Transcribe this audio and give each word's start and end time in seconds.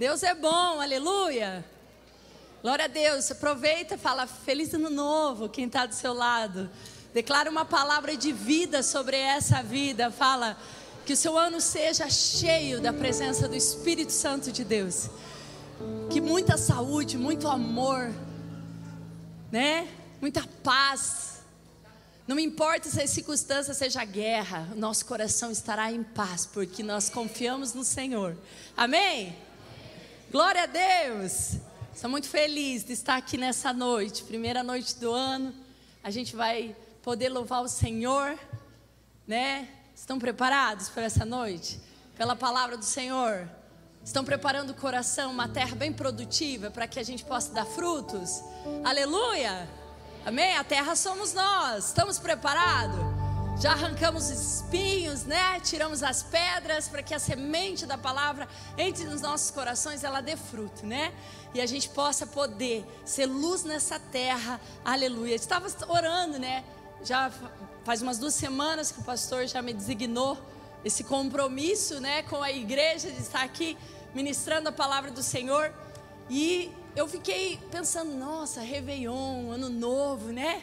Deus 0.00 0.22
é 0.22 0.34
bom, 0.34 0.80
aleluia. 0.80 1.62
Glória 2.62 2.86
a 2.86 2.88
Deus. 2.88 3.30
Aproveita, 3.30 3.98
fala 3.98 4.26
feliz 4.26 4.72
ano 4.72 4.88
novo, 4.88 5.46
quem 5.46 5.66
está 5.66 5.84
do 5.84 5.94
seu 5.94 6.14
lado. 6.14 6.70
Declara 7.12 7.50
uma 7.50 7.66
palavra 7.66 8.16
de 8.16 8.32
vida 8.32 8.82
sobre 8.82 9.18
essa 9.18 9.62
vida. 9.62 10.10
Fala 10.10 10.56
que 11.04 11.12
o 11.12 11.16
seu 11.18 11.36
ano 11.36 11.60
seja 11.60 12.08
cheio 12.08 12.80
da 12.80 12.94
presença 12.94 13.46
do 13.46 13.54
Espírito 13.54 14.10
Santo 14.10 14.50
de 14.50 14.64
Deus. 14.64 15.10
Que 16.08 16.18
muita 16.18 16.56
saúde, 16.56 17.18
muito 17.18 17.46
amor, 17.46 18.10
né? 19.52 19.86
Muita 20.18 20.42
paz. 20.62 21.42
Não 22.26 22.38
importa 22.38 22.88
se 22.88 23.02
a 23.02 23.06
circunstância 23.06 23.74
seja 23.74 24.02
guerra, 24.06 24.66
nosso 24.76 25.04
coração 25.04 25.50
estará 25.50 25.92
em 25.92 26.02
paz, 26.02 26.46
porque 26.46 26.82
nós 26.82 27.10
confiamos 27.10 27.74
no 27.74 27.84
Senhor. 27.84 28.34
Amém? 28.74 29.36
Glória 30.30 30.62
a 30.62 30.66
Deus! 30.66 31.56
Estou 31.92 32.08
muito 32.08 32.28
feliz 32.28 32.84
de 32.84 32.92
estar 32.92 33.16
aqui 33.16 33.36
nessa 33.36 33.72
noite, 33.72 34.22
primeira 34.22 34.62
noite 34.62 34.94
do 34.94 35.12
ano. 35.12 35.52
A 36.04 36.10
gente 36.12 36.36
vai 36.36 36.76
poder 37.02 37.28
louvar 37.28 37.62
o 37.62 37.68
Senhor, 37.68 38.38
né? 39.26 39.66
Estão 39.92 40.20
preparados 40.20 40.88
para 40.88 41.02
essa 41.02 41.24
noite? 41.24 41.80
Pela 42.16 42.36
palavra 42.36 42.76
do 42.76 42.84
Senhor? 42.84 43.50
Estão 44.04 44.24
preparando 44.24 44.70
o 44.70 44.74
coração, 44.74 45.32
uma 45.32 45.48
terra 45.48 45.74
bem 45.74 45.92
produtiva 45.92 46.70
para 46.70 46.86
que 46.86 47.00
a 47.00 47.02
gente 47.02 47.24
possa 47.24 47.52
dar 47.52 47.66
frutos? 47.66 48.40
Aleluia! 48.84 49.68
Amém? 50.24 50.56
A 50.56 50.62
terra 50.62 50.94
somos 50.94 51.34
nós. 51.34 51.86
Estamos 51.86 52.20
preparados? 52.20 53.19
Já 53.60 53.72
arrancamos 53.72 54.30
os 54.30 54.54
espinhos, 54.54 55.24
né? 55.24 55.60
Tiramos 55.60 56.02
as 56.02 56.22
pedras 56.22 56.88
para 56.88 57.02
que 57.02 57.12
a 57.12 57.18
semente 57.18 57.84
da 57.84 57.98
palavra 57.98 58.48
entre 58.78 59.04
nos 59.04 59.20
nossos 59.20 59.50
corações, 59.50 60.02
ela 60.02 60.22
dê 60.22 60.34
fruto, 60.34 60.86
né? 60.86 61.12
E 61.52 61.60
a 61.60 61.66
gente 61.66 61.90
possa 61.90 62.26
poder 62.26 62.86
ser 63.04 63.26
luz 63.26 63.62
nessa 63.62 64.00
terra. 64.00 64.58
Aleluia. 64.82 65.34
Estava 65.34 65.66
orando, 65.88 66.38
né? 66.38 66.64
Já 67.04 67.30
faz 67.84 68.00
umas 68.00 68.18
duas 68.18 68.32
semanas 68.32 68.90
que 68.90 69.00
o 69.00 69.04
pastor 69.04 69.46
já 69.46 69.60
me 69.60 69.74
designou 69.74 70.38
esse 70.82 71.04
compromisso, 71.04 72.00
né, 72.00 72.22
com 72.22 72.42
a 72.42 72.50
igreja 72.50 73.10
de 73.10 73.20
estar 73.20 73.42
aqui 73.42 73.76
ministrando 74.14 74.70
a 74.70 74.72
palavra 74.72 75.10
do 75.10 75.22
Senhor. 75.22 75.70
E 76.30 76.72
eu 76.96 77.06
fiquei 77.06 77.60
pensando, 77.70 78.14
nossa, 78.14 78.62
Réveillon, 78.62 79.50
Ano 79.50 79.68
Novo, 79.68 80.32
né? 80.32 80.62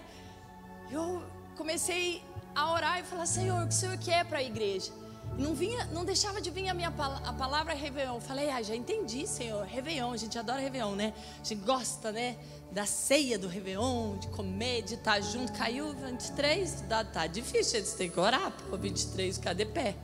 Eu 0.89 1.21
comecei 1.55 2.23
a 2.57 2.71
orar 2.73 2.99
e 2.99 3.03
falar: 3.03 3.27
Senhor, 3.27 3.63
o 3.63 3.67
que 3.67 3.73
o 3.73 3.77
Senhor 3.77 3.97
quer 3.99 4.25
para 4.25 4.39
a 4.39 4.43
igreja? 4.43 4.91
Não, 5.37 5.53
vinha, 5.53 5.85
não 5.93 6.03
deixava 6.03 6.41
de 6.41 6.49
vir 6.49 6.67
a 6.67 6.73
minha 6.73 6.87
a 6.87 7.33
palavra 7.33 7.75
Réveillon. 7.75 8.19
Falei, 8.19 8.49
ah, 8.49 8.59
já 8.63 8.75
entendi, 8.75 9.27
Senhor. 9.27 9.63
Réveillon, 9.65 10.11
a 10.11 10.17
gente 10.17 10.39
adora 10.39 10.59
Réveillon, 10.59 10.95
né? 10.95 11.13
A 11.39 11.43
gente 11.43 11.63
gosta, 11.63 12.11
né? 12.11 12.35
Da 12.71 12.87
ceia 12.87 13.37
do 13.37 13.47
Réveillon, 13.47 14.17
de 14.17 14.27
comer, 14.29 14.81
de 14.81 14.95
estar 14.95 15.21
junto. 15.21 15.53
Caiu 15.53 15.93
23, 15.93 16.81
tá, 16.89 17.03
tá 17.03 17.27
difícil, 17.27 17.77
eles 17.77 17.93
têm 17.93 18.09
que 18.09 18.19
orar, 18.19 18.51
pô, 18.67 18.75
23, 18.75 19.37
ficar 19.37 19.53
de 19.53 19.65
pé 19.65 19.95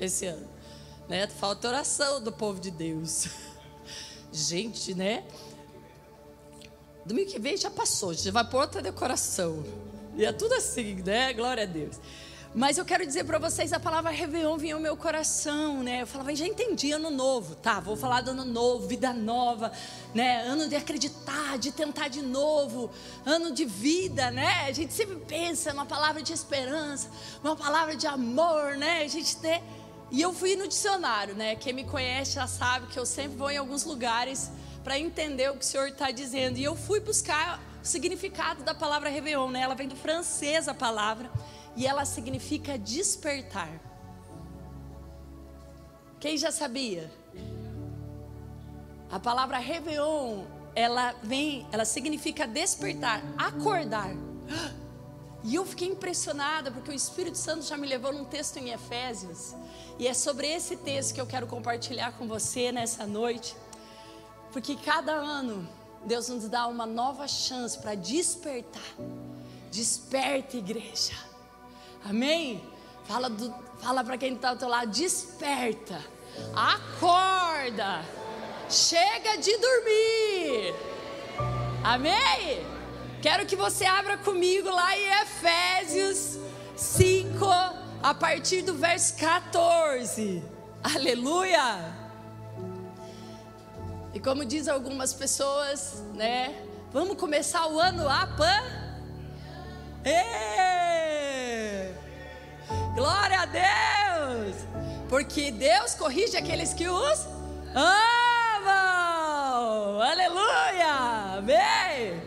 esse 0.00 0.24
ano. 0.24 0.48
Né? 1.06 1.26
Falta 1.26 1.68
oração 1.68 2.22
do 2.22 2.32
povo 2.32 2.58
de 2.58 2.70
Deus. 2.70 3.28
Gente, 4.32 4.94
né? 4.94 5.22
Domingo 7.04 7.30
que 7.30 7.38
vem 7.38 7.58
já 7.58 7.70
passou, 7.70 8.14
já 8.14 8.32
vai 8.32 8.48
por 8.48 8.62
outra 8.62 8.80
decoração. 8.80 9.62
E 10.18 10.24
é 10.24 10.32
tudo 10.32 10.52
assim, 10.54 10.96
né? 10.96 11.32
Glória 11.32 11.62
a 11.62 11.66
Deus. 11.66 12.00
Mas 12.52 12.76
eu 12.76 12.84
quero 12.84 13.06
dizer 13.06 13.22
para 13.22 13.38
vocês, 13.38 13.72
a 13.72 13.78
palavra 13.78 14.10
Réveillon 14.10 14.58
vinha 14.58 14.74
ao 14.74 14.80
meu 14.80 14.96
coração, 14.96 15.80
né? 15.80 16.02
Eu 16.02 16.08
falava, 16.08 16.34
já 16.34 16.44
entendi, 16.44 16.90
ano 16.90 17.08
novo, 17.08 17.54
tá? 17.54 17.78
Vou 17.78 17.96
falar 17.96 18.22
do 18.22 18.32
ano 18.32 18.44
novo, 18.44 18.88
vida 18.88 19.12
nova, 19.12 19.70
né? 20.12 20.40
Ano 20.40 20.68
de 20.68 20.74
acreditar, 20.74 21.56
de 21.56 21.70
tentar 21.70 22.08
de 22.08 22.20
novo, 22.20 22.90
ano 23.24 23.52
de 23.52 23.64
vida, 23.64 24.32
né? 24.32 24.66
A 24.66 24.72
gente 24.72 24.92
sempre 24.92 25.14
pensa 25.18 25.72
numa 25.72 25.86
palavra 25.86 26.20
de 26.20 26.32
esperança, 26.32 27.08
uma 27.44 27.54
palavra 27.54 27.94
de 27.94 28.08
amor, 28.08 28.76
né? 28.76 29.02
A 29.04 29.08
gente 29.08 29.36
tem. 29.36 29.62
E 30.10 30.20
eu 30.20 30.32
fui 30.32 30.56
no 30.56 30.66
dicionário, 30.66 31.36
né? 31.36 31.54
Quem 31.54 31.72
me 31.72 31.84
conhece 31.84 32.32
já 32.32 32.48
sabe 32.48 32.88
que 32.88 32.98
eu 32.98 33.06
sempre 33.06 33.36
vou 33.36 33.52
em 33.52 33.56
alguns 33.56 33.84
lugares 33.84 34.50
para 34.82 34.98
entender 34.98 35.48
o 35.48 35.54
que 35.54 35.64
o 35.64 35.68
Senhor 35.68 35.86
está 35.86 36.10
dizendo. 36.10 36.58
E 36.58 36.64
eu 36.64 36.74
fui 36.74 36.98
buscar 36.98 37.67
significado 37.88 38.62
da 38.62 38.74
palavra 38.74 39.08
Réveillon, 39.08 39.50
né? 39.50 39.62
Ela 39.62 39.74
vem 39.74 39.88
do 39.88 39.96
francês 39.96 40.68
a 40.68 40.74
palavra 40.74 41.30
e 41.74 41.86
ela 41.86 42.04
significa 42.04 42.78
despertar. 42.78 43.70
Quem 46.20 46.36
já 46.36 46.52
sabia? 46.52 47.10
A 49.10 49.18
palavra 49.18 49.58
Réveillon, 49.58 50.44
ela 50.74 51.14
vem, 51.22 51.66
ela 51.72 51.84
significa 51.84 52.46
despertar, 52.46 53.22
acordar. 53.36 54.10
E 55.44 55.54
eu 55.54 55.64
fiquei 55.64 55.88
impressionada 55.88 56.70
porque 56.70 56.90
o 56.90 56.94
Espírito 56.94 57.38
Santo 57.38 57.64
já 57.64 57.76
me 57.76 57.86
levou 57.86 58.12
num 58.12 58.24
texto 58.24 58.58
em 58.58 58.70
Efésios. 58.70 59.54
E 59.98 60.06
é 60.06 60.12
sobre 60.12 60.46
esse 60.48 60.76
texto 60.76 61.14
que 61.14 61.20
eu 61.20 61.26
quero 61.26 61.46
compartilhar 61.46 62.12
com 62.18 62.26
você 62.26 62.70
nessa 62.70 63.06
noite. 63.06 63.56
Porque 64.52 64.76
cada 64.76 65.12
ano 65.12 65.66
Deus 66.04 66.28
nos 66.28 66.48
dá 66.48 66.66
uma 66.66 66.86
nova 66.86 67.26
chance 67.28 67.78
para 67.78 67.94
despertar. 67.94 68.82
Desperta, 69.70 70.56
igreja. 70.56 71.14
Amém? 72.04 72.62
Fala, 73.04 73.30
fala 73.78 74.04
para 74.04 74.18
quem 74.18 74.34
está 74.34 74.50
ao 74.50 74.56
teu 74.56 74.68
lado: 74.68 74.90
desperta, 74.90 75.98
acorda, 76.54 78.04
chega 78.68 79.36
de 79.36 79.56
dormir. 79.56 80.74
Amém? 81.82 82.66
Quero 83.20 83.46
que 83.46 83.56
você 83.56 83.84
abra 83.84 84.16
comigo 84.18 84.70
lá 84.70 84.96
em 84.96 85.22
Efésios 85.22 86.38
5, 86.76 87.44
a 88.02 88.14
partir 88.14 88.62
do 88.62 88.74
verso 88.74 89.16
14. 89.16 90.42
Aleluia! 90.82 91.97
E 94.18 94.20
como 94.20 94.44
diz 94.44 94.66
algumas 94.66 95.14
pessoas, 95.14 96.02
né? 96.12 96.52
Vamos 96.92 97.16
começar 97.16 97.68
o 97.68 97.78
ano 97.78 98.08
a 98.08 98.26
pan. 98.26 98.64
Ê! 100.04 101.92
Glória 102.96 103.42
a 103.42 103.46
Deus! 103.46 104.56
Porque 105.08 105.52
Deus 105.52 105.94
corrige 105.94 106.36
aqueles 106.36 106.74
que 106.74 106.88
os 106.88 107.26
amam. 107.76 108.72
Aleluia! 110.02 111.36
Amém! 111.38 112.20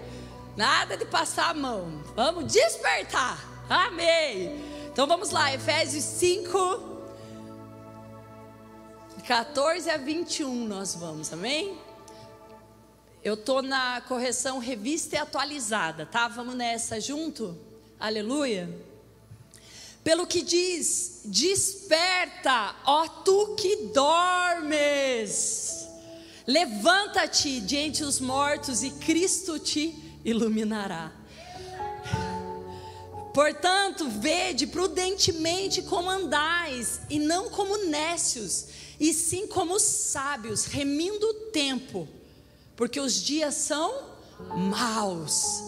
Nada 0.55 0.95
de 0.95 1.03
passar 1.03 1.49
a 1.49 1.53
mão. 1.53 2.01
Vamos 2.15 2.53
despertar. 2.53 3.37
Amém. 3.69 4.63
Então 4.85 5.05
vamos 5.05 5.31
lá, 5.31 5.53
Efésios 5.53 6.05
5 6.05 6.90
14 9.27 9.89
a 9.89 9.97
21 9.97 10.67
nós 10.67 10.95
vamos, 10.95 11.31
amém? 11.31 11.77
Eu 13.23 13.37
tô 13.37 13.61
na 13.61 14.01
correção 14.01 14.57
revista 14.57 15.15
e 15.15 15.19
atualizada, 15.19 16.05
tá? 16.07 16.27
Vamos 16.27 16.55
nessa 16.55 16.99
junto? 16.99 17.55
Aleluia. 17.99 18.67
Pelo 20.03 20.25
que 20.25 20.41
diz: 20.41 21.21
Desperta, 21.25 22.75
ó 22.83 23.07
tu 23.07 23.55
que 23.55 23.75
dormes. 23.93 25.87
Levanta-te 26.47 27.61
diante 27.61 28.03
os 28.03 28.19
mortos 28.19 28.81
e 28.81 28.89
Cristo 28.89 29.59
te 29.59 29.95
iluminará. 30.25 31.11
Portanto, 33.33 34.09
vede 34.09 34.67
prudentemente 34.67 35.83
como 35.83 36.09
andais, 36.09 36.99
e 37.09 37.17
não 37.17 37.49
como 37.49 37.77
nécios, 37.85 38.65
e 39.01 39.15
sim 39.15 39.47
como 39.47 39.79
sábios, 39.79 40.65
remindo 40.65 41.27
o 41.27 41.33
tempo, 41.51 42.07
porque 42.75 42.99
os 42.99 43.15
dias 43.15 43.55
são 43.55 44.11
maus. 44.69 45.63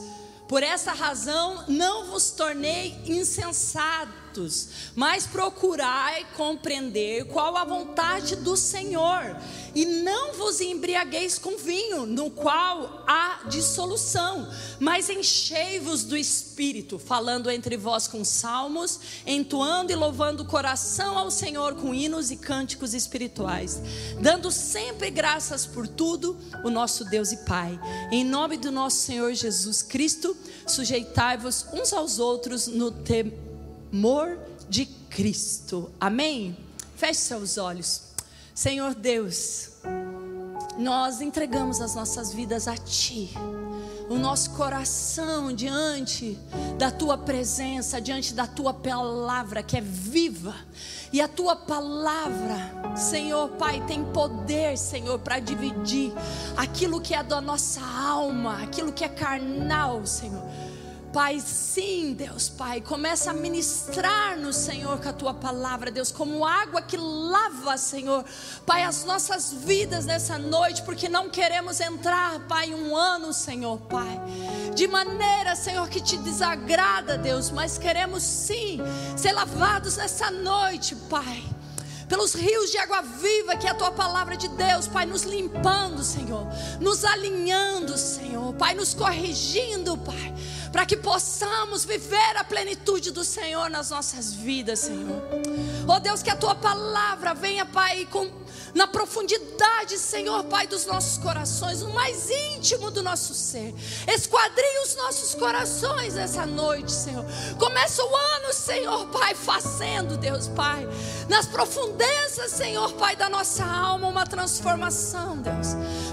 Por 0.48 0.62
essa 0.62 0.94
razão 0.94 1.66
não 1.68 2.12
vos 2.12 2.30
tornei 2.30 2.96
insensatos, 3.08 4.14
mas 4.96 5.28
procurai 5.28 6.26
compreender 6.36 7.26
qual 7.26 7.56
a 7.56 7.64
vontade 7.64 8.36
do 8.36 8.58
Senhor, 8.58 9.38
e 9.76 9.86
não 9.86 10.34
vos 10.34 10.62
embriagueis 10.62 11.38
com 11.38 11.58
vinho, 11.58 12.06
no 12.06 12.30
qual 12.30 13.04
há 13.08 13.42
dissolução, 13.50 14.48
mas 14.80 15.10
enchei-vos 15.10 16.04
do 16.04 16.16
Espírito, 16.16 17.00
falando 17.00 17.50
entre 17.50 17.76
vós 17.76 18.08
com 18.08 18.24
salmos, 18.24 19.00
entoando 19.26 19.92
e 19.92 19.96
louvando 19.96 20.44
o 20.44 20.46
coração 20.46 21.18
ao 21.18 21.32
Senhor 21.32 21.76
com 21.76 21.94
hinos 21.94 22.32
e 22.32 22.38
cânticos 22.38 22.94
espirituais, 22.94 23.82
dando 24.22 24.52
sempre 24.52 25.10
graças 25.10 25.66
por 25.66 25.88
tudo, 25.88 26.38
o 26.64 26.70
nosso 26.70 27.06
Deus 27.06 27.32
e 27.32 27.38
Pai. 27.38 27.80
Em 28.12 28.24
nome 28.24 28.58
do 28.58 28.72
nosso 28.72 28.98
Senhor 28.98 29.34
Jesus 29.34 29.82
Cristo, 29.82 30.36
sujeitai-vos 30.68 31.66
uns 31.74 31.94
aos 31.94 32.20
outros 32.20 32.68
no 32.68 32.92
temor 32.92 33.53
de 34.68 34.88
Cristo. 35.08 35.92
Amém? 36.00 36.58
Feche 36.96 37.20
seus 37.20 37.60
olhos. 37.60 38.02
Senhor 38.56 38.96
Deus, 38.96 39.70
nós 40.80 41.22
entregamos 41.22 41.80
as 41.80 41.94
nossas 41.94 42.34
vidas 42.34 42.68
a 42.68 42.76
Ti, 42.76 43.32
o 44.10 44.16
nosso 44.16 44.50
coração 44.52 45.54
diante 45.54 46.40
da 46.76 46.90
Tua 46.90 47.20
presença, 47.20 48.02
diante 48.02 48.34
da 48.34 48.48
Tua 48.48 48.74
palavra 48.74 49.62
que 49.62 49.78
é 49.78 49.82
viva. 49.82 50.56
E 51.12 51.22
a 51.22 51.28
Tua 51.28 51.56
palavra, 51.56 52.96
Senhor 52.98 53.50
Pai, 53.50 53.86
tem 53.86 54.04
poder, 54.06 54.76
Senhor, 54.76 55.20
para 55.20 55.38
dividir 55.38 56.12
aquilo 56.58 57.00
que 57.00 57.14
é 57.14 57.22
da 57.22 57.40
nossa 57.40 57.82
alma, 57.82 58.64
aquilo 58.64 58.92
que 58.92 59.04
é 59.04 59.10
carnal, 59.10 60.04
Senhor 60.08 60.44
Pai, 61.14 61.40
sim, 61.40 62.16
Deus, 62.16 62.50
Pai, 62.50 62.82
começa 62.82 63.30
a 63.30 63.34
ministrar 63.36 64.36
no 64.36 64.52
Senhor 64.52 65.00
com 65.00 65.10
a 65.10 65.14
tua 65.14 65.32
palavra, 65.32 65.92
Deus, 65.92 66.12
como 66.12 66.44
água 66.44 66.82
que 66.82 66.98
lava, 66.98 67.78
Senhor, 67.78 68.26
Pai, 68.66 68.82
as 68.82 69.06
nossas 69.06 69.54
vidas 69.54 70.06
nessa 70.06 70.40
noite, 70.40 70.82
porque 70.82 71.08
não 71.08 71.30
queremos 71.30 71.80
entrar, 71.80 72.40
Pai, 72.48 72.74
um 72.74 72.98
ano, 72.98 73.32
Senhor, 73.32 73.78
Pai, 73.82 74.20
de 74.74 74.88
maneira, 74.88 75.56
Senhor, 75.56 75.88
que 75.88 76.02
te 76.02 76.18
desagrada, 76.18 77.16
Deus, 77.16 77.52
mas 77.52 77.78
queremos 77.78 78.24
sim 78.24 78.80
ser 79.16 79.34
lavados 79.34 79.98
nessa 79.98 80.32
noite, 80.32 80.96
Pai 80.96 81.44
pelos 82.14 82.36
rios 82.36 82.70
de 82.70 82.78
água 82.78 83.02
viva, 83.02 83.56
que 83.56 83.66
é 83.66 83.72
a 83.72 83.74
tua 83.74 83.92
palavra 83.92 84.38
de 84.38 84.48
Deus, 84.50 84.88
Pai, 84.88 85.04
nos 85.04 85.24
limpando, 85.24 86.04
Senhor, 86.04 86.46
nos 86.80 87.04
alinhando, 87.04 87.98
Senhor, 87.98 88.54
Pai, 88.54 88.76
nos 88.76 88.94
corrigindo, 88.94 89.98
Pai, 89.98 90.34
para 90.74 90.88
que 90.88 90.98
possamos 90.98 91.86
viver 91.86 92.36
a 92.36 92.44
plenitude 92.44 93.12
do 93.12 93.24
Senhor 93.24 93.70
nas 93.70 93.92
nossas 93.92 94.34
vidas, 94.34 94.80
Senhor. 94.80 95.22
Oh 95.88 96.00
Deus, 96.00 96.24
que 96.24 96.32
a 96.32 96.36
tua 96.36 96.56
palavra 96.56 97.36
venha, 97.36 97.64
Pai, 97.64 98.08
com, 98.10 98.28
na 98.74 98.88
profundidade, 98.88 99.98
Senhor, 100.00 100.44
Pai, 100.46 100.66
dos 100.66 100.86
nossos 100.86 101.18
corações, 101.20 101.82
no 101.82 101.94
mais 101.94 102.30
íntimo 102.30 102.90
do 102.90 103.04
nosso 103.04 103.34
ser. 103.34 103.74
Esquadrinhe 104.08 104.80
os 104.84 104.96
nossos 104.96 105.36
corações 105.36 106.18
essa 106.18 106.46
noite, 106.46 106.92
Senhor. 106.92 107.24
Começa 107.60 108.04
o 108.04 108.16
ano, 108.16 108.52
Senhor, 108.52 109.06
Pai, 109.08 109.36
fazendo, 109.36 110.18
Deus, 110.18 110.48
Pai, 110.48 110.88
nas 111.30 111.46
profundezas, 111.46 112.52
Senhor, 112.52 112.92
Pai, 112.94 113.16
da 113.16 113.30
nossa 113.30 113.64
alma, 113.64 114.08
uma 114.08 114.26
transformação, 114.26 115.38
Deus, 115.38 115.68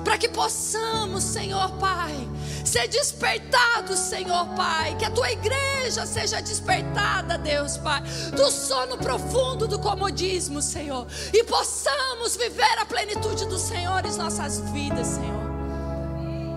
para 0.04 0.18
que 0.18 0.28
possamos, 0.28 1.24
Senhor, 1.24 1.70
Pai, 1.78 2.28
ser 2.64 2.88
despertados, 2.88 3.98
Senhor, 3.98 4.46
Pai, 4.54 4.96
que 4.98 5.04
a 5.04 5.10
tua 5.10 5.30
igreja 5.32 6.04
seja 6.04 6.42
despertada, 6.42 7.38
Deus, 7.38 7.78
Pai, 7.78 8.02
do 8.36 8.50
sono 8.50 8.98
profundo 8.98 9.66
do 9.66 9.78
comodismo, 9.78 10.60
Senhor, 10.60 11.06
e 11.32 11.42
possamos 11.44 12.36
viver 12.36 12.49
a 12.80 12.86
plenitude 12.86 13.46
do 13.46 13.58
Senhor 13.58 14.04
em 14.04 14.16
nossas 14.16 14.60
vidas, 14.70 15.06
Senhor. 15.06 15.50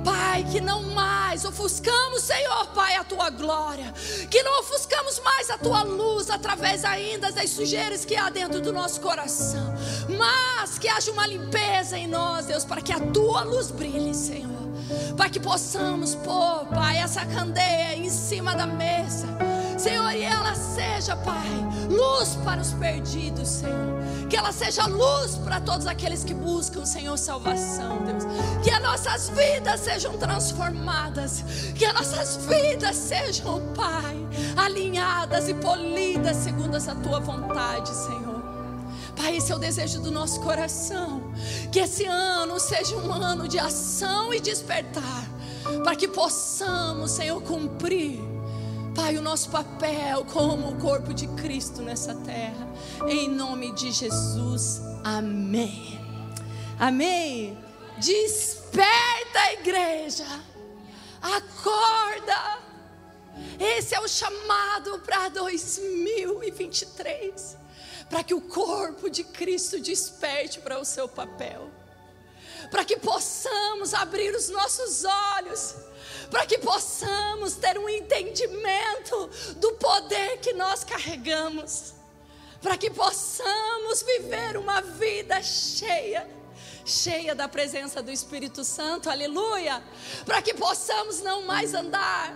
Pai, 0.04 0.46
que 0.52 0.60
não 0.60 0.84
mais 0.84 1.46
ofuscamos, 1.46 2.24
Senhor, 2.24 2.68
Pai, 2.68 2.96
a 2.96 3.04
tua 3.04 3.30
glória, 3.30 3.94
que 4.30 4.44
não 4.44 4.60
ofuscamos 4.60 5.20
mais 5.20 5.50
a 5.50 5.58
tua 5.58 5.84
luz 5.84 6.30
através 6.30 6.84
ainda 6.84 7.32
das 7.32 7.52
sujeiras 7.52 8.04
que 8.04 8.16
há 8.16 8.30
dentro 8.30 8.60
do 8.60 8.74
nosso 8.74 9.00
coração, 9.00 9.74
mas 10.10 10.78
que 10.78 10.90
haja 10.90 11.12
uma 11.12 11.26
limpeza 11.26 11.98
em 11.98 12.08
nós, 12.08 12.46
Deus, 12.46 12.66
para 12.66 12.82
que 12.82 12.92
a 12.92 13.00
tua 13.00 13.44
luz 13.44 13.72
brilhe, 13.72 14.14
Senhor, 14.14 14.70
para 15.16 15.30
que 15.30 15.40
possamos 15.40 16.16
pôr, 16.16 16.66
Pai, 16.68 16.98
essa 16.98 17.26
candeia 17.26 17.96
em 17.96 18.10
cima 18.10 18.54
da 18.54 18.66
mesa 18.66 19.28
Senhor, 19.78 20.12
e 20.12 20.24
ela 20.24 20.56
seja, 20.56 21.16
Pai, 21.16 21.48
luz 21.90 22.36
para 22.44 22.62
os 22.62 22.74
perdidos, 22.74 23.48
Senhor. 23.48 24.28
Que 24.30 24.38
ela 24.38 24.52
seja 24.52 24.86
luz 24.86 25.36
para 25.36 25.60
todos 25.60 25.88
aqueles 25.88 26.24
que 26.24 26.34
buscam, 26.34 26.86
Senhor, 26.86 27.18
salvação, 27.18 28.04
Deus. 28.04 28.24
Que 28.64 28.72
as 28.72 28.82
nossas 28.82 29.30
vidas 29.30 29.80
sejam 29.80 30.18
transformadas. 30.18 31.44
Que 31.76 31.86
as 31.86 31.94
nossas 31.94 32.46
vidas 32.46 32.96
sejam, 32.96 33.62
Pai, 33.76 34.16
alinhadas 34.56 35.50
e 35.50 35.54
polidas 35.54 36.38
segundo 36.38 36.78
essa 36.78 36.96
tua 36.96 37.20
vontade, 37.20 37.90
Senhor. 37.90 38.42
Pai, 39.16 39.38
esse 39.38 39.52
é 39.52 39.56
o 39.56 39.60
desejo 39.60 40.02
do 40.02 40.12
nosso 40.12 40.40
coração. 40.42 41.22
Que 41.72 41.80
esse 41.80 42.06
ano 42.06 42.60
seja 42.60 42.96
um 42.96 43.12
ano 43.12 43.48
de 43.48 43.60
ação 43.60 44.34
e 44.34 44.40
despertar. 44.40 45.28
Para 45.84 45.96
que 45.96 46.08
possamos, 46.08 47.12
Senhor, 47.12 47.42
cumprir 47.42 48.33
Pai, 48.96 49.18
o 49.18 49.22
nosso 49.24 49.50
papel 49.50 50.24
como 50.26 50.70
o 50.70 50.78
corpo 50.78 51.16
de 51.16 51.28
Cristo 51.30 51.82
nessa 51.82 52.14
terra. 52.14 52.68
Em 53.08 53.28
nome 53.28 53.74
de 53.74 53.92
Jesus. 53.92 54.84
Amém. 55.04 56.00
Amém. 56.80 57.58
Desperta, 57.98 59.54
igreja. 59.54 60.28
Acorda. 61.20 62.60
Esse 63.60 63.96
é 63.96 64.00
o 64.00 64.08
chamado 64.08 65.00
para 65.00 65.30
2023. 65.30 67.58
Para 68.10 68.24
que 68.24 68.36
o 68.36 68.42
corpo 68.42 69.10
de 69.10 69.24
Cristo 69.24 69.80
desperte 69.80 70.60
para 70.60 70.80
o 70.80 70.86
seu 70.86 71.10
papel. 71.10 71.72
Para 72.74 72.84
que 72.84 72.98
possamos 72.98 73.94
abrir 73.94 74.36
os 74.36 74.50
nossos 74.50 75.06
olhos 75.38 75.76
para 76.34 76.48
que 76.48 76.58
possamos 76.58 77.54
ter 77.54 77.78
um 77.78 77.88
entendimento 77.88 79.30
do 79.58 79.74
poder 79.74 80.40
que 80.40 80.52
nós 80.54 80.84
carregamos, 80.84 81.94
para 82.60 82.76
que 82.76 82.90
possamos 82.90 84.02
viver 84.02 84.58
uma 84.58 84.82
vida 84.82 85.40
cheia 85.44 86.28
cheia 86.86 87.34
da 87.34 87.48
presença 87.48 88.02
do 88.02 88.12
Espírito 88.12 88.64
Santo, 88.64 89.10
aleluia, 89.10 89.82
para 90.26 90.42
que 90.42 90.54
possamos 90.54 91.22
não 91.22 91.44
mais 91.44 91.74
andar 91.74 92.36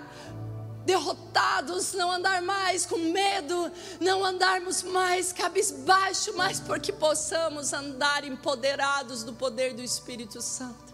derrotados, 0.87 1.91
não 1.91 2.09
andar 2.09 2.41
mais 2.41 2.85
com 2.85 2.97
medo, 2.97 3.69
não 3.99 4.23
andarmos 4.23 4.83
mais 4.83 5.33
cabisbaixo, 5.33 6.33
mas 6.37 6.61
porque 6.61 6.93
possamos 6.93 7.73
andar 7.73 8.23
empoderados 8.23 9.21
do 9.21 9.33
poder 9.33 9.73
do 9.73 9.83
Espírito 9.83 10.41
Santo 10.41 10.87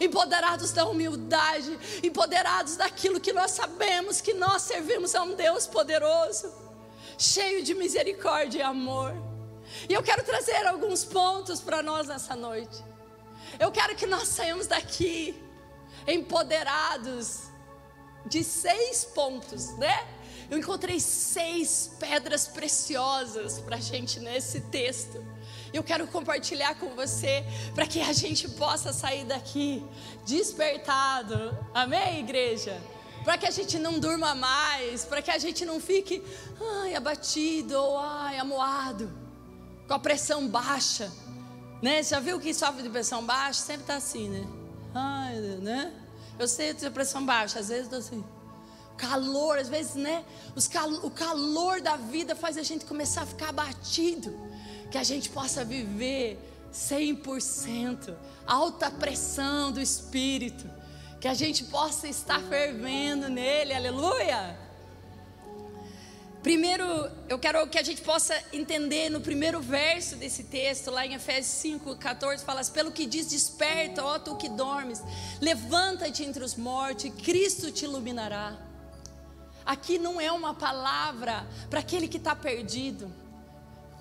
empoderados 0.00 0.72
da 0.72 0.86
humildade, 0.86 1.78
empoderados 2.02 2.74
daquilo 2.74 3.20
que 3.20 3.34
nós 3.34 3.50
sabemos 3.50 4.22
que 4.22 4.32
nós 4.32 4.62
servimos 4.62 5.14
a 5.14 5.22
um 5.22 5.34
Deus 5.34 5.66
poderoso, 5.66 6.50
cheio 7.18 7.62
de 7.62 7.74
misericórdia 7.74 8.60
e 8.60 8.62
amor. 8.62 9.12
E 9.90 9.92
eu 9.92 10.02
quero 10.02 10.24
trazer 10.24 10.66
alguns 10.66 11.04
pontos 11.04 11.60
para 11.60 11.82
nós 11.82 12.08
nessa 12.08 12.34
noite. 12.34 12.82
Eu 13.58 13.70
quero 13.70 13.94
que 13.94 14.06
nós 14.06 14.26
saímos 14.28 14.66
daqui 14.66 15.38
empoderados 16.06 17.49
de 18.26 18.44
seis 18.44 19.04
pontos, 19.04 19.76
né? 19.76 20.06
Eu 20.50 20.58
encontrei 20.58 20.98
seis 20.98 21.92
pedras 22.00 22.48
preciosas 22.48 23.60
para 23.60 23.76
a 23.76 23.80
gente 23.80 24.18
nesse 24.18 24.60
texto. 24.62 25.24
Eu 25.72 25.84
quero 25.84 26.06
compartilhar 26.08 26.74
com 26.74 26.88
você 26.96 27.44
para 27.74 27.86
que 27.86 28.00
a 28.00 28.12
gente 28.12 28.48
possa 28.48 28.92
sair 28.92 29.24
daqui 29.24 29.84
despertado. 30.26 31.56
Amém, 31.72 32.18
igreja? 32.18 32.80
Para 33.22 33.38
que 33.38 33.46
a 33.46 33.50
gente 33.50 33.78
não 33.78 34.00
durma 34.00 34.34
mais, 34.34 35.04
para 35.04 35.22
que 35.22 35.30
a 35.30 35.38
gente 35.38 35.64
não 35.64 35.78
fique 35.78 36.20
ai, 36.82 36.96
abatido 36.96 37.78
ou 37.78 37.96
ai, 37.96 38.38
amoado, 38.38 39.12
com 39.86 39.94
a 39.94 39.98
pressão 40.00 40.48
baixa. 40.48 41.12
Né? 41.80 42.02
Já 42.02 42.18
viu 42.18 42.40
que 42.40 42.52
sofre 42.52 42.82
de 42.82 42.90
pressão 42.90 43.24
baixa? 43.24 43.60
Sempre 43.60 43.82
está 43.82 43.94
assim, 43.94 44.28
né? 44.28 44.46
Ai, 44.92 45.36
né? 45.62 45.92
Eu 46.40 46.48
sei 46.48 46.72
ter 46.72 46.90
pressão 46.90 47.22
baixa, 47.26 47.58
às 47.58 47.68
vezes 47.68 47.84
estou 47.84 47.98
assim. 47.98 48.24
Calor, 48.96 49.58
às 49.58 49.68
vezes, 49.68 49.94
né? 49.94 50.24
Cal 50.72 50.90
o 50.90 51.10
calor 51.10 51.82
da 51.82 51.96
vida 51.96 52.34
faz 52.34 52.56
a 52.56 52.62
gente 52.62 52.86
começar 52.86 53.22
a 53.22 53.26
ficar 53.26 53.50
abatido 53.50 54.34
que 54.90 54.96
a 54.96 55.04
gente 55.04 55.28
possa 55.28 55.66
viver 55.66 56.38
100%, 56.72 58.14
alta 58.46 58.90
pressão 58.90 59.70
do 59.70 59.82
Espírito, 59.82 60.64
que 61.20 61.28
a 61.28 61.34
gente 61.34 61.64
possa 61.64 62.08
estar 62.08 62.40
fervendo 62.40 63.28
nele, 63.28 63.74
aleluia. 63.74 64.69
Primeiro, 66.42 66.84
eu 67.28 67.38
quero 67.38 67.66
que 67.68 67.78
a 67.78 67.82
gente 67.82 68.00
possa 68.00 68.34
entender 68.50 69.10
no 69.10 69.20
primeiro 69.20 69.60
verso 69.60 70.16
desse 70.16 70.44
texto, 70.44 70.90
lá 70.90 71.04
em 71.04 71.12
Efésios 71.12 71.54
5, 71.56 71.96
14, 71.96 72.42
fala: 72.44 72.64
Pelo 72.64 72.90
que 72.90 73.04
diz, 73.04 73.26
desperta, 73.26 74.02
ó 74.02 74.18
tu 74.18 74.36
que 74.36 74.48
dormes, 74.48 75.02
levanta-te 75.38 76.24
entre 76.24 76.42
os 76.42 76.54
mortos, 76.54 77.12
Cristo 77.22 77.70
te 77.70 77.84
iluminará. 77.84 78.56
Aqui 79.66 79.98
não 79.98 80.18
é 80.18 80.32
uma 80.32 80.54
palavra 80.54 81.46
para 81.68 81.80
aquele 81.80 82.08
que 82.08 82.16
está 82.16 82.34
perdido. 82.34 83.12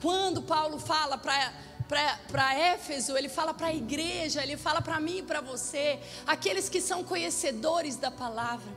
Quando 0.02 0.42
Paulo 0.42 0.80
fala 0.80 1.18
para 1.18 2.56
Éfeso, 2.56 3.18
ele 3.18 3.28
fala 3.28 3.54
para 3.54 3.68
a 3.68 3.76
igreja, 3.76 4.42
ele 4.42 4.56
fala 4.56 4.82
para 4.82 4.98
mim 4.98 5.18
e 5.18 5.24
para 5.24 5.42
você, 5.42 6.00
aqueles 6.26 6.70
que 6.70 6.80
são 6.80 7.04
conhecedores 7.04 7.98
da 7.98 8.10
palavra. 8.10 8.72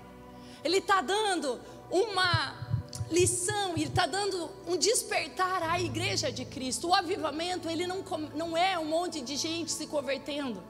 Ele 0.65 0.79
está 0.79 1.01
dando 1.01 1.61
uma 1.93 2.72
lição, 3.13 3.75
ele 3.75 3.85
está 3.85 4.07
dando 4.07 4.51
um 4.67 4.77
despertar 4.77 5.63
à 5.63 5.79
igreja 5.79 6.33
de 6.33 6.45
Cristo. 6.45 6.89
O 6.89 6.95
avivamento, 6.95 7.69
ele 7.69 7.87
não, 7.87 8.03
não 8.35 8.57
é 8.57 8.79
um 8.79 8.87
monte 8.87 9.21
de 9.21 9.37
gente 9.37 9.71
se 9.71 9.87
convertendo. 9.87 10.63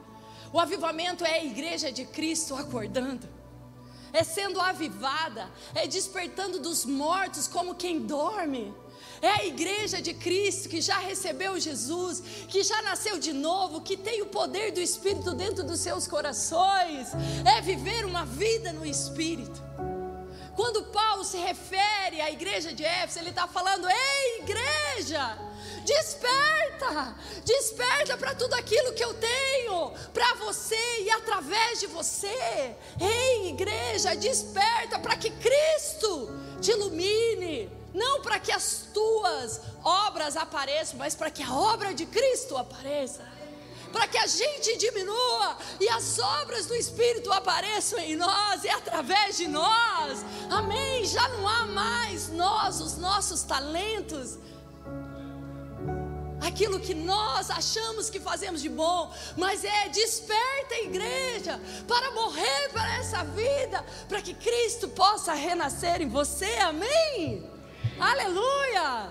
O 0.51 0.59
avivamento 0.59 1.25
é 1.25 1.39
a 1.39 1.43
igreja 1.43 1.91
de 1.91 2.05
Cristo 2.05 2.53
acordando, 2.53 3.27
é 4.11 4.23
sendo 4.23 4.61
avivada, 4.61 5.49
é 5.73 5.87
despertando 5.87 6.59
dos 6.59 6.85
mortos 6.85 7.47
como 7.47 7.73
quem 7.73 8.01
dorme. 8.01 8.71
É 9.19 9.29
a 9.29 9.45
igreja 9.45 10.01
de 10.01 10.13
Cristo 10.13 10.67
que 10.67 10.81
já 10.81 10.97
recebeu 10.99 11.57
Jesus, 11.57 12.21
que 12.49 12.61
já 12.61 12.81
nasceu 12.81 13.17
de 13.17 13.31
novo, 13.31 13.79
que 13.79 13.95
tem 13.95 14.21
o 14.21 14.25
poder 14.25 14.71
do 14.71 14.81
Espírito 14.81 15.33
dentro 15.33 15.63
dos 15.63 15.79
seus 15.79 16.05
corações. 16.07 17.07
É 17.45 17.61
viver 17.61 18.05
uma 18.05 18.25
vida 18.25 18.73
no 18.73 18.85
Espírito. 18.85 19.61
Quando 20.55 20.83
Paulo 20.85 21.23
se 21.23 21.37
refere 21.37 22.21
à 22.21 22.29
igreja 22.29 22.73
de 22.73 22.83
Éfeso, 22.83 23.19
ele 23.19 23.29
está 23.29 23.47
falando: 23.47 23.87
Ei, 23.89 24.39
igreja, 24.41 25.37
desperta, 25.83 27.15
desperta 27.43 28.17
para 28.17 28.35
tudo 28.35 28.53
aquilo 28.53 28.93
que 28.93 29.03
eu 29.03 29.13
tenho 29.13 29.91
para 30.13 30.35
você 30.35 31.01
e 31.01 31.09
através 31.09 31.79
de 31.79 31.87
você. 31.87 32.75
Ei, 32.99 33.49
igreja, 33.49 34.15
desperta 34.15 34.99
para 34.99 35.15
que 35.15 35.31
Cristo 35.31 36.29
te 36.61 36.71
ilumine 36.71 37.83
não 37.93 38.21
para 38.21 38.39
que 38.39 38.51
as 38.51 38.87
tuas 38.93 39.61
obras 39.83 40.35
apareçam, 40.35 40.97
mas 40.97 41.13
para 41.13 41.29
que 41.29 41.43
a 41.43 41.53
obra 41.53 41.93
de 41.93 42.05
Cristo 42.05 42.57
apareça. 42.57 43.31
Para 43.91 44.07
que 44.07 44.17
a 44.17 44.25
gente 44.25 44.75
diminua 44.77 45.55
e 45.79 45.87
as 45.87 46.17
obras 46.17 46.65
do 46.65 46.73
Espírito 46.73 47.31
apareçam 47.31 47.99
em 47.99 48.15
nós 48.15 48.63
e 48.63 48.69
através 48.69 49.37
de 49.37 49.47
nós. 49.47 50.25
Amém. 50.57 51.05
Já 51.05 51.27
não 51.29 51.47
há 51.47 51.65
mais 51.65 52.29
nós, 52.29 52.79
os 52.79 52.97
nossos 52.97 53.43
talentos, 53.43 54.37
aquilo 56.41 56.79
que 56.79 56.93
nós 56.93 57.49
achamos 57.49 58.09
que 58.09 58.19
fazemos 58.19 58.61
de 58.61 58.69
bom, 58.69 59.11
mas 59.37 59.63
é 59.63 59.89
desperta 59.89 60.75
a 60.75 60.83
igreja 60.83 61.59
para 61.87 62.11
morrer 62.11 62.69
para 62.71 62.97
essa 62.97 63.23
vida, 63.23 63.83
para 64.07 64.21
que 64.21 64.33
Cristo 64.33 64.87
possa 64.89 65.33
renascer 65.33 66.01
em 66.01 66.09
você, 66.09 66.57
amém? 66.59 67.49
Aleluia! 67.99 69.09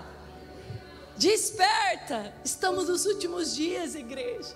Desperta! 1.17 2.33
Estamos 2.43 2.87
nos 2.87 3.05
últimos 3.05 3.55
dias, 3.55 3.95
igreja. 3.95 4.55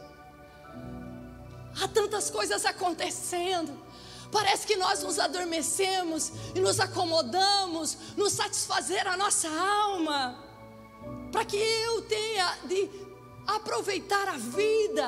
Há 1.81 1.87
tantas 1.87 2.29
coisas 2.29 2.65
acontecendo. 2.65 3.86
Parece 4.31 4.67
que 4.67 4.75
nós 4.75 5.01
nos 5.03 5.19
adormecemos 5.19 6.31
e 6.53 6.59
nos 6.59 6.79
acomodamos, 6.79 7.97
nos 8.15 8.33
satisfazer 8.33 9.07
a 9.07 9.15
nossa 9.15 9.47
alma, 9.49 10.43
para 11.31 11.45
que 11.45 11.57
eu 11.57 12.01
tenha 12.03 12.57
de 12.65 12.89
aproveitar 13.45 14.27
a 14.27 14.37
vida. 14.37 15.07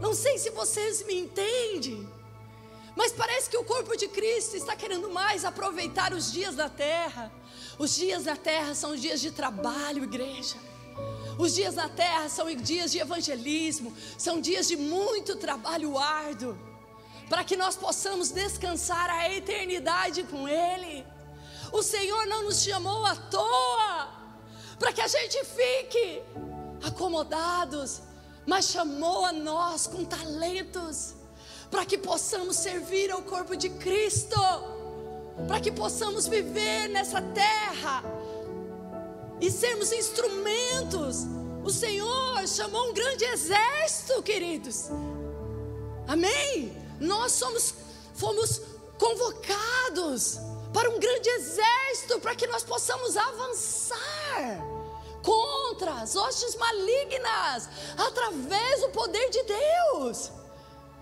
Não 0.00 0.14
sei 0.14 0.38
se 0.38 0.50
vocês 0.50 1.04
me 1.04 1.14
entendem, 1.14 2.08
mas 2.96 3.12
parece 3.12 3.50
que 3.50 3.56
o 3.56 3.64
corpo 3.64 3.96
de 3.96 4.08
Cristo 4.08 4.56
está 4.56 4.74
querendo 4.74 5.10
mais 5.10 5.44
aproveitar 5.44 6.12
os 6.12 6.32
dias 6.32 6.56
da 6.56 6.68
terra. 6.68 7.30
Os 7.78 7.94
dias 7.94 8.24
da 8.24 8.36
terra 8.36 8.74
são 8.74 8.96
dias 8.96 9.20
de 9.20 9.30
trabalho, 9.30 10.04
igreja. 10.04 10.56
Os 11.38 11.54
dias 11.54 11.74
na 11.74 11.88
terra 11.88 12.28
são 12.28 12.54
dias 12.54 12.92
de 12.92 12.98
evangelismo, 12.98 13.94
são 14.18 14.40
dias 14.40 14.68
de 14.68 14.76
muito 14.76 15.36
trabalho 15.36 15.96
árduo, 15.96 16.58
para 17.30 17.44
que 17.44 17.56
nós 17.56 17.76
possamos 17.76 18.30
descansar 18.30 19.08
a 19.08 19.32
eternidade 19.32 20.24
com 20.24 20.46
Ele. 20.46 21.06
O 21.72 21.82
Senhor 21.82 22.26
não 22.26 22.44
nos 22.44 22.62
chamou 22.62 23.06
à 23.06 23.16
toa, 23.16 24.08
para 24.78 24.92
que 24.92 25.00
a 25.00 25.08
gente 25.08 25.42
fique 25.44 26.22
acomodados, 26.84 28.02
mas 28.44 28.66
chamou 28.66 29.24
a 29.24 29.32
nós 29.32 29.86
com 29.86 30.04
talentos, 30.04 31.14
para 31.70 31.86
que 31.86 31.96
possamos 31.96 32.56
servir 32.56 33.10
ao 33.10 33.22
corpo 33.22 33.56
de 33.56 33.70
Cristo 33.70 34.38
para 35.46 35.60
que 35.60 35.70
possamos 35.70 36.26
viver 36.26 36.88
nessa 36.88 37.20
terra 37.20 38.02
e 39.40 39.50
sermos 39.50 39.92
instrumentos. 39.92 41.26
O 41.64 41.70
Senhor 41.70 42.46
chamou 42.46 42.90
um 42.90 42.94
grande 42.94 43.24
exército, 43.24 44.22
queridos. 44.22 44.90
Amém? 46.06 46.79
Nós 47.00 47.32
somos 47.32 47.74
fomos 48.14 48.60
convocados 48.98 50.38
para 50.74 50.90
um 50.90 50.98
grande 50.98 51.28
exército 51.30 52.20
para 52.20 52.34
que 52.34 52.46
nós 52.46 52.62
possamos 52.62 53.16
avançar 53.16 54.60
contra 55.22 55.92
as 55.94 56.14
hostes 56.14 56.54
malignas 56.56 57.68
através 57.96 58.82
do 58.82 58.90
poder 58.90 59.30
de 59.30 59.42
Deus. 59.42 60.30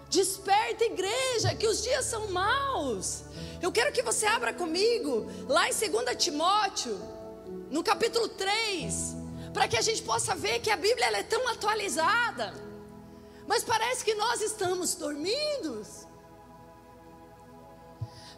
Desperta, 0.08 0.84
igreja, 0.84 1.54
que 1.54 1.66
os 1.66 1.82
dias 1.82 2.04
são 2.04 2.28
maus. 2.30 3.24
Eu 3.60 3.70
quero 3.70 3.92
que 3.92 4.02
você 4.02 4.26
abra 4.26 4.54
comigo 4.54 5.30
lá 5.48 5.68
em 5.68 5.72
2 5.72 6.16
Timóteo, 6.16 6.98
no 7.70 7.82
capítulo 7.82 8.28
3, 8.28 9.16
para 9.52 9.68
que 9.68 9.76
a 9.76 9.82
gente 9.82 10.02
possa 10.02 10.34
ver 10.34 10.60
que 10.60 10.70
a 10.70 10.76
Bíblia 10.76 11.06
é 11.18 11.22
tão 11.22 11.46
atualizada. 11.48 12.67
Mas 13.48 13.64
parece 13.64 14.04
que 14.04 14.14
nós 14.14 14.40
estamos 14.40 14.94
dormindo. 14.94 15.84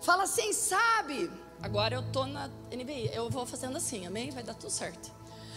Fala 0.01 0.23
assim, 0.23 0.55
sabe? 0.55 1.31
Agora 1.63 1.97
eu 1.97 2.03
tô 2.11 2.25
na 2.25 2.49
NBI, 2.73 3.11
eu 3.13 3.29
vou 3.29 3.45
fazendo 3.45 3.77
assim, 3.77 4.07
amém? 4.07 4.31
Vai 4.31 4.43
dar 4.43 4.55
tudo 4.55 4.71
certo. 4.71 5.13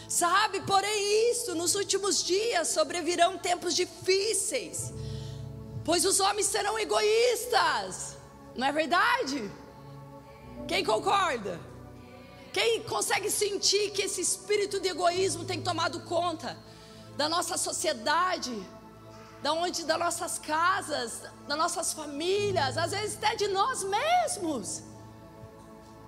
Sabe, 0.09 0.59
porém, 0.61 1.31
isso, 1.31 1.55
nos 1.55 1.75
últimos 1.75 2.21
dias 2.21 2.67
sobrevirão 2.67 3.37
tempos 3.37 3.73
difíceis, 3.73 4.91
pois 5.85 6.03
os 6.03 6.19
homens 6.19 6.47
serão 6.47 6.77
egoístas 6.77 8.17
não 8.55 8.67
é 8.67 8.71
verdade? 8.71 9.51
Quem 10.67 10.83
concorda? 10.83 11.59
Quem 12.51 12.83
consegue 12.83 13.31
sentir 13.31 13.89
que 13.91 14.03
esse 14.03 14.21
espírito 14.21 14.79
de 14.79 14.89
egoísmo 14.89 15.43
tem 15.43 15.61
tomado 15.61 16.01
conta 16.01 16.55
da 17.17 17.27
nossa 17.27 17.57
sociedade, 17.57 18.53
da 19.43 19.51
onde 19.51 19.83
das 19.83 19.99
nossas 19.99 20.39
casas, 20.39 21.21
das 21.47 21.57
nossas 21.57 21.91
famílias, 21.91 22.77
às 22.77 22.91
vezes 22.91 23.17
até 23.17 23.35
de 23.35 23.49
nós 23.49 23.83
mesmos. 23.83 24.81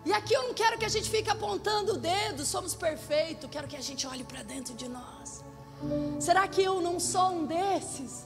E 0.05 0.13
aqui 0.13 0.33
eu 0.33 0.43
não 0.43 0.53
quero 0.53 0.77
que 0.77 0.85
a 0.85 0.93
gente 0.95 1.09
fique 1.09 1.29
apontando 1.29 1.95
o 1.95 1.97
dedo, 1.97 2.45
somos 2.45 2.73
perfeitos, 2.73 3.49
quero 3.51 3.67
que 3.67 3.75
a 3.75 3.81
gente 3.81 4.07
olhe 4.07 4.23
para 4.23 4.41
dentro 4.41 4.73
de 4.73 4.87
nós. 4.87 5.43
Será 6.19 6.47
que 6.47 6.63
eu 6.63 6.79
não 6.79 6.97
sou 6.97 7.31
um 7.31 7.45
desses? 7.45 8.25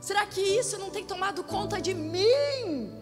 Será 0.00 0.24
que 0.24 0.40
isso 0.40 0.78
não 0.78 0.90
tem 0.90 1.04
tomado 1.04 1.42
conta 1.42 1.80
de 1.80 1.92
mim? 1.92 2.92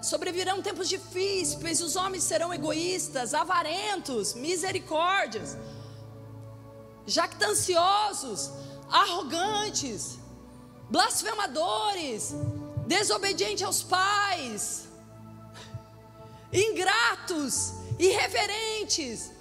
Sobrevirão 0.00 0.62
tempos 0.62 0.88
difíceis, 0.88 1.80
os 1.82 1.94
homens 1.94 2.22
serão 2.22 2.54
egoístas, 2.54 3.34
avarentos, 3.34 4.34
misericórdias, 4.34 5.58
jactanciosos, 7.06 8.50
arrogantes, 8.90 10.18
blasfemadores, 10.90 12.34
desobedientes 12.86 13.64
aos 13.64 13.82
pais, 13.82 14.88
ingratos, 16.52 17.72
irreverentes, 17.98 19.32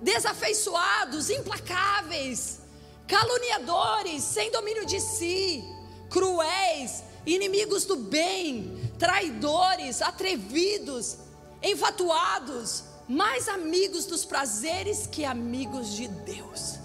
desafeiçoados, 0.00 1.30
implacáveis, 1.30 2.60
caluniadores, 3.06 4.22
sem 4.22 4.50
domínio 4.50 4.84
de 4.84 5.00
si, 5.00 5.64
cruéis, 6.10 7.04
inimigos 7.24 7.84
do 7.84 7.96
bem, 7.96 8.92
traidores, 8.98 10.02
atrevidos, 10.02 11.18
enfatuados, 11.62 12.84
mais 13.08 13.48
amigos 13.48 14.04
dos 14.06 14.24
prazeres 14.24 15.06
que 15.06 15.24
amigos 15.24 15.94
de 15.94 16.08
Deus, 16.08 16.78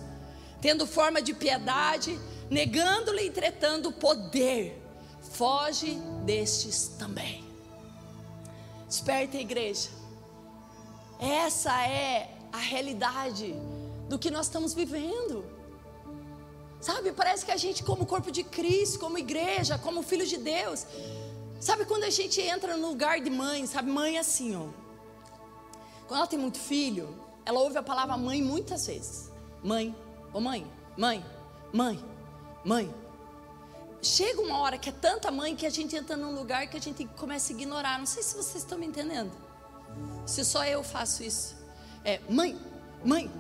tendo 0.62 0.86
forma 0.86 1.22
de 1.22 1.34
piedade, 1.34 2.20
negando-lhe, 2.50 3.26
entretando 3.28 3.90
o 3.90 3.94
poder, 3.94 4.82
foge 5.34 5.96
destes 6.26 6.90
também. 7.00 7.44
Esperta, 8.88 9.38
igreja, 9.38 9.90
essa 11.20 11.72
é 11.88 12.30
a 12.52 12.58
realidade 12.58 13.56
do 14.10 14.20
que 14.20 14.30
nós 14.30 14.48
estamos 14.48 14.74
vivendo. 14.74 15.46
Sabe, 16.82 17.12
parece 17.12 17.46
que 17.46 17.52
a 17.52 17.58
gente, 17.58 17.84
como 17.84 18.06
corpo 18.06 18.32
de 18.32 18.44
Cristo, 18.44 19.00
como 19.00 19.18
igreja, 19.18 19.78
como 19.78 20.02
filho 20.02 20.26
de 20.26 20.38
Deus, 20.38 20.86
sabe 21.60 21.86
quando 21.86 22.04
a 22.04 22.10
gente 22.10 22.42
entra 22.42 22.76
no 22.76 22.90
lugar 22.90 23.22
de 23.22 23.30
mãe, 23.30 23.66
sabe, 23.68 23.90
mãe 23.90 24.18
assim, 24.18 24.56
ó. 24.56 24.81
Quando 26.12 26.20
ela 26.20 26.28
tem 26.28 26.38
muito 26.38 26.60
filho, 26.60 27.18
ela 27.46 27.62
ouve 27.62 27.78
a 27.78 27.82
palavra 27.82 28.18
mãe 28.18 28.42
muitas 28.44 28.86
vezes. 28.86 29.32
Mãe, 29.64 29.96
ô 30.34 30.40
oh 30.40 30.42
mãe, 30.42 30.70
mãe, 30.98 31.26
mãe, 31.72 32.04
mãe. 32.66 32.94
Chega 34.02 34.42
uma 34.42 34.58
hora 34.58 34.78
que 34.78 34.90
é 34.90 34.92
tanta 34.92 35.32
mãe 35.32 35.56
que 35.56 35.66
a 35.66 35.70
gente 35.70 35.96
entra 35.96 36.18
num 36.18 36.36
lugar 36.36 36.68
que 36.68 36.76
a 36.76 36.82
gente 36.82 37.06
começa 37.16 37.54
a 37.54 37.56
ignorar. 37.56 37.98
Não 37.98 38.06
sei 38.06 38.22
se 38.24 38.36
vocês 38.36 38.62
estão 38.62 38.78
me 38.78 38.86
entendendo. 38.86 39.32
Se 40.26 40.44
só 40.44 40.66
eu 40.66 40.84
faço 40.84 41.24
isso. 41.24 41.56
É 42.04 42.20
mãe, 42.30 42.60
mãe, 43.06 43.32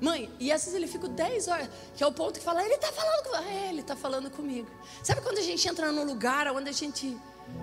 Mãe, 0.00 0.30
e 0.38 0.52
às 0.52 0.62
vezes 0.62 0.74
ele 0.76 0.86
fica 0.86 1.08
10 1.08 1.48
horas, 1.48 1.68
que 1.96 2.04
é 2.04 2.06
o 2.06 2.12
ponto 2.12 2.38
que 2.38 2.44
fala, 2.44 2.64
ele 2.64 2.74
está 2.74 2.92
falando 2.92 3.24
comigo. 3.24 3.48
É, 3.48 3.68
ele 3.70 3.80
está 3.80 3.96
falando 3.96 4.30
comigo. 4.30 4.70
Sabe 5.02 5.20
quando 5.20 5.38
a 5.38 5.42
gente 5.42 5.66
entra 5.66 5.90
num 5.90 6.04
lugar 6.04 6.46
onde 6.52 6.70
a 6.70 6.72
gente 6.72 7.18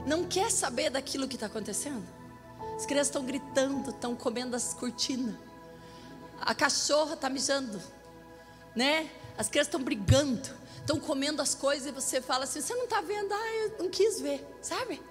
não 0.06 0.26
quer 0.26 0.52
saber 0.52 0.90
daquilo 0.90 1.26
que 1.26 1.36
está 1.36 1.46
acontecendo? 1.46 2.06
As 2.78 2.86
crianças 2.86 3.08
estão 3.08 3.26
gritando, 3.26 3.90
estão 3.90 4.16
comendo 4.16 4.56
as 4.56 4.76
cortinas. 4.76 5.34
A 6.40 6.54
cachorra 6.54 7.16
está 7.16 7.28
mijando, 7.28 7.82
né? 8.76 9.10
As 9.36 9.50
crianças 9.50 9.70
estão 9.70 9.84
brigando, 9.84 10.48
estão 10.78 11.00
comendo 11.00 11.42
as 11.42 11.56
coisas 11.56 11.88
e 11.88 11.92
você 11.92 12.22
fala 12.22 12.44
assim: 12.44 12.62
você 12.62 12.76
não 12.76 12.84
está 12.84 13.02
vendo? 13.02 13.34
Ah, 13.34 13.56
eu 13.56 13.84
não 13.84 13.90
quis 13.90 14.22
ver, 14.22 14.48
sabe? 14.62 15.02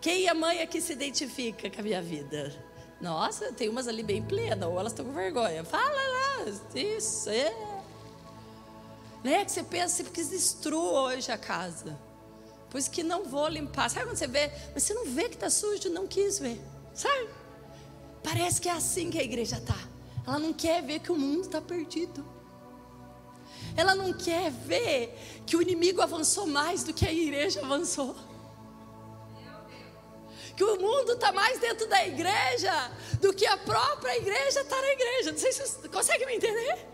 Quem 0.00 0.26
é 0.26 0.34
mãe 0.34 0.60
aqui 0.60 0.80
se 0.80 0.92
identifica 0.92 1.70
com 1.70 1.80
a 1.80 1.84
minha 1.84 2.02
vida? 2.02 2.52
Nossa, 3.00 3.52
tem 3.52 3.68
umas 3.68 3.86
ali 3.86 4.02
bem 4.02 4.20
plenas, 4.20 4.68
ou 4.68 4.78
elas 4.78 4.92
estão 4.92 5.06
com 5.06 5.12
vergonha. 5.12 5.64
Fala 5.64 5.84
lá, 5.88 6.44
isso, 6.74 7.30
é. 7.30 7.54
Né? 9.22 9.44
Que 9.44 9.52
você 9.52 9.62
pensa, 9.62 10.02
você 10.02 10.10
quis 10.10 10.30
destruir 10.30 10.76
hoje 10.76 11.30
a 11.30 11.38
casa. 11.38 11.96
Pois 12.70 12.88
que 12.88 13.02
não 13.02 13.24
vou 13.24 13.48
limpar. 13.48 13.90
Sabe 13.90 14.06
quando 14.06 14.16
você 14.16 14.26
vê? 14.26 14.50
Mas 14.72 14.84
você 14.84 14.94
não 14.94 15.06
vê 15.06 15.28
que 15.28 15.34
está 15.34 15.50
sujo, 15.50 15.90
não 15.90 16.06
quis 16.06 16.38
ver. 16.38 16.60
Sabe? 16.94 17.28
Parece 18.22 18.60
que 18.60 18.68
é 18.68 18.72
assim 18.72 19.10
que 19.10 19.18
a 19.18 19.22
igreja 19.22 19.56
está. 19.56 19.76
Ela 20.26 20.38
não 20.38 20.52
quer 20.52 20.82
ver 20.82 21.00
que 21.00 21.10
o 21.10 21.16
mundo 21.16 21.42
está 21.42 21.60
perdido. 21.60 22.24
Ela 23.76 23.94
não 23.94 24.12
quer 24.12 24.50
ver 24.50 25.16
que 25.46 25.56
o 25.56 25.62
inimigo 25.62 26.00
avançou 26.00 26.46
mais 26.46 26.84
do 26.84 26.92
que 26.92 27.06
a 27.06 27.12
igreja 27.12 27.60
avançou 27.60 28.14
que 30.60 30.64
o 30.64 30.78
mundo 30.78 31.12
está 31.12 31.32
mais 31.32 31.58
dentro 31.58 31.86
da 31.86 32.06
igreja 32.06 32.90
do 33.18 33.32
que 33.32 33.46
a 33.46 33.56
própria 33.56 34.14
igreja 34.18 34.60
está 34.60 34.78
na 34.78 34.88
igreja. 34.90 35.32
Não 35.32 35.38
sei 35.38 35.52
se 35.52 35.66
você 35.66 35.88
consegue 35.88 36.26
me 36.26 36.34
entender. 36.34 36.86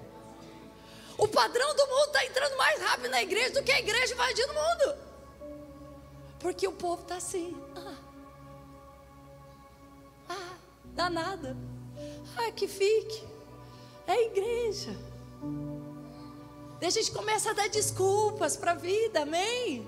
O 1.18 1.26
padrão 1.26 1.74
do 1.74 1.84
mundo 1.88 2.06
está 2.06 2.24
entrando 2.24 2.56
mais 2.56 2.80
rápido 2.80 3.10
na 3.10 3.20
igreja 3.20 3.50
do 3.50 3.64
que 3.64 3.72
a 3.72 3.80
igreja 3.80 4.14
invadindo 4.14 4.52
o 4.52 4.54
mundo. 4.54 4.98
Porque 6.46 6.68
o 6.68 6.70
povo 6.70 7.02
está 7.02 7.16
assim. 7.16 7.60
Ah, 7.74 7.96
ah, 10.28 10.54
dá 10.94 11.10
nada. 11.10 11.56
Ah, 12.36 12.52
que 12.52 12.68
fique. 12.68 13.26
É 14.06 14.12
a 14.12 14.22
igreja. 14.26 14.96
Daí 16.78 16.86
a 16.86 16.90
gente 16.90 17.10
começa 17.10 17.50
a 17.50 17.52
dar 17.52 17.68
desculpas 17.68 18.56
para 18.56 18.70
a 18.70 18.74
vida, 18.76 19.22
amém? 19.22 19.84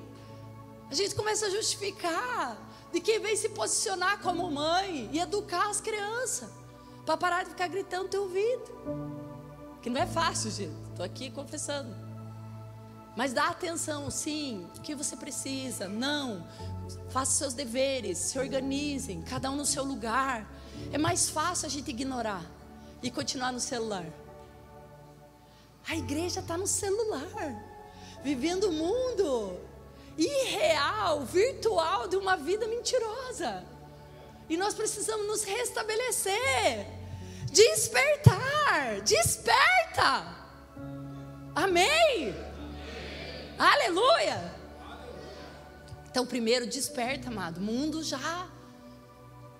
A 0.90 0.94
gente 0.94 1.14
começa 1.14 1.46
a 1.46 1.50
justificar 1.50 2.58
de 2.92 3.00
quem 3.00 3.20
vem 3.20 3.36
se 3.36 3.50
posicionar 3.50 4.20
como 4.20 4.50
mãe 4.50 5.08
e 5.12 5.20
educar 5.20 5.70
as 5.70 5.80
crianças, 5.80 6.50
para 7.06 7.16
parar 7.16 7.44
de 7.44 7.50
ficar 7.50 7.68
gritando 7.68 8.02
no 8.02 8.08
teu 8.08 8.22
ouvido. 8.22 9.78
Que 9.80 9.88
não 9.88 10.00
é 10.00 10.08
fácil, 10.08 10.50
gente. 10.50 10.74
Estou 10.90 11.04
aqui 11.04 11.30
confessando. 11.30 12.07
Mas 13.18 13.32
dá 13.32 13.48
atenção, 13.48 14.08
sim, 14.12 14.64
o 14.76 14.80
que 14.80 14.94
você 14.94 15.16
precisa. 15.16 15.88
Não. 15.88 16.46
Faça 17.10 17.32
seus 17.32 17.52
deveres, 17.52 18.16
se 18.16 18.38
organizem, 18.38 19.22
cada 19.22 19.50
um 19.50 19.56
no 19.56 19.66
seu 19.66 19.82
lugar. 19.82 20.48
É 20.92 20.98
mais 20.98 21.28
fácil 21.28 21.66
a 21.66 21.68
gente 21.68 21.90
ignorar 21.90 22.44
e 23.02 23.10
continuar 23.10 23.50
no 23.50 23.58
celular. 23.58 24.06
A 25.88 25.96
igreja 25.96 26.38
está 26.38 26.56
no 26.56 26.68
celular, 26.68 27.60
vivendo 28.22 28.68
o 28.68 28.72
mundo 28.72 29.58
irreal, 30.16 31.24
virtual 31.24 32.06
de 32.06 32.16
uma 32.16 32.36
vida 32.36 32.68
mentirosa. 32.68 33.64
E 34.48 34.56
nós 34.56 34.74
precisamos 34.74 35.26
nos 35.26 35.42
restabelecer, 35.42 36.86
despertar, 37.50 39.00
desperta. 39.00 40.36
Amém? 41.52 42.47
Aleluia. 43.58 44.54
Então, 46.10 46.24
primeiro, 46.24 46.66
desperta, 46.66 47.28
amado. 47.28 47.58
O 47.58 47.60
mundo 47.60 48.02
já 48.02 48.48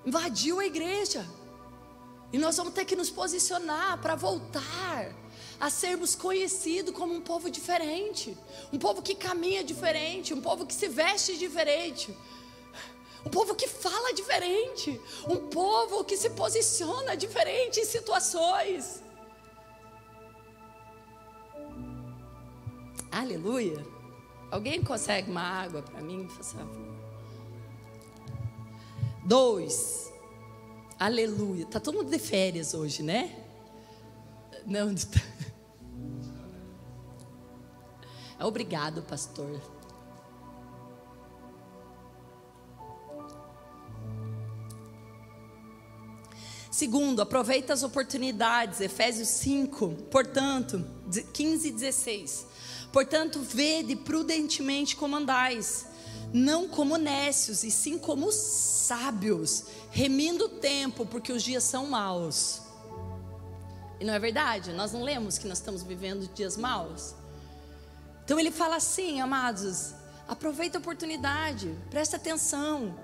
invadiu 0.06 0.61
a 0.61 0.66
igreja. 0.66 1.26
E 2.32 2.38
nós 2.38 2.56
vamos 2.56 2.74
ter 2.74 2.84
que 2.84 2.94
nos 2.94 3.11
posicionar 3.11 3.98
para 4.00 4.14
voltar 4.14 5.14
a 5.58 5.70
sermos 5.70 6.14
conhecidos 6.14 6.94
como 6.94 7.12
um 7.12 7.20
povo 7.20 7.50
diferente, 7.50 8.37
um 8.72 8.78
povo 8.78 9.02
que 9.02 9.14
caminha 9.14 9.64
diferente, 9.64 10.32
um 10.32 10.40
povo 10.40 10.66
que 10.66 10.74
se 10.74 10.88
veste 10.88 11.37
diferente, 11.37 12.16
um 13.26 13.30
povo 13.30 13.54
que 13.54 13.66
fala 13.66 14.12
diferente, 14.12 15.00
um 15.26 15.48
povo 15.48 16.04
que 16.04 16.16
se 16.16 16.30
posiciona 16.30 17.16
diferente 17.16 17.80
em 17.80 17.84
situações. 17.84 19.02
Aleluia. 23.10 23.84
Alguém 24.50 24.82
consegue 24.82 25.30
uma 25.30 25.42
água 25.42 25.82
para 25.82 26.00
mim, 26.00 26.26
por 26.26 26.42
favor? 26.42 26.96
Dois. 29.24 30.12
Aleluia. 30.98 31.66
Tá 31.66 31.78
todo 31.78 31.98
mundo 31.98 32.10
de 32.10 32.18
férias 32.18 32.74
hoje, 32.74 33.02
né? 33.02 33.44
Não, 34.66 34.94
Obrigado, 38.40 39.02
pastor. 39.02 39.60
Segundo, 46.70 47.20
aproveita 47.20 47.72
as 47.72 47.82
oportunidades, 47.82 48.80
Efésios 48.80 49.26
5, 49.28 49.88
portanto, 50.12 50.86
15 51.32 51.68
e 51.68 51.72
16. 51.72 52.46
Portanto, 52.98 53.38
vede 53.40 53.94
prudentemente 53.94 54.96
como 54.96 55.14
andais, 55.14 55.87
não 56.32 56.66
como 56.66 56.96
nécios, 56.96 57.62
e 57.62 57.70
sim 57.70 57.96
como 57.96 58.32
sábios, 58.32 59.66
remindo 59.92 60.46
o 60.46 60.48
tempo, 60.48 61.06
porque 61.06 61.32
os 61.32 61.44
dias 61.44 61.62
são 61.62 61.87
maus. 61.87 62.61
E 64.00 64.04
não 64.04 64.12
é 64.12 64.18
verdade? 64.18 64.72
Nós 64.72 64.90
não 64.90 65.04
lemos 65.04 65.38
que 65.38 65.46
nós 65.46 65.58
estamos 65.58 65.84
vivendo 65.84 66.28
dias 66.34 66.56
maus? 66.56 67.14
Então 68.24 68.37
ele 68.37 68.50
fala 68.50 68.74
assim, 68.74 69.20
amados, 69.20 69.94
aproveita 70.26 70.78
a 70.78 70.80
oportunidade, 70.80 71.72
presta 71.90 72.16
atenção, 72.16 72.98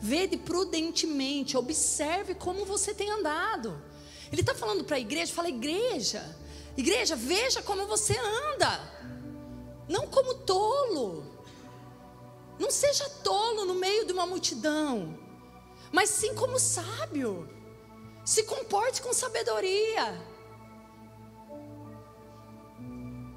vede 0.00 0.36
prudentemente, 0.36 1.56
observe 1.56 2.34
como 2.34 2.64
você 2.64 2.92
tem 2.92 3.08
andado. 3.08 3.80
Ele 4.32 4.40
está 4.40 4.52
falando 4.52 4.82
para 4.82 4.96
a 4.96 5.00
igreja, 5.00 5.32
fala 5.32 5.48
igreja, 5.48 6.24
igreja, 6.76 7.14
veja 7.14 7.62
como 7.62 7.86
você 7.86 8.18
anda, 8.18 8.98
não 9.88 10.06
como 10.06 10.34
tolo, 10.34 11.24
não 12.58 12.70
seja 12.70 13.08
tolo 13.22 13.64
no 13.64 13.74
meio 13.74 14.04
de 14.04 14.12
uma 14.12 14.26
multidão, 14.26 15.18
mas 15.90 16.10
sim 16.10 16.34
como 16.34 16.58
sábio, 16.58 17.48
se 18.24 18.42
comporte 18.42 19.00
com 19.00 19.12
sabedoria. 19.12 20.26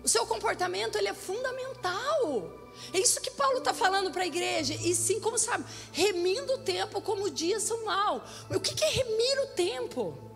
O 0.04 0.08
seu 0.08 0.26
comportamento 0.26 0.98
ele 0.98 1.08
é 1.08 1.14
fundamental. 1.14 2.60
É 2.92 3.00
isso 3.00 3.22
que 3.22 3.30
Paulo 3.32 3.60
está 3.60 3.74
falando 3.74 4.12
para 4.12 4.24
a 4.24 4.28
igreja. 4.28 4.74
E 4.74 4.96
sim, 4.96 5.20
como 5.20 5.38
sabe, 5.38 5.64
remindo 5.92 6.54
o 6.54 6.58
tempo 6.58 7.02
como 7.02 7.30
dias 7.30 7.64
são 7.64 7.86
mal. 7.86 8.24
O 8.50 8.60
que, 8.60 8.74
que 8.74 8.84
é 8.84 8.90
remir 8.90 9.40
o 9.44 9.48
tempo? 9.48 10.31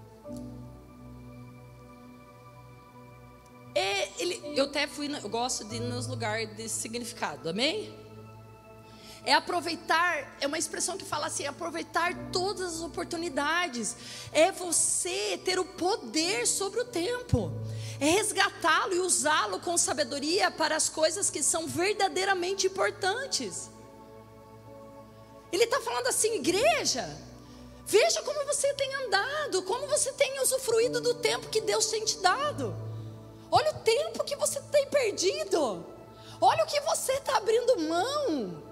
É, 3.75 4.09
ele, 4.17 4.41
eu 4.55 4.65
até 4.65 4.87
fui, 4.87 5.13
eu 5.13 5.29
gosto 5.29 5.65
de 5.65 5.75
ir 5.75 5.81
nos 5.81 6.07
lugares 6.07 6.49
desse 6.55 6.79
significado, 6.79 7.49
amém? 7.49 7.93
É 9.25 9.33
aproveitar, 9.33 10.37
é 10.39 10.47
uma 10.47 10.57
expressão 10.57 10.97
que 10.97 11.03
fala 11.03 11.27
assim: 11.27 11.45
aproveitar 11.45 12.31
todas 12.31 12.75
as 12.75 12.81
oportunidades. 12.81 13.95
É 14.31 14.51
você 14.51 15.37
ter 15.43 15.59
o 15.59 15.65
poder 15.65 16.47
sobre 16.47 16.79
o 16.79 16.85
tempo 16.85 17.51
é 17.99 18.05
resgatá-lo 18.05 18.93
e 18.93 18.99
usá-lo 18.99 19.59
com 19.59 19.77
sabedoria 19.77 20.51
para 20.51 20.75
as 20.75 20.89
coisas 20.89 21.29
que 21.29 21.41
são 21.41 21.67
verdadeiramente 21.67 22.67
importantes. 22.67 23.69
Ele 25.51 25.63
está 25.63 25.79
falando 25.79 26.07
assim, 26.07 26.35
igreja, 26.35 27.17
veja 27.85 28.21
como 28.23 28.45
você 28.45 28.73
tem 28.73 28.93
andado, 28.95 29.63
como 29.63 29.87
você 29.87 30.11
tem 30.13 30.41
usufruído 30.41 30.99
do 30.99 31.13
tempo 31.13 31.49
que 31.49 31.61
Deus 31.61 31.85
tem 31.85 32.03
te 32.03 32.17
dado. 32.17 32.75
Olha 33.57 33.71
o 33.71 33.79
tempo 33.95 34.23
que 34.25 34.35
você 34.35 34.59
tem 34.75 34.85
perdido. 34.87 35.85
Olha 36.41 36.63
o 36.65 36.67
que 36.67 36.81
você 36.81 37.13
está 37.13 37.37
abrindo 37.37 37.79
mão. 37.79 38.63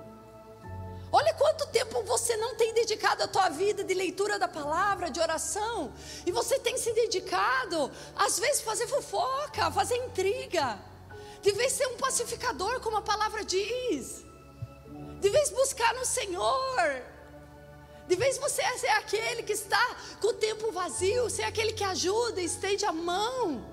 Olha 1.09 1.33
quanto 1.35 1.67
tempo 1.67 2.03
você 2.03 2.35
não 2.35 2.55
tem 2.55 2.73
dedicado 2.73 3.23
a 3.23 3.27
tua 3.27 3.47
vida 3.47 3.81
de 3.81 3.93
leitura 3.93 4.37
da 4.37 4.47
palavra, 4.47 5.09
de 5.09 5.21
oração, 5.21 5.93
e 6.25 6.31
você 6.31 6.59
tem 6.59 6.75
se 6.75 6.91
dedicado, 6.91 7.89
às 8.15 8.39
vezes, 8.39 8.61
fazer 8.61 8.87
fofoca, 8.87 9.71
fazer 9.71 9.95
intriga, 10.07 10.79
de 11.41 11.51
vez 11.51 11.71
ser 11.73 11.87
um 11.87 11.97
pacificador, 11.97 12.79
como 12.81 12.97
a 12.97 13.01
palavra 13.01 13.45
diz, 13.45 14.25
de 15.21 15.29
vez 15.29 15.51
buscar 15.51 15.93
no 15.93 16.05
Senhor, 16.05 17.03
De 18.05 18.15
vez 18.17 18.37
você 18.37 18.61
ser 18.77 18.89
aquele 18.89 19.43
que 19.43 19.53
está 19.53 19.95
com 20.19 20.27
o 20.27 20.33
tempo 20.33 20.71
vazio, 20.73 21.29
ser 21.29 21.43
aquele 21.43 21.71
que 21.71 21.85
ajuda, 21.85 22.41
estende 22.41 22.85
a 22.85 22.91
mão. 22.91 23.72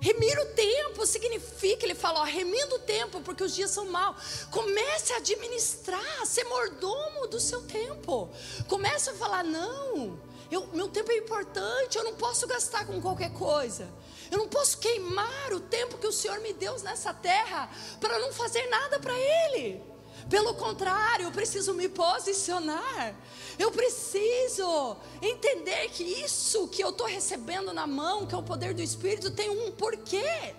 Remir 0.00 0.38
o 0.38 0.46
tempo 0.54 1.04
significa, 1.04 1.84
ele 1.84 1.94
fala, 1.94 2.20
ó, 2.20 2.24
remindo 2.24 2.76
o 2.76 2.78
tempo, 2.78 3.20
porque 3.20 3.42
os 3.42 3.54
dias 3.54 3.70
são 3.70 3.86
maus. 3.86 4.44
Comece 4.50 5.12
a 5.12 5.16
administrar, 5.16 6.24
ser 6.24 6.44
mordomo 6.44 7.26
do 7.26 7.40
seu 7.40 7.62
tempo. 7.62 8.30
Comece 8.68 9.10
a 9.10 9.14
falar, 9.14 9.42
não, 9.42 10.18
eu, 10.50 10.66
meu 10.68 10.88
tempo 10.88 11.10
é 11.10 11.16
importante, 11.16 11.98
eu 11.98 12.04
não 12.04 12.14
posso 12.14 12.46
gastar 12.46 12.86
com 12.86 13.00
qualquer 13.00 13.32
coisa. 13.32 13.88
Eu 14.30 14.38
não 14.38 14.48
posso 14.48 14.78
queimar 14.78 15.52
o 15.52 15.60
tempo 15.60 15.98
que 15.98 16.06
o 16.06 16.12
Senhor 16.12 16.38
me 16.40 16.52
deu 16.52 16.78
nessa 16.80 17.12
terra 17.12 17.68
para 18.00 18.18
não 18.18 18.32
fazer 18.32 18.66
nada 18.68 18.98
para 19.00 19.14
Ele. 19.18 19.82
Pelo 20.28 20.54
contrário, 20.54 21.24
eu 21.24 21.32
preciso 21.32 21.72
me 21.72 21.88
posicionar. 21.88 23.14
Eu 23.58 23.70
preciso 23.72 24.96
entender 25.22 25.88
que 25.88 26.02
isso 26.02 26.68
que 26.68 26.82
eu 26.82 26.90
estou 26.90 27.06
recebendo 27.06 27.72
na 27.72 27.86
mão, 27.86 28.26
que 28.26 28.34
é 28.34 28.38
o 28.38 28.42
poder 28.42 28.74
do 28.74 28.82
Espírito, 28.82 29.30
tem 29.30 29.48
um 29.48 29.72
porquê. 29.72 30.54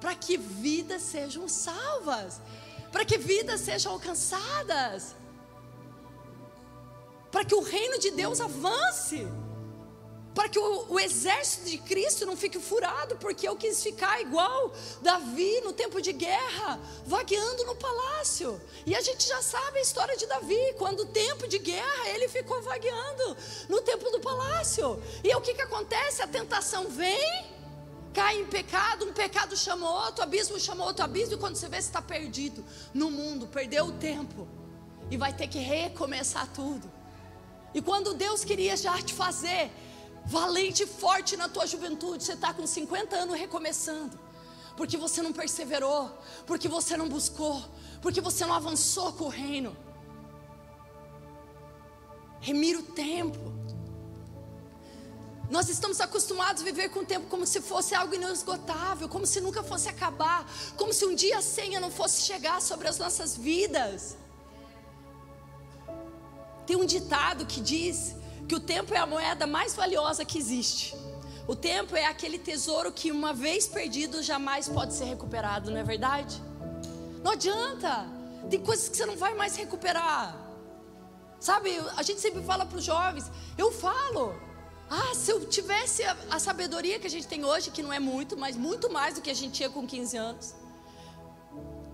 Para 0.00 0.14
que 0.14 0.36
vidas 0.36 1.02
sejam 1.02 1.48
salvas, 1.48 2.40
para 2.90 3.04
que 3.04 3.16
vidas 3.16 3.60
sejam 3.60 3.92
alcançadas, 3.92 5.14
para 7.30 7.44
que 7.44 7.54
o 7.54 7.62
reino 7.62 7.98
de 7.98 8.10
Deus 8.10 8.40
avance 8.40 9.26
para 10.34 10.48
que 10.48 10.58
o, 10.58 10.86
o, 10.88 10.98
exército 10.98 11.68
de 11.68 11.78
Cristo 11.78 12.24
não 12.24 12.36
fique 12.36 12.58
furado, 12.58 13.16
porque 13.16 13.46
eu 13.46 13.54
quis 13.54 13.82
ficar 13.82 14.20
igual 14.20 14.72
Davi 15.02 15.60
no 15.62 15.72
tempo 15.72 16.00
de 16.00 16.12
guerra, 16.12 16.80
vagueando 17.04 17.64
no 17.64 17.74
palácio. 17.74 18.60
E 18.86 18.94
a 18.94 19.00
gente 19.00 19.28
já 19.28 19.42
sabe 19.42 19.78
a 19.78 19.82
história 19.82 20.16
de 20.16 20.26
Davi, 20.26 20.74
quando 20.78 21.00
o 21.00 21.06
tempo 21.06 21.46
de 21.46 21.58
guerra 21.58 22.08
ele 22.08 22.28
ficou 22.28 22.62
vagueando 22.62 23.36
no 23.68 23.80
tempo 23.82 24.10
do 24.10 24.20
palácio. 24.20 25.02
E 25.22 25.34
o 25.34 25.40
que, 25.40 25.52
que 25.52 25.62
acontece? 25.62 26.22
A 26.22 26.26
tentação 26.26 26.88
vem, 26.88 27.46
cai 28.14 28.40
em 28.40 28.46
pecado, 28.46 29.04
um 29.04 29.12
pecado 29.12 29.54
chama 29.54 29.90
outro, 30.06 30.22
abismo 30.22 30.58
chama 30.58 30.84
outro 30.84 31.04
abismo, 31.04 31.34
e 31.34 31.38
quando 31.38 31.56
você 31.56 31.68
vê, 31.68 31.76
você 31.76 31.88
está 31.88 32.00
perdido 32.00 32.64
no 32.94 33.10
mundo, 33.10 33.46
perdeu 33.46 33.86
o 33.86 33.92
tempo, 33.92 34.48
e 35.10 35.16
vai 35.18 35.32
ter 35.34 35.46
que 35.46 35.58
recomeçar 35.58 36.48
tudo. 36.54 36.90
E 37.74 37.82
quando 37.82 38.14
Deus 38.14 38.44
queria 38.44 38.76
já 38.76 39.00
te 39.02 39.12
fazer 39.14 39.70
valente 40.24 40.84
e 40.84 40.86
forte 40.86 41.36
na 41.36 41.48
tua 41.48 41.66
juventude. 41.66 42.24
Você 42.24 42.34
está 42.34 42.52
com 42.52 42.66
50 42.66 43.16
anos 43.16 43.38
recomeçando, 43.38 44.18
porque 44.76 44.96
você 44.96 45.22
não 45.22 45.32
perseverou, 45.32 46.10
porque 46.46 46.68
você 46.68 46.96
não 46.96 47.08
buscou, 47.08 47.62
porque 48.00 48.20
você 48.20 48.44
não 48.46 48.54
avançou 48.54 49.12
com 49.12 49.24
o 49.24 49.28
reino. 49.28 49.76
Remira 52.40 52.78
o 52.80 52.82
tempo. 52.82 53.52
Nós 55.50 55.68
estamos 55.68 56.00
acostumados 56.00 56.62
a 56.62 56.64
viver 56.64 56.88
com 56.88 57.00
o 57.00 57.04
tempo 57.04 57.26
como 57.28 57.46
se 57.46 57.60
fosse 57.60 57.94
algo 57.94 58.14
inesgotável, 58.14 59.08
como 59.08 59.26
se 59.26 59.38
nunca 59.40 59.62
fosse 59.62 59.88
acabar, 59.88 60.50
como 60.76 60.94
se 60.94 61.04
um 61.04 61.14
dia 61.14 61.38
a 61.38 61.42
senha 61.42 61.78
não 61.78 61.90
fosse 61.90 62.22
chegar 62.22 62.62
sobre 62.62 62.88
as 62.88 62.98
nossas 62.98 63.36
vidas. 63.36 64.16
Tem 66.66 66.74
um 66.74 66.86
ditado 66.86 67.44
que 67.44 67.60
diz 67.60 68.14
que 68.48 68.54
o 68.54 68.60
tempo 68.60 68.94
é 68.94 68.98
a 68.98 69.06
moeda 69.06 69.46
mais 69.46 69.74
valiosa 69.74 70.24
que 70.24 70.38
existe. 70.38 70.94
O 71.46 71.56
tempo 71.56 71.96
é 71.96 72.04
aquele 72.04 72.38
tesouro 72.38 72.92
que, 72.92 73.10
uma 73.10 73.32
vez 73.32 73.66
perdido, 73.66 74.22
jamais 74.22 74.68
pode 74.68 74.94
ser 74.94 75.04
recuperado, 75.04 75.70
não 75.70 75.78
é 75.78 75.82
verdade? 75.82 76.40
Não 77.22 77.32
adianta, 77.32 78.06
tem 78.48 78.60
coisas 78.60 78.88
que 78.88 78.96
você 78.96 79.06
não 79.06 79.16
vai 79.16 79.34
mais 79.34 79.56
recuperar. 79.56 80.36
Sabe, 81.40 81.76
a 81.96 82.02
gente 82.02 82.20
sempre 82.20 82.42
fala 82.42 82.64
para 82.64 82.78
os 82.78 82.84
jovens, 82.84 83.30
eu 83.58 83.72
falo, 83.72 84.34
ah, 84.88 85.14
se 85.14 85.30
eu 85.32 85.44
tivesse 85.46 86.04
a, 86.04 86.16
a, 86.30 86.38
sabedoria 86.38 86.98
que 87.00 87.06
a 87.06 87.10
gente 87.10 87.26
tem 87.26 87.44
hoje, 87.44 87.70
que 87.70 87.82
não 87.82 87.92
é 87.92 87.98
muito, 87.98 88.36
mas 88.36 88.56
muito 88.56 88.90
mais 88.90 89.14
do 89.14 89.20
que 89.20 89.30
a 89.30 89.34
gente 89.34 89.54
tinha 89.54 89.70
com 89.70 89.86
15 89.86 90.16
anos. 90.16 90.54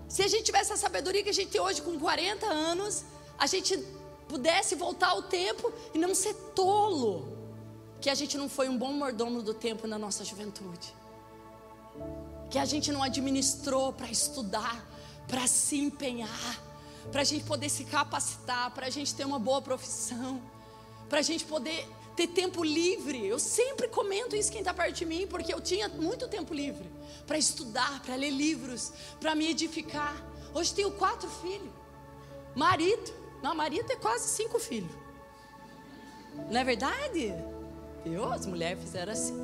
Se 0.07 0.21
a 0.21 0.27
gente 0.27 0.43
tivesse 0.43 0.73
a 0.73 0.77
sabedoria 0.77 1.23
que 1.23 1.29
a 1.29 1.33
gente 1.33 1.49
tem 1.49 1.61
hoje 1.61 1.81
com 1.81 1.97
40 1.99 2.45
anos, 2.45 3.03
a 3.37 3.47
gente 3.47 3.83
pudesse 4.29 4.75
voltar 4.75 5.09
ao 5.09 5.23
tempo 5.23 5.73
e 5.93 5.97
não 5.97 6.13
ser 6.13 6.35
tolo, 6.55 7.35
que 7.99 8.09
a 8.11 8.15
gente 8.15 8.37
não 8.37 8.47
foi 8.47 8.69
um 8.69 8.77
bom 8.77 8.93
mordomo 8.93 9.41
do 9.41 9.55
tempo 9.55 9.87
na 9.87 9.97
nossa 9.97 10.23
juventude, 10.23 10.93
que 12.49 12.59
a 12.59 12.63
gente 12.63 12.91
não 12.91 13.01
administrou 13.01 13.91
para 13.91 14.09
estudar, 14.09 14.87
para 15.27 15.47
se 15.47 15.77
empenhar, 15.79 16.61
para 17.11 17.21
a 17.21 17.23
gente 17.23 17.43
poder 17.43 17.69
se 17.69 17.83
capacitar, 17.85 18.71
para 18.71 18.85
a 18.85 18.89
gente 18.89 19.15
ter 19.15 19.25
uma 19.25 19.39
boa 19.39 19.61
profissão, 19.63 20.39
para 21.09 21.19
a 21.19 21.23
gente 21.23 21.43
poder 21.43 21.87
ter 22.15 22.27
tempo 22.27 22.63
livre. 22.63 23.25
Eu 23.25 23.39
sempre 23.39 23.87
comento 23.87 24.35
isso 24.35 24.51
quem 24.51 24.61
está 24.61 24.73
perto 24.73 24.95
de 24.95 25.05
mim, 25.05 25.25
porque 25.27 25.51
eu 25.51 25.59
tinha 25.59 25.89
muito 25.89 26.27
tempo 26.27 26.53
livre 26.53 26.87
para 27.25 27.37
estudar, 27.37 28.01
para 28.03 28.15
ler 28.15 28.29
livros, 28.29 28.93
para 29.19 29.33
me 29.33 29.49
edificar. 29.49 30.15
Hoje 30.53 30.73
tenho 30.73 30.91
quatro 30.91 31.29
filhos, 31.41 31.71
marido, 32.55 33.18
não, 33.41 33.55
Maria 33.55 33.83
tem 33.83 33.97
quase 33.97 34.27
cinco 34.27 34.59
filhos. 34.59 34.91
Não 36.49 36.59
é 36.59 36.63
verdade? 36.63 37.33
Eu, 38.05 38.31
as 38.31 38.45
mulheres 38.45 38.81
fizeram 38.81 39.13
assim. 39.13 39.37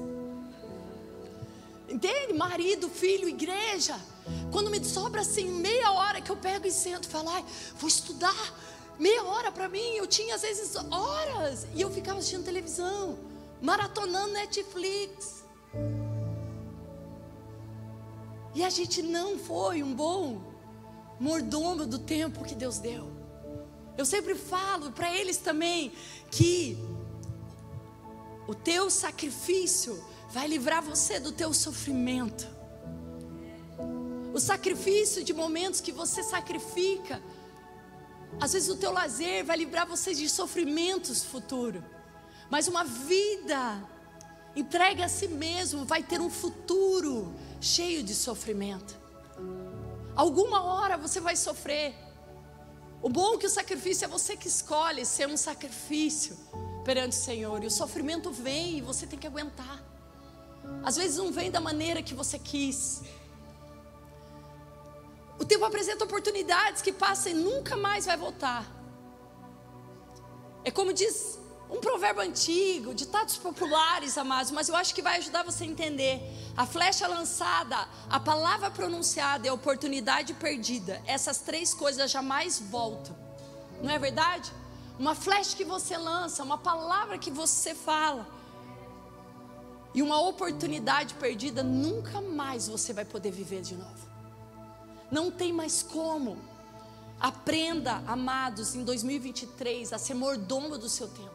Entende? 1.87 2.33
Marido, 2.33 2.89
filho, 2.89 3.29
igreja. 3.29 3.99
Quando 4.51 4.69
me 4.69 4.83
sobra 4.83 5.21
assim 5.21 5.49
meia 5.49 5.91
hora 5.91 6.19
que 6.21 6.31
eu 6.31 6.37
pego 6.37 6.65
e 6.65 6.71
sento 6.71 7.07
falo, 7.07 7.29
ai, 7.29 7.45
vou 7.77 7.87
estudar. 7.87 8.53
Meia 8.97 9.23
hora 9.23 9.51
para 9.51 9.67
mim, 9.67 9.95
eu 9.95 10.07
tinha 10.07 10.35
às 10.35 10.41
vezes 10.41 10.75
horas. 10.75 11.67
E 11.75 11.81
eu 11.81 11.91
ficava 11.91 12.19
assistindo 12.19 12.43
televisão, 12.43 13.17
maratonando 13.61 14.33
Netflix. 14.33 15.43
E 18.53 18.63
a 18.63 18.69
gente 18.69 19.01
não 19.01 19.37
foi 19.37 19.83
um 19.83 19.93
bom 19.93 20.41
mordomo 21.19 21.85
do 21.85 21.99
tempo 21.99 22.43
que 22.43 22.55
Deus 22.55 22.79
deu. 22.79 23.14
Eu 23.97 24.05
sempre 24.05 24.35
falo 24.35 24.91
para 24.91 25.13
eles 25.15 25.37
também 25.37 25.91
que 26.29 26.77
o 28.47 28.53
teu 28.53 28.89
sacrifício 28.89 30.03
vai 30.29 30.47
livrar 30.47 30.81
você 30.81 31.19
do 31.19 31.31
teu 31.31 31.53
sofrimento. 31.53 32.47
O 34.33 34.39
sacrifício 34.39 35.23
de 35.23 35.33
momentos 35.33 35.79
que 35.79 35.91
você 35.93 36.21
sacrifica, 36.21 37.21
às 38.39 38.51
vezes 38.51 38.67
o 38.67 38.75
teu 38.75 38.91
lazer 38.91 39.45
vai 39.45 39.57
livrar 39.57 39.87
você 39.87 40.13
de 40.13 40.27
sofrimentos 40.27 41.23
futuro. 41.23 41.83
Mas 42.49 42.67
uma 42.67 42.83
vida 42.83 43.81
entregue 44.55 45.01
a 45.01 45.09
si 45.09 45.27
mesmo 45.27 45.85
vai 45.85 46.03
ter 46.03 46.19
um 46.19 46.29
futuro 46.29 47.33
cheio 47.61 48.03
de 48.03 48.13
sofrimento. 48.13 48.95
Alguma 50.15 50.63
hora 50.63 50.97
você 50.97 51.19
vai 51.19 51.35
sofrer. 51.35 52.04
O 53.05 53.09
bom 53.17 53.35
é 53.35 53.37
que 53.37 53.45
o 53.45 53.49
sacrifício 53.51 54.05
é 54.05 54.07
você 54.07 54.35
que 54.35 54.47
escolhe 54.47 55.05
ser 55.05 55.27
um 55.27 55.37
sacrifício 55.37 56.35
perante 56.83 57.11
o 57.11 57.21
Senhor. 57.21 57.63
E 57.63 57.67
o 57.67 57.69
sofrimento 57.69 58.31
vem 58.31 58.79
e 58.79 58.81
você 58.81 59.05
tem 59.05 59.19
que 59.19 59.27
aguentar. 59.27 59.77
Às 60.83 60.95
vezes 60.95 61.17
não 61.17 61.31
vem 61.31 61.51
da 61.51 61.61
maneira 61.61 62.01
que 62.01 62.15
você 62.15 62.39
quis. 62.39 63.03
O 65.37 65.45
tempo 65.45 65.63
apresenta 65.65 66.03
oportunidades 66.03 66.81
que 66.81 66.91
passam 66.91 67.31
e 67.31 67.35
nunca 67.35 67.77
mais 67.77 68.07
vai 68.07 68.17
voltar. 68.17 68.65
É 70.63 70.71
como 70.71 70.91
diz 70.91 71.39
um 71.69 71.79
provérbio 71.79 72.21
antigo, 72.21 72.93
ditados 72.93 73.37
populares, 73.37 74.17
amados, 74.17 74.51
mas 74.51 74.69
eu 74.69 74.75
acho 74.75 74.93
que 74.93 75.01
vai 75.01 75.17
ajudar 75.17 75.43
você 75.43 75.63
a 75.63 75.67
entender. 75.67 76.21
A 76.55 76.65
flecha 76.65 77.07
lançada, 77.07 77.87
a 78.09 78.19
palavra 78.19 78.69
pronunciada 78.69 79.47
e 79.47 79.49
a 79.49 79.53
oportunidade 79.53 80.33
perdida, 80.35 81.01
essas 81.05 81.39
três 81.39 81.73
coisas 81.73 82.11
jamais 82.11 82.59
voltam. 82.59 83.15
Não 83.81 83.89
é 83.89 83.97
verdade? 83.97 84.51
Uma 84.97 85.15
flecha 85.15 85.55
que 85.57 85.65
você 85.65 85.97
lança, 85.97 86.43
uma 86.43 86.57
palavra 86.57 87.17
que 87.17 87.31
você 87.31 87.73
fala, 87.73 88.27
e 89.93 90.01
uma 90.01 90.19
oportunidade 90.19 91.13
perdida, 91.15 91.63
nunca 91.63 92.19
mais 92.19 92.67
você 92.67 92.91
vai 92.93 93.05
poder 93.05 93.31
viver 93.31 93.61
de 93.61 93.75
novo. 93.75 94.09
Não 95.09 95.31
tem 95.31 95.53
mais 95.53 95.81
como. 95.81 96.37
Aprenda, 97.17 98.03
amados, 98.05 98.75
em 98.75 98.83
2023 98.83 99.93
a 99.93 99.97
ser 99.97 100.13
mordomo 100.13 100.77
do 100.77 100.89
seu 100.89 101.07
tempo 101.07 101.34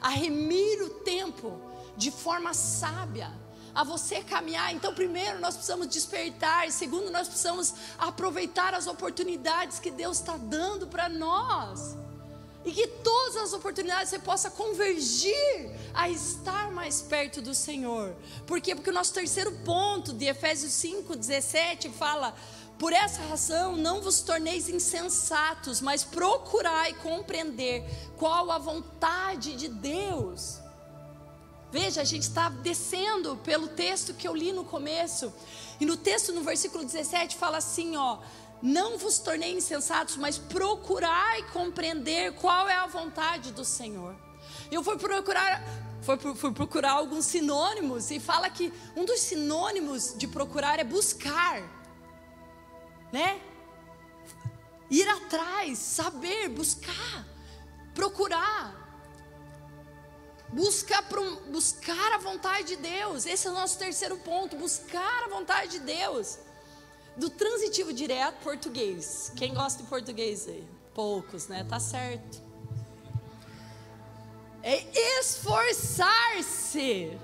a 0.00 0.08
remir 0.08 0.82
o 0.82 0.90
tempo 0.90 1.60
de 1.96 2.10
forma 2.10 2.52
sábia, 2.52 3.30
a 3.74 3.84
você 3.84 4.22
caminhar. 4.22 4.72
Então, 4.74 4.94
primeiro, 4.94 5.38
nós 5.40 5.54
precisamos 5.54 5.86
despertar, 5.88 6.70
segundo, 6.70 7.10
nós 7.10 7.28
precisamos 7.28 7.74
aproveitar 7.98 8.74
as 8.74 8.86
oportunidades 8.86 9.78
que 9.78 9.90
Deus 9.90 10.18
está 10.18 10.36
dando 10.36 10.86
para 10.86 11.08
nós. 11.08 11.96
E 12.64 12.72
que 12.72 12.88
todas 12.88 13.36
as 13.36 13.52
oportunidades 13.52 14.10
você 14.10 14.18
possa 14.18 14.50
convergir 14.50 15.70
a 15.94 16.10
estar 16.10 16.72
mais 16.72 17.00
perto 17.00 17.40
do 17.40 17.54
Senhor. 17.54 18.16
Por 18.44 18.60
quê? 18.60 18.74
Porque 18.74 18.90
o 18.90 18.92
nosso 18.92 19.14
terceiro 19.14 19.52
ponto 19.64 20.12
de 20.12 20.24
Efésios 20.24 20.72
5, 20.72 21.14
17 21.14 21.90
fala: 21.90 22.34
Por 22.78 22.92
essa 22.92 23.22
razão, 23.22 23.74
não 23.74 24.02
vos 24.02 24.20
torneis 24.20 24.68
insensatos, 24.68 25.80
mas 25.80 26.04
procurai 26.04 26.92
compreender 26.94 27.84
qual 28.18 28.50
a 28.50 28.58
vontade 28.58 29.56
de 29.56 29.68
Deus. 29.68 30.58
Veja, 31.72 32.02
a 32.02 32.04
gente 32.04 32.22
está 32.22 32.50
descendo 32.50 33.36
pelo 33.38 33.68
texto 33.68 34.12
que 34.12 34.28
eu 34.28 34.34
li 34.34 34.52
no 34.52 34.64
começo. 34.64 35.32
E 35.80 35.86
no 35.86 35.96
texto, 35.96 36.32
no 36.32 36.42
versículo 36.42 36.84
17, 36.84 37.36
fala 37.36 37.56
assim: 37.56 37.96
ó, 37.96 38.18
não 38.60 38.98
vos 38.98 39.18
tornei 39.18 39.54
insensatos, 39.54 40.16
mas 40.16 40.36
procurai 40.36 41.42
compreender 41.52 42.34
qual 42.34 42.68
é 42.68 42.74
a 42.74 42.86
vontade 42.86 43.52
do 43.52 43.64
Senhor. 43.64 44.14
Eu 44.70 44.82
fui 44.82 44.98
procurar, 44.98 45.62
fui, 46.02 46.34
fui 46.34 46.52
procurar 46.52 46.92
alguns 46.92 47.24
sinônimos 47.24 48.10
e 48.10 48.20
fala 48.20 48.50
que 48.50 48.72
um 48.94 49.06
dos 49.06 49.20
sinônimos 49.20 50.14
de 50.16 50.26
procurar 50.26 50.78
é 50.78 50.84
buscar 50.84 51.75
né? 53.16 53.40
Ir 54.90 55.08
atrás, 55.08 55.78
saber, 55.78 56.50
buscar, 56.50 57.26
procurar. 57.94 58.84
Buscar, 60.52 61.02
buscar 61.50 62.12
a 62.12 62.18
vontade 62.18 62.68
de 62.68 62.76
Deus. 62.76 63.24
Esse 63.24 63.46
é 63.48 63.50
o 63.50 63.54
nosso 63.54 63.78
terceiro 63.78 64.18
ponto. 64.18 64.54
Buscar 64.56 65.24
a 65.24 65.28
vontade 65.28 65.72
de 65.72 65.80
Deus. 65.80 66.38
Do 67.16 67.30
transitivo 67.30 67.92
direto, 67.92 68.44
português. 68.44 69.32
Quem 69.34 69.52
gosta 69.54 69.82
de 69.82 69.88
português 69.88 70.46
aí? 70.46 70.64
Poucos, 70.94 71.48
né? 71.48 71.64
Tá 71.64 71.80
certo. 71.80 72.40
É 74.62 74.84
esforçar-se. 75.18 77.18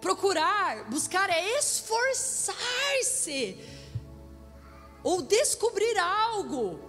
Procurar, 0.00 0.84
buscar 0.90 1.30
é 1.30 1.58
esforçar-se 1.58 3.77
ou 5.02 5.22
descobrir 5.22 5.98
algo, 5.98 6.80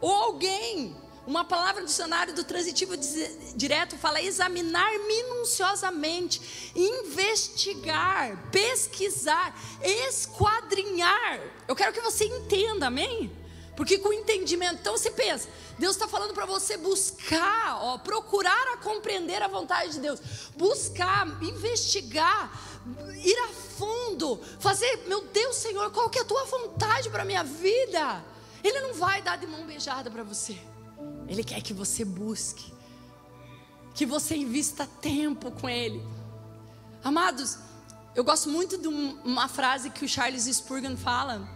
ou 0.00 0.12
alguém. 0.12 0.96
Uma 1.26 1.42
palavra 1.42 1.80
no 1.80 1.86
dicionário 1.86 2.34
do 2.34 2.44
transitivo 2.44 2.94
direto 3.56 3.96
fala 3.96 4.20
examinar 4.20 4.90
minuciosamente, 5.06 6.70
investigar, 6.76 8.50
pesquisar, 8.50 9.58
esquadrinhar. 9.82 11.40
Eu 11.66 11.74
quero 11.74 11.94
que 11.94 12.00
você 12.02 12.26
entenda, 12.26 12.88
amém? 12.88 13.34
Porque 13.74 13.98
com 13.98 14.12
entendimento, 14.12 14.80
então 14.80 14.96
você 14.96 15.10
pensa, 15.10 15.48
Deus 15.78 15.96
está 15.96 16.06
falando 16.06 16.32
para 16.32 16.46
você 16.46 16.76
buscar, 16.76 17.78
ó, 17.82 17.98
procurar 17.98 18.74
a 18.74 18.76
compreender 18.76 19.42
a 19.42 19.48
vontade 19.48 19.92
de 19.92 20.00
Deus, 20.00 20.20
buscar, 20.56 21.26
investigar, 21.42 22.73
ir 23.22 23.38
a 23.38 23.48
fundo, 23.48 24.40
fazer, 24.58 25.04
meu 25.06 25.26
Deus, 25.28 25.56
Senhor, 25.56 25.90
qual 25.90 26.10
que 26.10 26.18
é 26.18 26.22
a 26.22 26.24
tua 26.24 26.44
vontade 26.44 27.08
para 27.10 27.22
a 27.22 27.24
minha 27.24 27.42
vida? 27.42 28.24
Ele 28.62 28.80
não 28.80 28.94
vai 28.94 29.22
dar 29.22 29.36
de 29.36 29.46
mão 29.46 29.66
beijada 29.66 30.10
para 30.10 30.22
você. 30.22 30.58
Ele 31.28 31.42
quer 31.42 31.60
que 31.62 31.72
você 31.72 32.04
busque, 32.04 32.72
que 33.94 34.06
você 34.06 34.36
invista 34.36 34.86
tempo 35.00 35.50
com 35.50 35.68
Ele. 35.68 36.02
Amados, 37.02 37.58
eu 38.14 38.22
gosto 38.22 38.48
muito 38.48 38.78
de 38.78 38.88
uma 38.88 39.48
frase 39.48 39.90
que 39.90 40.04
o 40.04 40.08
Charles 40.08 40.44
Spurgeon 40.44 40.96
fala. 40.96 41.48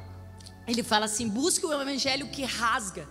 Ele 0.66 0.82
fala 0.82 1.06
assim: 1.06 1.28
busque 1.28 1.64
o 1.64 1.72
evangelho 1.72 2.28
que 2.28 2.44
rasga, 2.44 3.08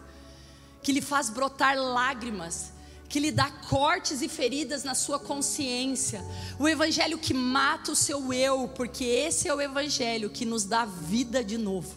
que 0.84 0.92
lhe 0.92 1.02
faz 1.02 1.30
brotar 1.30 1.76
lágrimas, 1.78 2.74
que 3.10 3.20
lhe 3.20 3.32
dá 3.32 3.50
cortes 3.50 4.22
e 4.22 4.28
feridas 4.28 4.84
na 4.84 4.93
sua 4.93 5.17
consciência, 5.17 6.24
o 6.60 6.67
evangelho 6.67 7.17
que 7.17 7.34
mata 7.34 7.91
o 7.91 7.96
seu 7.96 8.34
eu, 8.34 8.67
porque 8.70 9.06
esse 9.06 9.48
é 9.48 9.54
o 9.54 9.62
evangelho 9.62 10.30
que 10.30 10.46
nos 10.46 10.65
dá 10.65 10.84
vida 10.86 11.43
de 11.43 11.58
novo. 11.58 11.96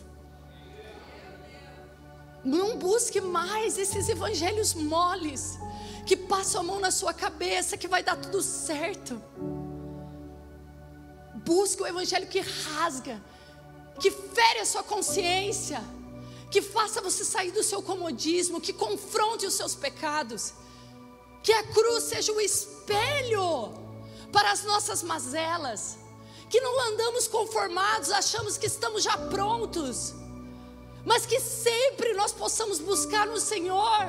Não 2.44 2.79
busque 2.79 3.20
mais 3.20 3.77
esses 3.77 4.09
evangelhos 4.09 4.73
moles, 4.73 5.59
que 6.07 6.16
passam 6.16 6.61
a 6.61 6.64
mão 6.64 6.81
na 6.81 6.90
sua 6.90 7.12
cabeça, 7.12 7.77
que 7.77 7.88
vai 7.88 8.03
dar 8.03 8.16
tudo 8.16 8.40
certo. 8.40 9.20
Busque 11.44 11.83
o 11.83 11.87
evangelho 11.87 12.27
que 12.29 12.40
rasga, 12.40 13.20
que 14.01 14.11
fere 14.11 14.61
a 14.61 14.64
sua 14.64 14.83
consciência, 14.83 15.83
que 16.51 16.62
faça 16.62 17.03
você 17.03 17.25
sair 17.25 17.51
do 17.51 17.62
seu 17.62 17.83
comodismo, 17.83 18.61
que 18.61 18.73
confronte 18.73 19.44
os 19.44 19.55
seus 19.55 19.75
pecados 19.75 20.55
que 21.42 21.53
a 21.53 21.62
cruz 21.62 22.05
seja 22.05 22.33
o 22.33 22.40
espelho 22.40 23.72
para 24.33 24.53
as 24.53 24.64
nossas 24.64 25.03
mazelas, 25.03 25.98
que 26.48 26.61
não 26.61 26.88
andamos 26.88 27.26
conformados, 27.26 28.11
achamos 28.11 28.57
que 28.57 28.66
estamos 28.66 29.03
já 29.03 29.16
prontos, 29.16 30.14
mas 31.05 31.24
que 31.24 31.40
sempre 31.40 32.12
nós 32.12 32.33
possamos 32.33 32.79
buscar 32.79 33.26
no 33.26 33.40
Senhor 33.40 34.07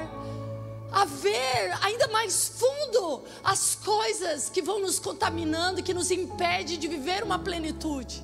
a 0.92 1.06
ver 1.06 1.72
ainda 1.82 2.08
mais 2.10 2.50
fundo 2.50 3.24
as 3.44 3.76
coisas 3.76 4.50
que 4.50 4.62
vão 4.62 4.80
nos 4.80 5.00
contaminando, 5.00 5.82
que 5.82 5.94
nos 5.94 6.12
impede 6.12 6.76
de 6.76 6.88
viver 6.88 7.24
uma 7.24 7.40
plenitude. 7.40 8.24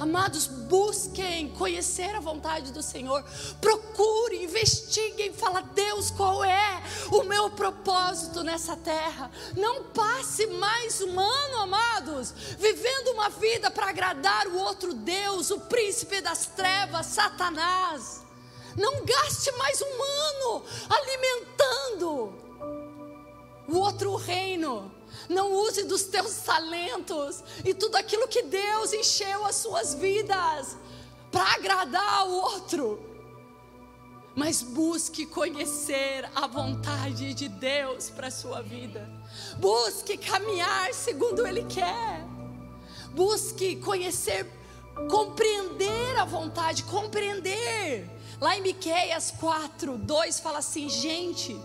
Amados, 0.00 0.46
busquem 0.46 1.50
conhecer 1.50 2.16
a 2.16 2.20
vontade 2.20 2.72
do 2.72 2.82
Senhor. 2.82 3.22
Procurem, 3.60 4.44
investiguem, 4.44 5.30
fala 5.30 5.60
Deus, 5.60 6.10
qual 6.10 6.42
é 6.42 6.82
o 7.12 7.22
meu 7.24 7.50
propósito 7.50 8.42
nessa 8.42 8.74
terra? 8.78 9.30
Não 9.54 9.84
passe 9.84 10.46
mais 10.46 11.02
um 11.02 11.20
ano, 11.20 11.58
amados, 11.58 12.32
vivendo 12.58 13.08
uma 13.08 13.28
vida 13.28 13.70
para 13.70 13.90
agradar 13.90 14.46
o 14.46 14.56
outro 14.60 14.94
Deus, 14.94 15.50
o 15.50 15.60
príncipe 15.60 16.22
das 16.22 16.46
trevas, 16.46 17.04
Satanás. 17.04 18.22
Não 18.78 19.04
gaste 19.04 19.52
mais 19.52 19.82
um 19.82 20.02
ano 20.02 20.64
alimentando 20.88 22.34
o 23.68 23.76
outro 23.76 24.16
reino 24.16 24.90
não 25.30 25.52
use 25.52 25.84
dos 25.84 26.02
teus 26.02 26.34
talentos 26.38 27.42
e 27.64 27.72
tudo 27.72 27.94
aquilo 27.94 28.26
que 28.26 28.42
Deus 28.42 28.92
encheu 28.92 29.46
as 29.46 29.54
suas 29.54 29.94
vidas 29.94 30.76
para 31.30 31.54
agradar 31.54 32.26
o 32.26 32.32
outro. 32.32 33.00
Mas 34.34 34.60
busque 34.60 35.24
conhecer 35.26 36.28
a 36.34 36.48
vontade 36.48 37.32
de 37.32 37.48
Deus 37.48 38.10
para 38.10 38.26
a 38.26 38.30
sua 38.30 38.60
vida. 38.60 39.08
Busque 39.58 40.16
caminhar 40.16 40.92
segundo 40.92 41.46
Ele 41.46 41.64
quer. 41.64 42.24
Busque 43.12 43.76
conhecer, 43.76 44.46
compreender 45.08 46.18
a 46.18 46.24
vontade, 46.24 46.82
compreender. 46.84 48.08
Lá 48.40 48.56
em 48.56 48.62
Miqueias 48.62 49.30
4, 49.38 49.96
2 49.96 50.40
fala 50.40 50.58
assim, 50.58 50.88
gente, 50.88 51.60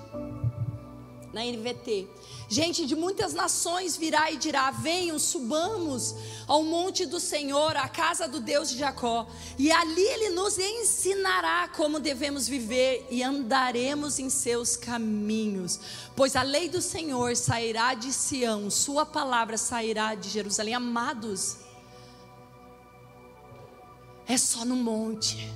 na 1.33 1.43
NVT. 1.43 2.07
Gente 2.47 2.85
de 2.85 2.95
muitas 2.95 3.33
nações 3.33 3.97
virá 3.97 4.31
e 4.31 4.37
dirá: 4.37 4.69
Venham, 4.69 5.17
subamos 5.17 6.15
ao 6.47 6.63
monte 6.63 7.05
do 7.05 7.19
Senhor, 7.19 7.75
à 7.75 7.89
casa 7.89 8.27
do 8.27 8.39
Deus 8.39 8.69
de 8.69 8.77
Jacó, 8.77 9.27
e 9.57 9.71
ali 9.71 10.01
ele 10.01 10.29
nos 10.29 10.59
ensinará 10.59 11.67
como 11.69 11.99
devemos 11.99 12.47
viver 12.47 13.07
e 13.09 13.23
andaremos 13.23 14.19
em 14.19 14.29
seus 14.29 14.77
caminhos. 14.77 15.79
Pois 16.15 16.35
a 16.35 16.43
lei 16.43 16.69
do 16.69 16.81
Senhor 16.81 17.35
sairá 17.35 17.95
de 17.95 18.13
Sião, 18.13 18.69
sua 18.69 19.05
palavra 19.05 19.57
sairá 19.57 20.13
de 20.13 20.29
Jerusalém. 20.29 20.75
Amados, 20.75 21.57
é 24.27 24.37
só 24.37 24.63
no 24.63 24.75
monte. 24.75 25.51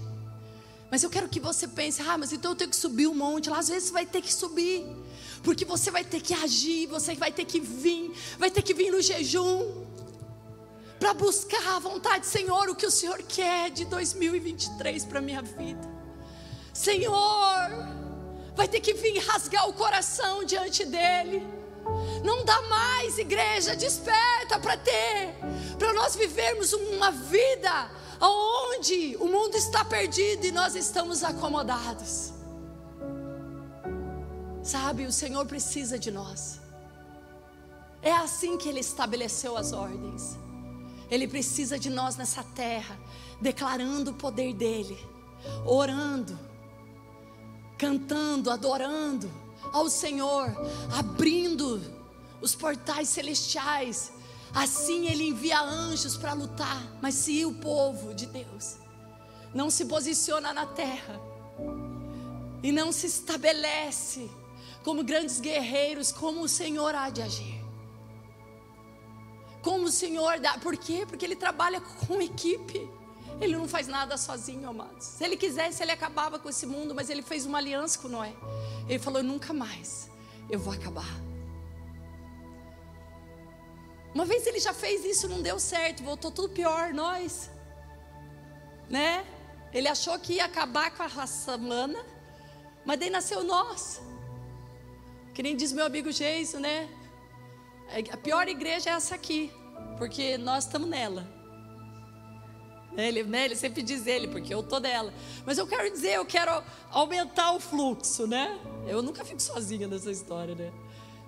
Mas 0.89 1.03
eu 1.03 1.09
quero 1.09 1.29
que 1.29 1.39
você 1.39 1.67
pense: 1.67 2.01
ah, 2.01 2.17
mas 2.17 2.33
então 2.33 2.51
eu 2.51 2.55
tenho 2.55 2.71
que 2.71 2.75
subir 2.75 3.05
o 3.05 3.11
um 3.11 3.15
monte. 3.15 3.47
Lá 3.47 3.59
às 3.59 3.67
vezes 3.67 3.91
vai 3.91 4.07
ter 4.07 4.23
que 4.23 4.33
subir 4.33 4.87
porque 5.43 5.65
você 5.65 5.89
vai 5.91 6.03
ter 6.03 6.21
que 6.21 6.33
agir, 6.33 6.87
você 6.87 7.15
vai 7.15 7.31
ter 7.31 7.45
que 7.45 7.59
vir, 7.59 8.13
vai 8.37 8.51
ter 8.51 8.61
que 8.61 8.73
vir 8.73 8.91
no 8.91 9.01
jejum 9.01 9.85
para 10.99 11.13
buscar 11.13 11.75
a 11.75 11.79
vontade, 11.79 12.25
Senhor, 12.25 12.69
o 12.69 12.75
que 12.75 12.85
o 12.85 12.91
Senhor 12.91 13.21
quer 13.23 13.69
de 13.69 13.85
2023 13.85 15.05
para 15.05 15.21
minha 15.21 15.41
vida. 15.41 15.89
Senhor, 16.73 17.69
vai 18.55 18.67
ter 18.67 18.81
que 18.81 18.93
vir 18.93 19.17
rasgar 19.19 19.69
o 19.69 19.73
coração 19.73 20.43
diante 20.43 20.83
dele. 20.83 21.47
Não 22.23 22.43
dá 22.43 22.61
mais, 22.63 23.17
igreja, 23.17 23.75
desperta 23.75 24.59
para 24.59 24.77
ter, 24.77 25.35
para 25.77 25.93
nós 25.93 26.15
vivermos 26.15 26.73
uma 26.73 27.11
vida 27.11 27.89
onde 28.21 29.15
o 29.19 29.27
mundo 29.27 29.55
está 29.55 29.85
perdido 29.85 30.45
e 30.45 30.51
nós 30.51 30.75
estamos 30.75 31.23
acomodados. 31.23 32.38
Sabe, 34.69 35.07
o 35.07 35.11
Senhor 35.11 35.47
precisa 35.47 35.97
de 35.97 36.11
nós. 36.11 36.61
É 38.03 38.11
assim 38.11 38.55
que 38.55 38.69
Ele 38.69 38.81
estabeleceu 38.81 39.57
as 39.57 39.73
ordens. 39.73 40.37
Ele 41.09 41.27
precisa 41.27 41.79
de 41.79 41.89
nós 41.89 42.15
nessa 42.15 42.43
terra, 42.43 42.95
declarando 43.41 44.11
o 44.11 44.13
poder 44.13 44.53
dEle, 44.53 44.95
orando, 45.65 46.37
cantando, 47.79 48.51
adorando 48.51 49.27
ao 49.73 49.89
Senhor, 49.89 50.55
abrindo 50.95 51.81
os 52.39 52.53
portais 52.53 53.09
celestiais. 53.09 54.11
Assim 54.53 55.07
Ele 55.07 55.29
envia 55.29 55.63
anjos 55.63 56.15
para 56.15 56.33
lutar, 56.33 56.79
mas 57.01 57.15
se 57.15 57.43
o 57.43 57.55
povo 57.55 58.13
de 58.13 58.27
Deus 58.27 58.75
não 59.51 59.71
se 59.71 59.85
posiciona 59.85 60.53
na 60.53 60.67
terra 60.67 61.19
e 62.61 62.71
não 62.71 62.91
se 62.91 63.07
estabelece 63.07 64.29
como 64.83 65.03
grandes 65.03 65.39
guerreiros, 65.39 66.11
como 66.11 66.41
o 66.41 66.47
Senhor 66.47 66.95
há 66.95 67.09
de 67.09 67.21
agir. 67.21 67.59
Como 69.61 69.85
o 69.85 69.91
Senhor 69.91 70.39
dá, 70.39 70.57
por 70.57 70.77
quê? 70.77 71.05
Porque 71.07 71.25
Ele 71.25 71.35
trabalha 71.35 71.81
com 71.81 72.21
equipe. 72.21 72.89
Ele 73.41 73.55
não 73.55 73.67
faz 73.67 73.87
nada 73.87 74.17
sozinho, 74.17 74.69
amados. 74.69 75.05
Se 75.05 75.23
Ele 75.23 75.37
quisesse, 75.37 75.83
Ele 75.83 75.91
acabava 75.91 76.39
com 76.39 76.49
esse 76.49 76.65
mundo, 76.65 76.95
mas 76.95 77.09
Ele 77.09 77.21
fez 77.21 77.45
uma 77.45 77.57
aliança 77.57 77.99
com 77.99 78.07
Noé. 78.07 78.33
Ele 78.87 78.99
falou: 78.99 79.21
nunca 79.21 79.53
mais 79.53 80.09
eu 80.49 80.59
vou 80.59 80.73
acabar. 80.73 81.19
Uma 84.13 84.25
vez 84.25 84.47
Ele 84.47 84.59
já 84.59 84.73
fez 84.73 85.05
isso, 85.05 85.27
não 85.27 85.41
deu 85.41 85.59
certo, 85.59 86.03
voltou 86.03 86.31
tudo 86.31 86.49
pior, 86.49 86.93
nós. 86.93 87.49
Né? 88.89 89.25
Ele 89.71 89.87
achou 89.87 90.17
que 90.17 90.33
ia 90.33 90.45
acabar 90.45 90.91
com 90.91 91.03
a 91.03 91.07
raça 91.07 91.55
humana, 91.55 92.03
mas 92.83 92.99
daí 92.99 93.09
nasceu 93.09 93.43
nós. 93.43 94.01
Que 95.39 95.43
nem 95.43 95.55
diz 95.55 95.71
meu 95.71 95.85
amigo 95.85 96.11
Geiso, 96.11 96.59
né? 96.59 96.89
A 98.11 98.17
pior 98.17 98.45
igreja 98.49 98.89
é 98.89 98.93
essa 98.93 99.15
aqui, 99.15 99.49
porque 99.97 100.37
nós 100.37 100.65
estamos 100.65 100.89
nela. 100.89 101.25
Ele, 102.97 103.23
né, 103.23 103.45
ele 103.45 103.55
sempre 103.55 103.81
diz 103.81 104.05
ele, 104.05 104.27
porque 104.27 104.53
eu 104.53 104.61
tô 104.61 104.81
dela. 104.81 105.13
Mas 105.45 105.57
eu 105.57 105.65
quero 105.65 105.89
dizer, 105.89 106.15
eu 106.15 106.25
quero 106.25 106.61
aumentar 106.91 107.53
o 107.53 107.59
fluxo, 107.61 108.27
né? 108.27 108.59
Eu 108.85 109.01
nunca 109.01 109.23
fico 109.23 109.41
sozinha 109.41 109.87
nessa 109.87 110.11
história, 110.11 110.55
né? 110.55 110.73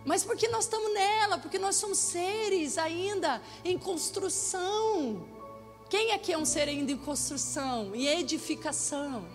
Mas 0.05 0.25
porque 0.25 0.49
nós 0.49 0.65
estamos 0.65 0.93
nela, 0.93 1.37
porque 1.37 1.57
nós 1.57 1.77
somos 1.77 1.97
seres 1.97 2.77
ainda 2.77 3.41
em 3.63 3.77
construção. 3.77 5.25
Quem 5.89 6.11
aqui 6.11 6.33
é 6.33 6.37
um 6.37 6.43
ser 6.43 6.67
ainda 6.67 6.91
em 6.91 6.97
construção, 6.97 7.95
em 7.95 8.07
edificação? 8.07 9.25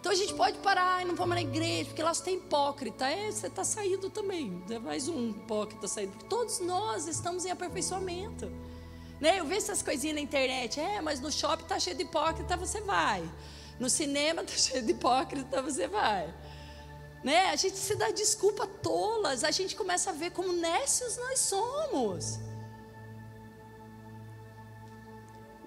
Então 0.00 0.12
a 0.12 0.14
gente 0.14 0.32
pode 0.34 0.58
parar 0.58 1.02
e 1.02 1.04
não 1.04 1.16
vamos 1.16 1.34
na 1.34 1.40
igreja, 1.40 1.86
porque 1.86 2.02
lá 2.02 2.14
tem 2.14 2.36
hipócrita. 2.36 3.06
É, 3.06 3.30
você 3.30 3.48
está 3.48 3.64
saindo 3.64 4.08
também. 4.08 4.62
É 4.70 4.78
mais 4.78 5.08
um 5.08 5.30
hipócrita 5.30 5.88
saindo. 5.88 6.12
Porque 6.12 6.26
todos 6.26 6.60
nós 6.60 7.08
estamos 7.08 7.44
em 7.44 7.50
aperfeiçoamento. 7.50 8.50
Né? 9.20 9.40
Eu 9.40 9.44
vejo 9.44 9.62
essas 9.62 9.82
coisinhas 9.82 10.14
na 10.14 10.20
internet. 10.20 10.78
É, 10.78 11.00
mas 11.00 11.20
no 11.20 11.32
shopping 11.32 11.64
está 11.64 11.80
cheio 11.80 11.96
de 11.96 12.04
hipócrita, 12.04 12.56
você 12.56 12.80
vai. 12.80 13.28
No 13.80 13.90
cinema 13.90 14.42
está 14.42 14.54
cheio 14.56 14.84
de 14.84 14.92
hipócrita, 14.92 15.60
você 15.60 15.88
vai. 15.88 16.32
Né? 17.24 17.50
A 17.50 17.56
gente 17.56 17.76
se 17.76 17.96
dá 17.96 18.10
desculpa 18.12 18.66
tolas. 18.66 19.42
A 19.42 19.50
gente 19.50 19.74
começa 19.74 20.10
a 20.10 20.12
ver 20.12 20.30
como 20.30 20.52
nécios 20.52 21.16
nós 21.16 21.40
somos. 21.40 22.38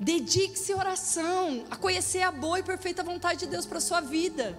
Dedique-se 0.03 0.73
à 0.73 0.77
oração, 0.77 1.63
a 1.69 1.75
conhecer 1.75 2.23
a 2.23 2.31
boa 2.31 2.57
e 2.57 2.63
perfeita 2.63 3.03
vontade 3.03 3.41
de 3.41 3.45
Deus 3.45 3.67
para 3.67 3.77
a 3.77 3.81
sua 3.81 4.01
vida. 4.01 4.57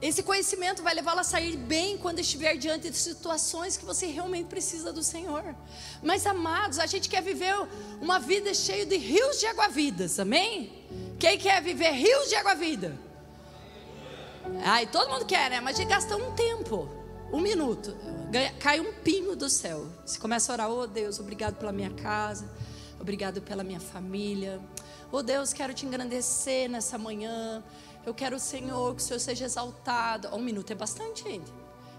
Esse 0.00 0.22
conhecimento 0.22 0.82
vai 0.82 0.94
levá-la 0.94 1.20
a 1.20 1.24
sair 1.24 1.54
bem 1.58 1.98
quando 1.98 2.20
estiver 2.20 2.56
diante 2.56 2.88
de 2.88 2.96
situações 2.96 3.76
que 3.76 3.84
você 3.84 4.06
realmente 4.06 4.46
precisa 4.46 4.90
do 4.90 5.02
Senhor. 5.02 5.54
Mas, 6.02 6.26
amados, 6.26 6.78
a 6.78 6.86
gente 6.86 7.10
quer 7.10 7.20
viver 7.20 7.54
uma 8.00 8.18
vida 8.18 8.54
cheia 8.54 8.86
de 8.86 8.96
rios 8.96 9.38
de 9.38 9.46
água-vidas, 9.46 10.18
amém? 10.18 10.72
Quem 11.18 11.36
quer 11.36 11.60
viver 11.60 11.90
rios 11.90 12.30
de 12.30 12.36
água-vida? 12.36 12.98
Ai, 14.64 14.86
todo 14.86 15.10
mundo 15.10 15.26
quer, 15.26 15.50
né? 15.50 15.60
Mas 15.60 15.76
a 15.76 15.82
gente 15.82 15.90
gasta 15.90 16.16
um 16.16 16.32
tempo, 16.32 16.88
um 17.30 17.40
minuto, 17.40 17.94
cai 18.58 18.80
um 18.80 18.94
pingo 19.02 19.36
do 19.36 19.50
céu. 19.50 19.86
Você 20.06 20.18
começa 20.18 20.50
a 20.50 20.54
orar, 20.54 20.70
oh 20.70 20.86
Deus, 20.86 21.20
obrigado 21.20 21.56
pela 21.56 21.70
minha 21.70 21.90
casa. 21.90 22.48
Obrigado 23.00 23.40
pela 23.40 23.62
minha 23.62 23.80
família. 23.80 24.60
Oh 25.10 25.22
Deus, 25.22 25.52
quero 25.52 25.72
te 25.72 25.86
engrandecer 25.86 26.68
nessa 26.68 26.98
manhã. 26.98 27.62
Eu 28.04 28.12
quero, 28.12 28.38
Senhor, 28.38 28.94
que 28.94 29.02
o 29.02 29.04
Senhor 29.04 29.20
seja 29.20 29.44
exaltado. 29.44 30.28
Um 30.34 30.40
minuto 30.40 30.70
é 30.70 30.74
bastante, 30.74 31.24
gente. 31.24 31.52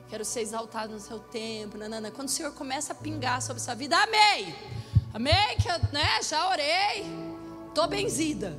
Quero 0.10 0.26
ser 0.26 0.42
exaltado 0.42 0.94
no 0.94 1.00
seu 1.00 1.20
tempo. 1.20 1.78
Nanana. 1.78 2.12
Quando 2.12 2.28
o 2.28 2.32
Senhor 2.32 2.52
começa 2.54 2.94
a 2.94 2.96
pingar 2.96 3.42
sobre 3.42 3.62
a 3.62 3.66
sua 3.66 3.76
vida, 3.76 3.96
amém. 3.98 4.56
Amém, 5.14 5.58
que 5.62 5.68
eu 5.68 5.80
né, 5.92 6.22
já 6.22 6.50
orei. 6.50 7.06
Estou 7.68 7.88
benzida. 7.88 8.58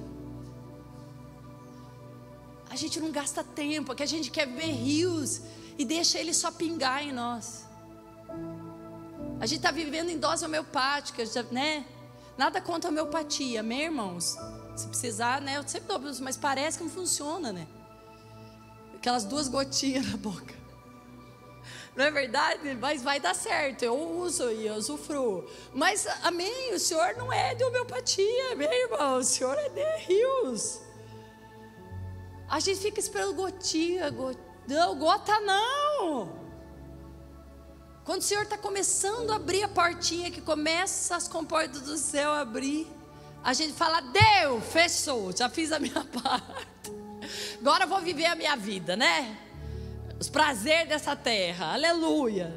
A 2.69 2.77
gente 2.77 3.01
não 3.01 3.11
gasta 3.11 3.43
tempo, 3.43 3.95
que 3.95 4.03
a 4.03 4.07
gente 4.07 4.31
quer 4.31 4.47
ver 4.47 4.71
rios 4.71 5.43
e 5.77 5.85
deixa 5.85 6.19
ele 6.19 6.33
só 6.33 6.53
pingar 6.53 7.03
em 7.03 7.13
nós. 7.13 7.65
A 9.41 9.47
gente 9.47 9.59
está 9.59 9.73
vivendo 9.73 10.09
em 10.09 10.19
dose 10.19 10.45
homeopática, 10.45 11.25
né? 11.51 11.85
Nada 12.41 12.59
contra 12.59 12.89
a 12.89 12.91
homeopatia, 12.91 13.63
meus 13.63 13.83
irmãos. 13.83 14.39
Se 14.75 14.89
precisar, 14.89 15.43
né? 15.43 15.59
Eu 15.59 15.69
sempre 15.69 15.89
dou, 15.89 16.01
mas 16.23 16.39
parece 16.39 16.79
que 16.79 16.85
não 16.85 16.91
funciona, 16.91 17.53
né? 17.53 17.69
Aquelas 18.95 19.25
duas 19.25 19.47
gotinhas 19.47 20.09
na 20.11 20.17
boca. 20.17 20.55
Não 21.95 22.03
é 22.03 22.11
verdade? 22.11 22.75
Mas 22.77 23.03
vai 23.03 23.21
dar 23.21 23.35
certo. 23.35 23.83
Eu 23.83 23.95
uso 23.95 24.51
e 24.51 24.67
eu 24.67 24.77
usufruo. 24.77 25.47
Mas, 25.75 26.07
amém, 26.23 26.73
o 26.73 26.81
senhor 26.81 27.15
não 27.19 27.31
é 27.31 27.55
de 27.55 27.63
homeopatia, 27.63 28.57
meu 28.57 28.73
irmão. 28.73 29.19
O 29.19 29.23
senhor 29.23 29.59
é 29.59 29.69
de 29.69 29.97
rios. 30.07 30.81
A 32.49 32.59
gente 32.59 32.81
fica 32.81 33.01
esperando 33.01 33.35
gotinha, 33.35 34.09
gotinha. 34.09 34.43
Não, 34.67 34.99
gota 34.99 35.39
não. 35.41 36.40
Quando 38.11 38.23
o 38.23 38.25
Senhor 38.25 38.43
está 38.43 38.59
começando 38.59 39.31
a 39.31 39.37
abrir 39.37 39.63
a 39.63 39.69
portinha, 39.69 40.33
que 40.33 40.41
começa 40.41 41.15
as 41.15 41.29
comportas 41.29 41.83
do 41.83 41.97
céu 41.97 42.33
a 42.33 42.41
abrir, 42.41 42.89
a 43.41 43.53
gente 43.53 43.73
fala, 43.73 44.01
deu, 44.01 44.61
fechou, 44.61 45.31
já 45.31 45.49
fiz 45.49 45.71
a 45.71 45.79
minha 45.79 46.03
parte. 46.21 46.67
Agora 47.61 47.85
eu 47.85 47.89
vou 47.89 48.01
viver 48.01 48.27
a 48.27 48.35
minha 48.35 48.57
vida, 48.57 48.97
né? 48.97 49.39
Os 50.19 50.29
prazeres 50.29 50.89
dessa 50.89 51.15
terra, 51.15 51.73
aleluia. 51.73 52.53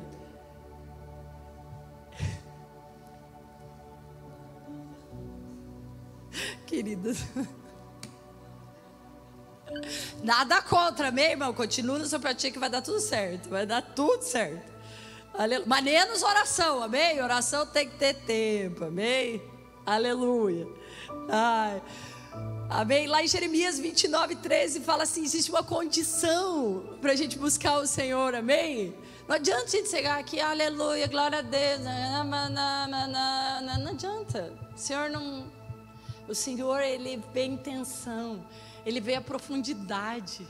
Queridos. 6.65 7.19
Nada 10.23 10.63
contra, 10.63 11.11
meu 11.11 11.25
irmão. 11.25 11.53
Continua 11.53 11.99
no 11.99 12.07
seu 12.07 12.19
pratinho 12.19 12.53
que 12.53 12.57
vai 12.57 12.71
dar 12.71 12.81
tudo 12.81 12.99
certo. 12.99 13.51
Vai 13.51 13.67
dar 13.67 13.83
tudo 13.83 14.23
certo. 14.23 14.72
Aleluia. 15.34 15.67
Mas 15.67 15.84
menos 15.84 16.24
oração, 16.24 16.84
amém? 16.84 17.22
Oração 17.22 17.65
tem 17.65 17.89
que 17.89 17.98
ter 17.98 18.13
tempo, 18.13 18.86
amém? 18.86 19.41
Aleluia. 19.86 20.67
Ai. 21.30 21.82
Amém? 22.69 23.08
Lá 23.08 23.24
em 23.24 23.28
Jeremias 23.28 23.80
29, 23.80 24.36
13 24.38 24.80
fala 24.82 25.04
assim: 25.04 25.24
existe 25.24 25.52
uma 25.52 25.63
condição 25.63 26.98
para 27.02 27.12
a 27.12 27.15
gente 27.15 27.38
buscar 27.38 27.78
o 27.78 27.88
Senhor, 27.88 28.36
amém? 28.36 28.96
Não 29.28 29.36
adianta 29.36 29.65
a 29.65 29.67
gente 29.67 29.89
chegar 29.89 30.19
aqui, 30.19 30.39
aleluia, 30.39 31.08
glória 31.08 31.39
a 31.39 31.41
Deus. 31.41 31.82
Não 31.82 31.91
adianta. 33.91 34.54
O 34.76 34.78
Senhor 34.78 35.10
não. 35.10 35.52
O 36.28 36.34
Senhor, 36.34 36.82
Ele 36.82 37.22
vê 37.34 37.46
intenção, 37.46 38.46
Ele 38.86 39.00
vê 39.00 39.15
a 39.15 39.22
profundidade. 39.22 40.48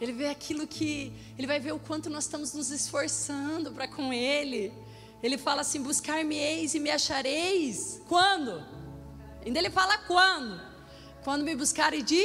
Ele 0.00 0.12
vê 0.12 0.28
aquilo 0.28 0.66
que. 0.66 1.12
Ele 1.36 1.46
vai 1.46 1.60
ver 1.60 1.72
o 1.72 1.78
quanto 1.78 2.08
nós 2.08 2.24
estamos 2.24 2.54
nos 2.54 2.70
esforçando 2.70 3.70
para 3.70 3.86
com 3.86 4.12
Ele. 4.12 4.72
Ele 5.22 5.36
fala 5.36 5.60
assim: 5.60 5.82
buscar-me-eis 5.82 6.74
e 6.74 6.80
me 6.80 6.90
achareis. 6.90 8.00
Quando? 8.08 8.64
Ainda 9.44 9.58
ele 9.58 9.70
fala 9.70 9.98
quando? 9.98 10.60
Quando 11.22 11.44
me 11.44 11.54
buscarem 11.54 12.02
de. 12.02 12.24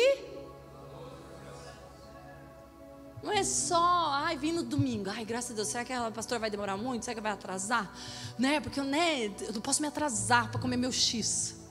Não 3.21 3.31
é 3.31 3.43
só, 3.43 4.09
ai, 4.11 4.38
vim 4.38 4.51
no 4.51 4.61
domingo. 4.63 5.09
Ai, 5.09 5.25
graças 5.25 5.51
a 5.51 5.53
Deus, 5.55 5.67
será 5.67 5.83
que 5.83 5.91
a 5.91 6.11
pastora 6.11 6.39
vai 6.39 6.49
demorar 6.49 6.77
muito? 6.77 7.03
Será 7.03 7.15
que 7.15 7.21
vai 7.21 7.31
atrasar? 7.31 7.91
Né? 8.38 8.59
Porque 8.59 8.79
né, 8.81 9.33
eu 9.41 9.53
não 9.53 9.61
posso 9.61 9.81
me 9.81 9.88
atrasar 9.88 10.51
para 10.51 10.61
comer 10.61 10.77
meu 10.77 10.91
X 10.91 11.64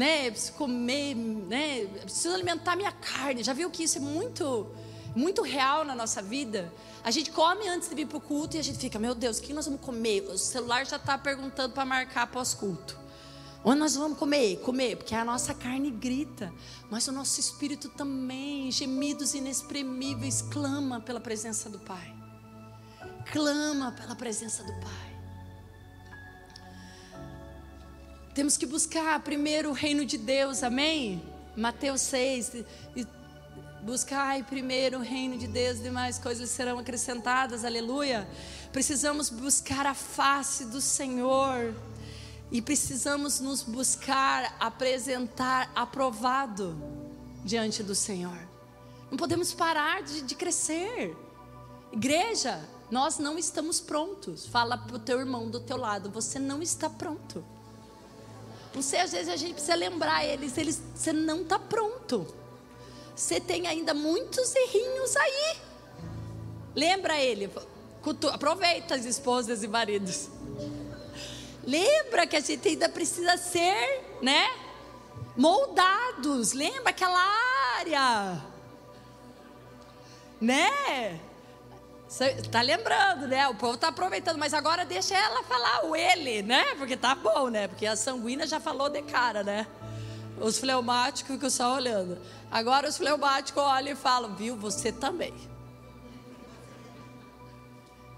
né? 0.00 0.30
Preciso 0.30 0.54
comer, 0.54 1.14
né? 1.14 1.84
Preciso 2.00 2.34
alimentar 2.34 2.74
minha 2.74 2.90
carne. 2.90 3.42
Já 3.42 3.52
viu 3.52 3.70
que 3.70 3.82
isso 3.82 3.98
é 3.98 4.00
muito, 4.00 4.66
muito 5.14 5.42
real 5.42 5.84
na 5.84 5.94
nossa 5.94 6.22
vida? 6.22 6.72
A 7.04 7.10
gente 7.10 7.30
come 7.30 7.68
antes 7.68 7.86
de 7.86 7.94
vir 7.94 8.06
para 8.06 8.16
o 8.16 8.20
culto 8.20 8.56
e 8.56 8.58
a 8.60 8.62
gente 8.62 8.78
fica, 8.78 8.98
meu 8.98 9.14
Deus, 9.14 9.38
o 9.38 9.42
que 9.42 9.52
nós 9.52 9.66
vamos 9.66 9.82
comer? 9.82 10.22
O 10.22 10.38
celular 10.38 10.86
já 10.86 10.96
está 10.96 11.18
perguntando 11.18 11.74
para 11.74 11.84
marcar 11.84 12.26
pós-culto. 12.28 12.98
Onde 13.62 13.78
nós 13.78 13.94
vamos 13.94 14.18
comer? 14.18 14.60
Comer, 14.60 14.96
porque 14.96 15.14
a 15.14 15.22
nossa 15.22 15.52
carne 15.52 15.90
grita, 15.90 16.50
mas 16.90 17.06
o 17.06 17.12
nosso 17.12 17.38
espírito 17.38 17.90
também, 17.90 18.72
gemidos 18.72 19.34
inexprimíveis, 19.34 20.40
clama 20.40 21.02
pela 21.02 21.20
presença 21.20 21.68
do 21.68 21.78
Pai. 21.78 22.14
Clama 23.30 23.92
pela 23.92 24.16
presença 24.16 24.62
do 24.62 24.72
Pai. 24.80 25.09
Temos 28.34 28.56
que 28.56 28.64
buscar 28.64 29.18
primeiro 29.20 29.70
o 29.70 29.72
reino 29.72 30.04
de 30.04 30.16
Deus, 30.16 30.62
amém? 30.62 31.20
Mateus 31.56 32.00
6. 32.02 32.64
E 32.94 33.06
buscai 33.82 34.44
primeiro 34.44 34.98
o 34.98 35.02
reino 35.02 35.36
de 35.36 35.48
Deus, 35.48 35.82
demais 35.82 36.16
coisas 36.16 36.48
serão 36.48 36.78
acrescentadas, 36.78 37.64
aleluia. 37.64 38.28
Precisamos 38.72 39.30
buscar 39.30 39.84
a 39.84 39.94
face 39.94 40.66
do 40.66 40.80
Senhor. 40.80 41.74
E 42.52 42.62
precisamos 42.62 43.40
nos 43.40 43.62
buscar 43.62 44.56
apresentar 44.60 45.70
aprovado 45.74 46.76
diante 47.44 47.82
do 47.82 47.96
Senhor. 47.96 48.38
Não 49.10 49.18
podemos 49.18 49.52
parar 49.52 50.02
de, 50.02 50.22
de 50.22 50.34
crescer. 50.36 51.16
Igreja, 51.92 52.60
nós 52.92 53.18
não 53.18 53.36
estamos 53.36 53.80
prontos. 53.80 54.46
Fala 54.46 54.78
para 54.78 54.96
o 54.96 54.98
teu 55.00 55.18
irmão 55.18 55.50
do 55.50 55.58
teu 55.58 55.76
lado, 55.76 56.10
você 56.10 56.38
não 56.38 56.62
está 56.62 56.88
pronto. 56.88 57.44
Sei, 58.80 59.00
às 59.00 59.12
vezes 59.12 59.28
a 59.28 59.36
gente 59.36 59.54
precisa 59.54 59.74
lembrar 59.74 60.24
eles, 60.24 60.56
eles 60.56 60.80
você 60.94 61.12
não 61.12 61.42
está 61.42 61.58
pronto. 61.58 62.26
Você 63.14 63.40
tem 63.40 63.66
ainda 63.66 63.92
muitos 63.92 64.54
errinhos 64.54 65.16
aí. 65.16 65.56
Lembra 66.74 67.20
ele, 67.20 67.50
aproveita 68.32 68.94
as 68.94 69.04
esposas 69.04 69.62
e 69.62 69.68
maridos. 69.68 70.28
Lembra 71.64 72.26
que 72.26 72.36
a 72.36 72.40
gente 72.40 72.66
ainda 72.68 72.88
precisa 72.88 73.36
ser, 73.36 74.18
né? 74.22 74.48
Moldados. 75.36 76.52
Lembra 76.52 76.90
aquela 76.90 77.20
área? 77.78 78.42
Né? 80.40 81.20
Tá 82.50 82.60
lembrando, 82.60 83.28
né? 83.28 83.46
O 83.48 83.54
povo 83.54 83.78
tá 83.78 83.88
aproveitando, 83.88 84.36
mas 84.36 84.52
agora 84.52 84.84
deixa 84.84 85.16
ela 85.16 85.44
falar 85.44 85.86
o 85.86 85.94
ele, 85.94 86.42
né? 86.42 86.74
Porque 86.74 86.96
tá 86.96 87.14
bom, 87.14 87.48
né? 87.48 87.68
Porque 87.68 87.86
a 87.86 87.94
sanguínea 87.94 88.48
já 88.48 88.58
falou 88.58 88.88
de 88.88 89.00
cara, 89.02 89.44
né? 89.44 89.66
Os 90.40 90.58
fleumáticos 90.58 91.34
ficam 91.34 91.48
só 91.48 91.74
olhando. 91.76 92.18
Agora 92.50 92.88
os 92.88 92.96
fleumáticos 92.96 93.62
olham 93.62 93.92
e 93.92 93.96
falam, 93.96 94.34
viu, 94.34 94.56
você 94.56 94.90
também. 94.90 95.32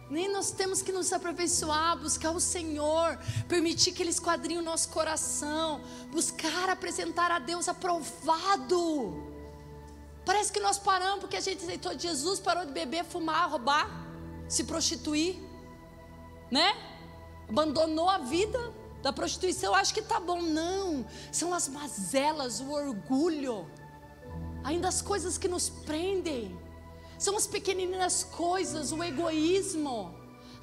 Nem 0.09 0.31
nós 0.33 0.51
temos 0.51 0.81
que 0.81 0.93
nos 0.93 1.13
aperfeiçoar, 1.13 1.99
buscar 1.99 2.31
o 2.31 2.41
Senhor, 2.41 3.19
permitir 3.47 3.93
que 3.93 4.03
Ele 4.03 4.11
esquadrinhe 4.11 4.59
o 4.59 4.63
nosso 4.63 4.89
coração, 4.89 5.83
buscar 6.11 6.71
apresentar 6.71 7.31
a 7.31 7.39
Deus 7.39 7.69
aprovado. 7.69 9.32
Parece 10.25 10.53
que 10.53 10.61
nós 10.61 10.79
paramos 10.79 11.21
porque 11.21 11.37
a 11.37 11.41
gente 11.41 11.65
aceitou 11.65 11.99
Jesus, 11.99 12.39
parou 12.39 12.65
de 12.65 12.73
beber, 12.73 13.05
fumar, 13.05 13.51
roubar, 13.51 13.89
se 14.49 14.65
prostituir, 14.65 15.37
né? 16.51 16.77
Abandonou 17.49 18.09
a 18.09 18.19
vida 18.19 18.73
da 19.03 19.13
prostituição, 19.13 19.75
acho 19.75 19.93
que 19.93 20.03
tá 20.03 20.21
bom. 20.21 20.41
Não, 20.41 21.05
são 21.33 21.53
as 21.53 21.69
mazelas, 21.69 22.61
o 22.61 22.71
orgulho, 22.71 23.69
ainda 24.63 24.89
as 24.89 25.03
coisas 25.03 25.37
que 25.37 25.49
nos 25.49 25.69
prendem 25.69 26.57
são 27.19 27.37
as 27.37 27.47
pequeninas 27.47 28.25
coisas, 28.25 28.91
o 28.91 29.03
egoísmo, 29.03 30.13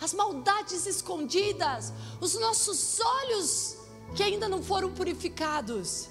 as 0.02 0.14
maldades 0.14 0.86
escondidas, 0.86 1.94
os 2.20 2.34
nossos 2.36 3.00
olhos 3.00 3.78
que 4.16 4.24
ainda 4.24 4.50
não 4.50 4.62
foram 4.62 4.92
purificados. 4.92 6.10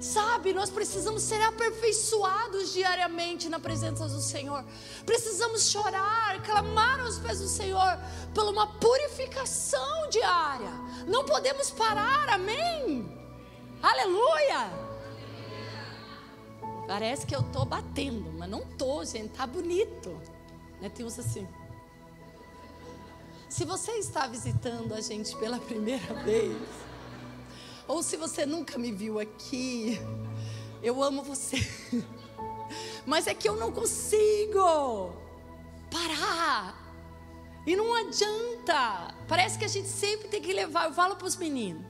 Sabe, 0.00 0.52
nós 0.52 0.70
precisamos 0.70 1.22
ser 1.22 1.42
aperfeiçoados 1.42 2.72
diariamente 2.72 3.48
na 3.48 3.58
presença 3.58 4.06
do 4.06 4.20
Senhor. 4.20 4.64
Precisamos 5.04 5.68
chorar, 5.68 6.40
clamar 6.42 7.00
aos 7.00 7.18
pés 7.18 7.40
do 7.40 7.48
Senhor 7.48 7.98
por 8.32 8.44
uma 8.44 8.66
purificação 8.78 10.08
diária. 10.08 10.70
Não 11.06 11.24
podemos 11.24 11.70
parar, 11.70 12.28
amém? 12.28 13.18
Aleluia! 13.82 14.88
Parece 16.86 17.26
que 17.26 17.34
eu 17.34 17.40
estou 17.40 17.64
batendo, 17.64 18.32
mas 18.32 18.48
não 18.48 18.60
estou, 18.60 19.04
gente. 19.04 19.30
Tá 19.30 19.46
bonito. 19.46 20.10
Né? 20.80 20.88
Tem 20.88 21.04
uns 21.04 21.18
assim. 21.18 21.46
Se 23.48 23.64
você 23.64 23.92
está 23.92 24.26
visitando 24.26 24.94
a 24.94 25.00
gente 25.00 25.34
pela 25.36 25.58
primeira 25.58 26.14
vez, 26.22 26.56
ou 27.88 28.02
se 28.02 28.16
você 28.16 28.44
nunca 28.44 28.78
me 28.78 28.92
viu 28.92 29.18
aqui, 29.18 29.98
eu 30.82 31.02
amo 31.02 31.22
você. 31.22 31.56
Mas 33.06 33.26
é 33.26 33.34
que 33.34 33.48
eu 33.48 33.56
não 33.56 33.72
consigo 33.72 35.12
parar. 35.90 36.86
E 37.66 37.74
não 37.74 37.94
adianta. 37.94 39.14
Parece 39.26 39.58
que 39.58 39.64
a 39.64 39.68
gente 39.68 39.88
sempre 39.88 40.28
tem 40.28 40.40
que 40.40 40.52
levar. 40.52 40.84
Eu 40.84 40.92
falo 40.92 41.16
para 41.16 41.26
os 41.26 41.36
meninos: 41.36 41.84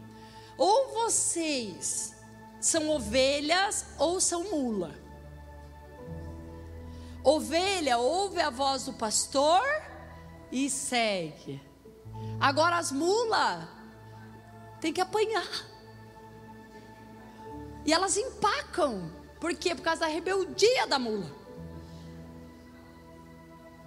ou 0.57 0.92
vocês 0.94 2.14
são 2.61 2.88
ovelhas 2.90 3.84
ou 3.99 4.20
são 4.20 4.44
mula. 4.44 4.94
Ovelha 7.24 7.99
ouve 7.99 8.40
a 8.40 8.51
voz 8.51 8.84
do 8.84 8.92
pastor 8.92 9.62
e 10.51 10.70
segue. 10.70 11.61
Agora 12.40 12.78
as 12.78 12.90
mulas 12.92 13.68
tem 14.80 14.92
que 14.92 15.01
apanhar. 15.01 15.46
E 17.85 17.93
elas 17.93 18.16
empacam. 18.16 19.11
Por 19.41 19.55
quê? 19.55 19.74
Por 19.74 19.83
causa 19.83 20.01
da 20.01 20.07
rebeldia 20.07 20.87
da 20.87 20.99
mula. 20.99 21.31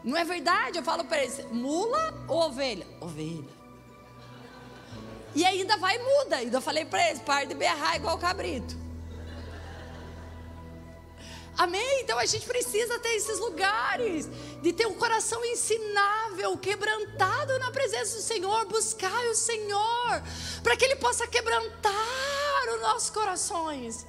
Não 0.04 0.18
é 0.18 0.24
verdade? 0.24 0.78
Eu 0.78 0.84
falo 0.84 1.06
para 1.06 1.24
eles: 1.24 1.46
mula 1.52 2.26
ou 2.28 2.42
ovelha? 2.44 2.88
Ovelha. 3.00 3.62
E 5.36 5.46
ainda 5.46 5.78
vai 5.78 5.96
e 5.96 6.00
muda. 6.00 6.38
Ainda 6.38 6.60
falei 6.60 6.86
para 6.86 7.10
eles: 7.10 7.22
pare 7.22 7.46
de 7.46 7.54
berrar 7.54 7.96
igual 7.96 8.18
cabrito. 8.18 8.81
Amém? 11.58 12.02
Então 12.02 12.18
a 12.18 12.26
gente 12.26 12.46
precisa 12.46 12.98
ter 13.00 13.10
esses 13.10 13.40
lugares, 13.40 14.30
de 14.62 14.74
ter 14.74 14.88
um 14.88 14.94
coração 14.94 15.44
ensinável, 15.46 16.58
quebrantado 16.58 17.60
na 17.60 17.72
presença 17.72 18.18
do 18.18 18.22
Senhor, 18.22 18.66
buscar 18.66 19.26
o 19.28 19.36
Senhor, 19.36 20.24
para 20.64 20.76
que 20.76 20.86
Ele 20.86 20.96
possa 20.96 21.28
quebrantar 21.28 22.76
os 22.76 22.82
nossos 22.82 23.10
corações, 23.10 24.06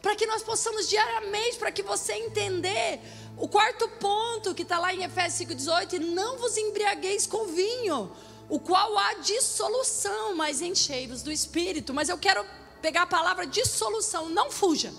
para 0.00 0.16
que 0.16 0.26
nós 0.26 0.42
possamos 0.42 0.88
diariamente, 0.88 1.58
para 1.58 1.70
que 1.70 1.82
você 1.82 2.14
entender 2.14 3.00
o 3.36 3.46
quarto 3.46 3.88
ponto 4.00 4.54
que 4.54 4.62
está 4.62 4.78
lá 4.78 4.94
em 4.94 5.04
Efésios 5.04 5.48
5,18: 5.50 5.98
não 5.98 6.38
vos 6.38 6.56
embriagueis 6.56 7.26
com 7.26 7.46
vinho 7.46 8.10
o 8.48 8.60
qual 8.60 8.96
há 8.96 9.14
dissolução, 9.14 10.34
mas 10.36 10.60
enchei-vos 10.62 11.22
do 11.22 11.32
Espírito. 11.32 11.92
Mas 11.92 12.08
eu 12.08 12.18
quero 12.18 12.44
pegar 12.80 13.02
a 13.02 13.06
palavra 13.06 13.46
dissolução, 13.46 14.28
não 14.28 14.50
fuja. 14.50 14.92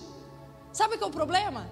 Sabe 0.73 0.97
que 0.97 1.03
é 1.03 1.07
o 1.07 1.11
problema? 1.11 1.69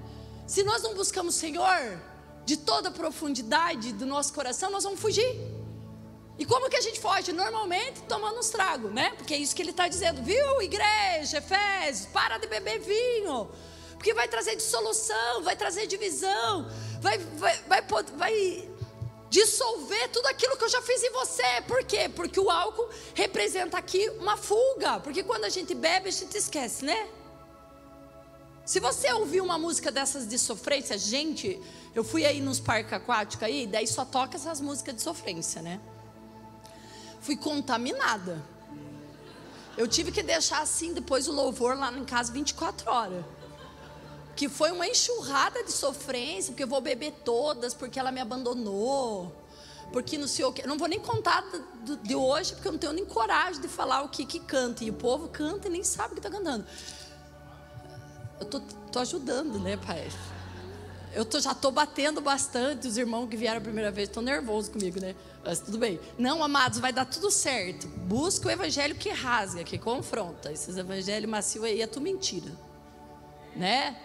Se 0.47 0.63
nós 0.63 0.83
não 0.83 0.93
buscamos 0.93 1.35
o 1.35 1.39
Senhor 1.39 1.99
de 2.45 2.57
toda 2.57 2.89
a 2.89 2.91
profundidade 2.91 3.91
do 3.93 4.05
nosso 4.05 4.31
coração, 4.31 4.69
nós 4.69 4.83
vamos 4.83 4.99
fugir. 4.99 5.35
E 6.37 6.45
como 6.45 6.69
que 6.69 6.75
a 6.75 6.81
gente 6.81 6.99
foge? 6.99 7.31
Normalmente 7.31 8.01
tomando 8.03 8.37
uns 8.37 8.49
tragos, 8.49 8.91
né? 8.91 9.13
Porque 9.17 9.33
é 9.33 9.37
isso 9.37 9.55
que 9.55 9.61
ele 9.61 9.71
está 9.71 9.87
dizendo, 9.87 10.21
viu, 10.21 10.61
igreja, 10.61 11.37
Efésios, 11.37 12.07
para 12.07 12.37
de 12.37 12.47
beber 12.47 12.79
vinho, 12.79 13.49
porque 13.93 14.13
vai 14.13 14.27
trazer 14.27 14.55
dissolução, 14.55 15.41
vai 15.41 15.55
trazer 15.55 15.87
divisão, 15.87 16.69
vai, 17.01 17.17
vai, 17.17 17.61
vai, 17.61 17.81
vai 18.15 18.69
dissolver 19.29 20.09
tudo 20.09 20.27
aquilo 20.27 20.57
que 20.57 20.63
eu 20.65 20.69
já 20.69 20.81
fiz 20.81 21.01
em 21.03 21.11
você. 21.11 21.61
Por 21.67 21.83
quê? 21.83 22.07
Porque 22.07 22.39
o 22.39 22.49
álcool 22.51 22.89
representa 23.13 23.77
aqui 23.77 24.09
uma 24.19 24.37
fuga. 24.37 24.99
Porque 24.99 25.23
quando 25.23 25.45
a 25.45 25.49
gente 25.49 25.73
bebe, 25.73 26.09
a 26.09 26.11
gente 26.11 26.37
esquece, 26.37 26.85
né? 26.85 27.07
Se 28.66 28.80
você 28.80 29.11
ouvir 29.13 29.41
uma 29.41 29.57
música 29.57 29.91
dessas 29.91 30.28
de 30.28 30.39
sofrência, 30.39 30.97
gente, 30.97 31.61
eu 31.93 32.03
fui 32.03 32.26
aí 32.26 32.41
nos 32.41 32.59
parques 32.59 32.93
aquáticos 32.93 33.43
aí, 33.43 33.68
daí 33.68 33.88
só 33.88 34.03
toca 34.03 34.38
essas 34.38 34.59
músicas 34.59 34.95
de 34.95 35.01
sofrência, 35.01 35.61
né? 35.61 35.80
Fui 37.22 37.38
contaminada. 37.38 38.43
Eu 39.78 39.88
tive 39.88 40.11
que 40.11 40.24
deixar 40.24 40.61
assim 40.61 40.93
depois 40.93 41.28
o 41.28 41.32
louvor 41.32 41.78
lá 41.78 41.91
em 41.91 42.05
casa 42.05 42.32
24 42.32 42.89
horas 42.89 43.26
que 44.36 44.49
foi 44.49 44.72
uma 44.72 44.86
enxurrada 44.86 45.63
de 45.63 45.72
sofrência, 45.72 46.51
porque 46.51 46.63
eu 46.63 46.68
vou 46.68 46.82
beber 46.82 47.13
todas, 47.24 47.74
porque 47.74 47.97
ela 47.97 48.11
me 48.11 48.20
abandonou, 48.20 49.34
porque 49.93 50.18
não 50.18 50.28
sei 50.28 50.43
o 50.43 50.51
que. 50.51 50.68
Não 50.68 50.78
vou 50.78 50.89
nem 50.89 50.99
contar 50.99 51.43
de 52.03 52.16
hoje, 52.16 52.53
porque 52.53 52.68
eu 52.68 52.74
não 52.74 52.80
tenho 52.80 52.93
nem 52.93 53.05
coragem 53.05 53.61
de 53.61 53.68
falar 53.68 54.01
o 54.01 54.09
que 54.09 54.26
que 54.26 54.41
canta. 54.41 54.84
E 54.84 54.89
o 54.89 54.93
povo 54.93 55.30
canta 55.30 55.68
e 55.68 55.72
nem 55.72 55.84
sabe 55.84 56.11
o 56.11 56.13
que 56.16 56.28
está 56.28 56.30
cantando. 56.30 56.66
Eu 58.39 58.45
tô, 58.45 58.59
tô 58.59 58.99
ajudando, 58.99 59.59
né, 59.59 59.77
pai? 59.77 60.07
Eu 61.13 61.23
tô, 61.23 61.39
já 61.39 61.53
estou 61.53 61.71
batendo 61.71 62.19
bastante. 62.19 62.88
Os 62.88 62.97
irmãos 62.97 63.27
que 63.29 63.38
vieram 63.38 63.59
a 63.59 63.61
primeira 63.61 63.89
vez 63.89 64.09
estão 64.09 64.21
nervosos 64.21 64.69
comigo, 64.69 64.99
né? 64.99 65.15
Mas 65.43 65.59
tudo 65.59 65.77
bem. 65.77 65.99
Não, 66.17 66.43
amados, 66.43 66.79
vai 66.79 66.91
dar 66.91 67.05
tudo 67.05 67.31
certo. 67.31 67.88
Busca 67.88 68.49
o 68.49 68.51
evangelho 68.51 68.95
que 68.95 69.09
rasga, 69.09 69.63
que 69.63 69.77
confronta. 69.77 70.51
Esses 70.51 70.75
evangelhos 70.75 71.29
macios 71.29 71.63
aí 71.63 71.81
é 71.81 71.88
tudo 71.88 72.03
mentira. 72.03 72.51
Né? 73.55 73.95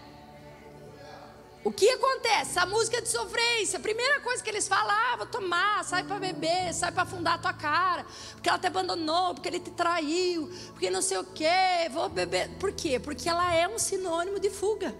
O 1.62 1.70
que 1.70 1.90
acontece? 1.90 2.58
A 2.58 2.64
música 2.64 3.02
de 3.02 3.08
sofrência, 3.08 3.78
a 3.78 3.82
primeira 3.82 4.20
coisa 4.20 4.42
que 4.42 4.48
eles 4.48 4.66
falavam, 4.66 5.26
tomar, 5.26 5.84
sai 5.84 6.02
para 6.02 6.18
beber, 6.18 6.72
sai 6.72 6.90
para 6.90 7.02
afundar 7.02 7.34
a 7.34 7.38
tua 7.38 7.52
cara, 7.52 8.06
porque 8.32 8.48
ela 8.48 8.58
te 8.58 8.66
abandonou, 8.66 9.34
porque 9.34 9.48
ele 9.48 9.60
te 9.60 9.70
traiu, 9.70 10.50
porque 10.70 10.88
não 10.88 11.02
sei 11.02 11.18
o 11.18 11.24
quê, 11.24 11.88
vou 11.92 12.08
beber. 12.08 12.48
Por 12.58 12.72
quê? 12.72 12.98
Porque 12.98 13.28
ela 13.28 13.54
é 13.54 13.68
um 13.68 13.78
sinônimo 13.78 14.40
de 14.40 14.48
fuga. 14.48 14.94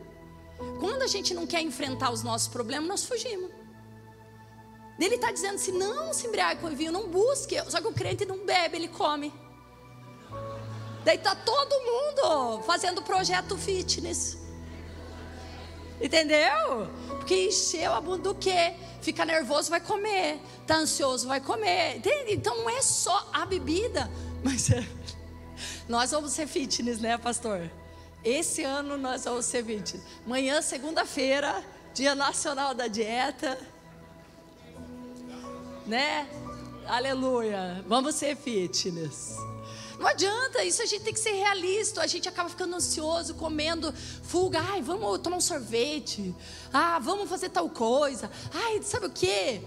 Quando 0.79 1.03
a 1.03 1.07
gente 1.07 1.33
não 1.33 1.47
quer 1.47 1.63
enfrentar 1.63 2.11
os 2.11 2.23
nossos 2.23 2.49
problemas, 2.49 2.87
nós 2.87 3.05
fugimos. 3.07 3.51
Ele 4.99 5.15
está 5.15 5.33
dizendo 5.33 5.55
assim: 5.55 5.73
não 5.73 6.13
se 6.13 6.27
embriague 6.27 6.61
com 6.61 6.69
vinho, 6.69 6.93
não 6.93 7.09
busque. 7.09 7.57
Só 7.71 7.81
que 7.81 7.87
o 7.87 7.93
crente 7.93 8.27
não 8.27 8.45
bebe, 8.45 8.77
ele 8.77 8.89
come. 8.89 9.33
Daí 11.05 11.17
tá 11.17 11.35
todo 11.35 11.73
mundo 11.81 12.63
fazendo 12.65 13.01
projeto 13.01 13.57
fitness. 13.57 14.37
Entendeu? 16.01 16.89
Porque 17.09 17.49
encheu 17.49 17.93
a 17.93 18.01
bunda 18.01 18.23
do 18.23 18.35
quê? 18.35 18.75
Fica 19.03 19.25
nervoso, 19.25 19.71
vai 19.71 19.81
comer. 19.81 20.41
Tá 20.67 20.77
ansioso, 20.77 21.29
vai 21.29 21.41
comer. 21.41 21.97
Entende? 21.97 22.33
Então 22.33 22.57
não 22.57 22.71
é 22.71 22.81
só 22.81 23.29
a 23.33 23.45
bebida, 23.45 24.11
mas 24.43 24.71
é... 24.71 24.87
nós 25.89 26.11
vamos 26.11 26.33
ser 26.33 26.47
fitness, 26.47 27.01
né, 27.01 27.19
pastor? 27.19 27.71
Esse 28.25 28.63
ano 28.63 28.97
nós 28.97 29.25
vamos 29.25 29.45
ser 29.45 29.65
fitness. 29.65 30.03
Amanhã, 30.25 30.61
segunda-feira, 30.63 31.63
Dia 31.95 32.15
Nacional 32.15 32.75
da 32.75 32.87
Dieta. 32.87 33.59
Né? 35.87 36.27
Aleluia. 36.87 37.85
Vamos 37.87 38.15
ser 38.15 38.37
fitness. 38.37 39.37
Não 40.01 40.07
adianta, 40.07 40.65
isso 40.65 40.81
a 40.81 40.87
gente 40.87 41.03
tem 41.03 41.13
que 41.13 41.21
ser 41.21 41.33
realista. 41.33 42.01
A 42.01 42.07
gente 42.07 42.27
acaba 42.27 42.49
ficando 42.49 42.75
ansioso, 42.75 43.35
comendo 43.35 43.93
fuga. 44.23 44.59
Ai, 44.59 44.81
vamos 44.81 45.19
tomar 45.19 45.37
um 45.37 45.43
sorvete. 45.43 46.35
Ah, 46.73 46.99
vamos 46.99 47.29
fazer 47.29 47.51
tal 47.51 47.69
coisa. 47.69 48.31
Ai, 48.51 48.83
sabe 48.83 49.07
o 49.07 49.11
quê? 49.11 49.61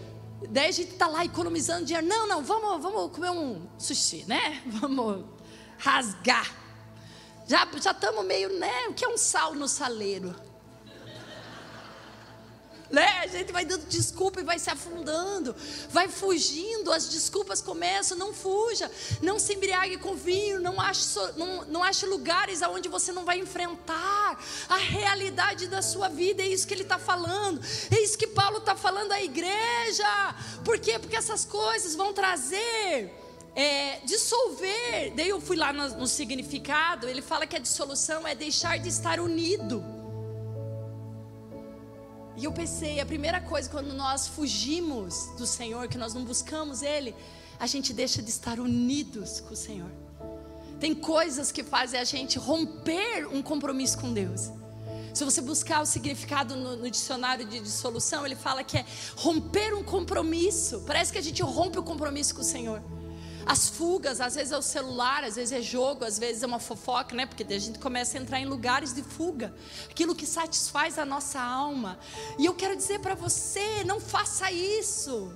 Daí 0.49 0.69
a 0.69 0.71
gente 0.71 0.93
tá 0.93 1.05
lá 1.05 1.23
economizando 1.23 1.85
dinheiro. 1.85 2.07
Não, 2.07 2.27
não, 2.27 2.43
vamos, 2.43 2.81
vamos 2.81 3.11
comer 3.11 3.29
um 3.29 3.67
sushi, 3.77 4.25
né? 4.27 4.63
Vamos 4.65 5.23
rasgar. 5.77 6.51
Já 7.47 7.65
estamos 7.65 8.25
meio, 8.25 8.57
né? 8.57 8.87
O 8.87 8.93
que 8.93 9.05
é 9.05 9.07
um 9.07 9.17
sal 9.17 9.53
no 9.53 9.67
saleiro? 9.67 10.33
Né? 12.93 13.21
A 13.23 13.27
gente 13.27 13.51
vai 13.51 13.65
dando 13.65 13.87
desculpa 13.87 14.39
e 14.39 14.43
vai 14.43 14.59
se 14.59 14.69
afundando, 14.69 15.55
vai 15.89 16.07
fugindo, 16.07 16.91
as 16.91 17.09
desculpas 17.09 17.59
começam, 17.59 18.15
não 18.15 18.31
fuja, 18.31 18.89
não 19.19 19.39
se 19.39 19.55
embriague 19.55 19.97
com 19.97 20.15
vinho, 20.15 20.59
não 20.59 20.79
ache, 20.79 21.17
não, 21.35 21.65
não 21.65 21.83
ache 21.83 22.05
lugares 22.05 22.61
aonde 22.61 22.87
você 22.87 23.11
não 23.11 23.25
vai 23.25 23.39
enfrentar 23.39 24.39
a 24.69 24.77
realidade 24.77 25.65
da 25.67 25.81
sua 25.81 26.07
vida, 26.07 26.43
é 26.43 26.47
isso 26.47 26.67
que 26.67 26.73
ele 26.75 26.83
está 26.83 26.99
falando, 26.99 27.59
é 27.89 27.99
isso 27.99 28.15
que 28.15 28.27
Paulo 28.27 28.59
está 28.59 28.75
falando 28.75 29.11
à 29.11 29.23
igreja, 29.23 30.35
por 30.63 30.77
quê? 30.77 30.99
Porque 30.99 31.15
essas 31.15 31.43
coisas 31.43 31.95
vão 31.95 32.13
trazer 32.13 33.11
é, 33.55 34.01
dissolver. 34.05 35.13
Daí 35.15 35.29
eu 35.29 35.41
fui 35.41 35.55
lá 35.55 35.73
no, 35.73 35.87
no, 35.97 36.07
significado. 36.07 37.07
Ele 37.07 37.21
fala 37.21 37.45
que 37.45 37.55
a 37.55 37.59
dissolução 37.59 38.27
é 38.27 38.33
deixar 38.33 38.79
de 38.79 38.89
estar 38.89 39.19
unido. 39.19 40.02
E 42.35 42.45
eu 42.45 42.51
pensei, 42.51 42.99
a 42.99 43.05
primeira 43.05 43.39
coisa 43.39 43.69
quando 43.69 43.93
nós 43.93 44.27
fugimos 44.27 45.27
do 45.37 45.45
Senhor, 45.45 45.87
que 45.87 45.97
nós 45.97 46.13
não 46.13 46.23
buscamos 46.23 46.81
Ele, 46.81 47.15
a 47.59 47.67
gente 47.67 47.93
deixa 47.93 48.21
de 48.21 48.29
estar 48.29 48.59
unidos 48.59 49.39
com 49.39 49.53
o 49.53 49.57
Senhor. 49.57 49.89
Tem 50.79 50.93
coisas 50.95 51.51
que 51.51 51.63
fazem 51.63 51.99
a 51.99 52.03
gente 52.03 52.37
romper 52.39 53.27
um 53.27 53.41
compromisso 53.41 53.99
com 53.99 54.11
Deus. 54.11 54.51
Se 55.13 55.23
você 55.23 55.41
buscar 55.41 55.81
o 55.81 55.85
significado 55.85 56.55
no, 56.55 56.75
no, 56.75 56.89
dicionário 56.89 57.45
de 57.45 57.59
dissolução, 57.59 58.25
ele 58.25 58.35
fala 58.35 58.63
que 58.63 58.79
é 58.79 58.85
romper 59.15 59.75
um 59.75 59.83
compromisso. 59.83 60.83
Parece 60.87 61.11
que 61.11 61.19
a 61.19 61.21
gente 61.21 61.43
rompe 61.43 61.77
o 61.77 61.83
compromisso 61.83 62.33
com 62.33 62.41
o 62.41 62.43
Senhor. 62.43 62.81
As 63.45 63.67
fugas, 63.67 64.21
às 64.21 64.35
vezes 64.35 64.51
é 64.51 64.57
o 64.57 64.61
celular, 64.61 65.23
às 65.23 65.35
vezes 65.35 65.51
é 65.51 65.61
jogo, 65.61 66.05
às 66.05 66.17
vezes 66.17 66.43
é 66.43 66.45
uma 66.45 66.59
fofoca, 66.59 67.15
né? 67.15 67.25
Porque 67.25 67.43
a 67.43 67.59
gente 67.59 67.79
começa 67.79 68.17
a 68.17 68.21
entrar 68.21 68.39
em 68.39 68.45
lugares 68.45 68.93
de 68.93 69.03
fuga, 69.03 69.53
aquilo 69.89 70.15
que 70.15 70.25
satisfaz 70.25 70.97
a 70.97 71.05
nossa 71.05 71.41
alma. 71.41 71.99
E 72.37 72.45
eu 72.45 72.53
quero 72.53 72.75
dizer 72.75 72.99
para 72.99 73.15
você, 73.15 73.83
não 73.83 73.99
faça 73.99 74.51
isso. 74.51 75.35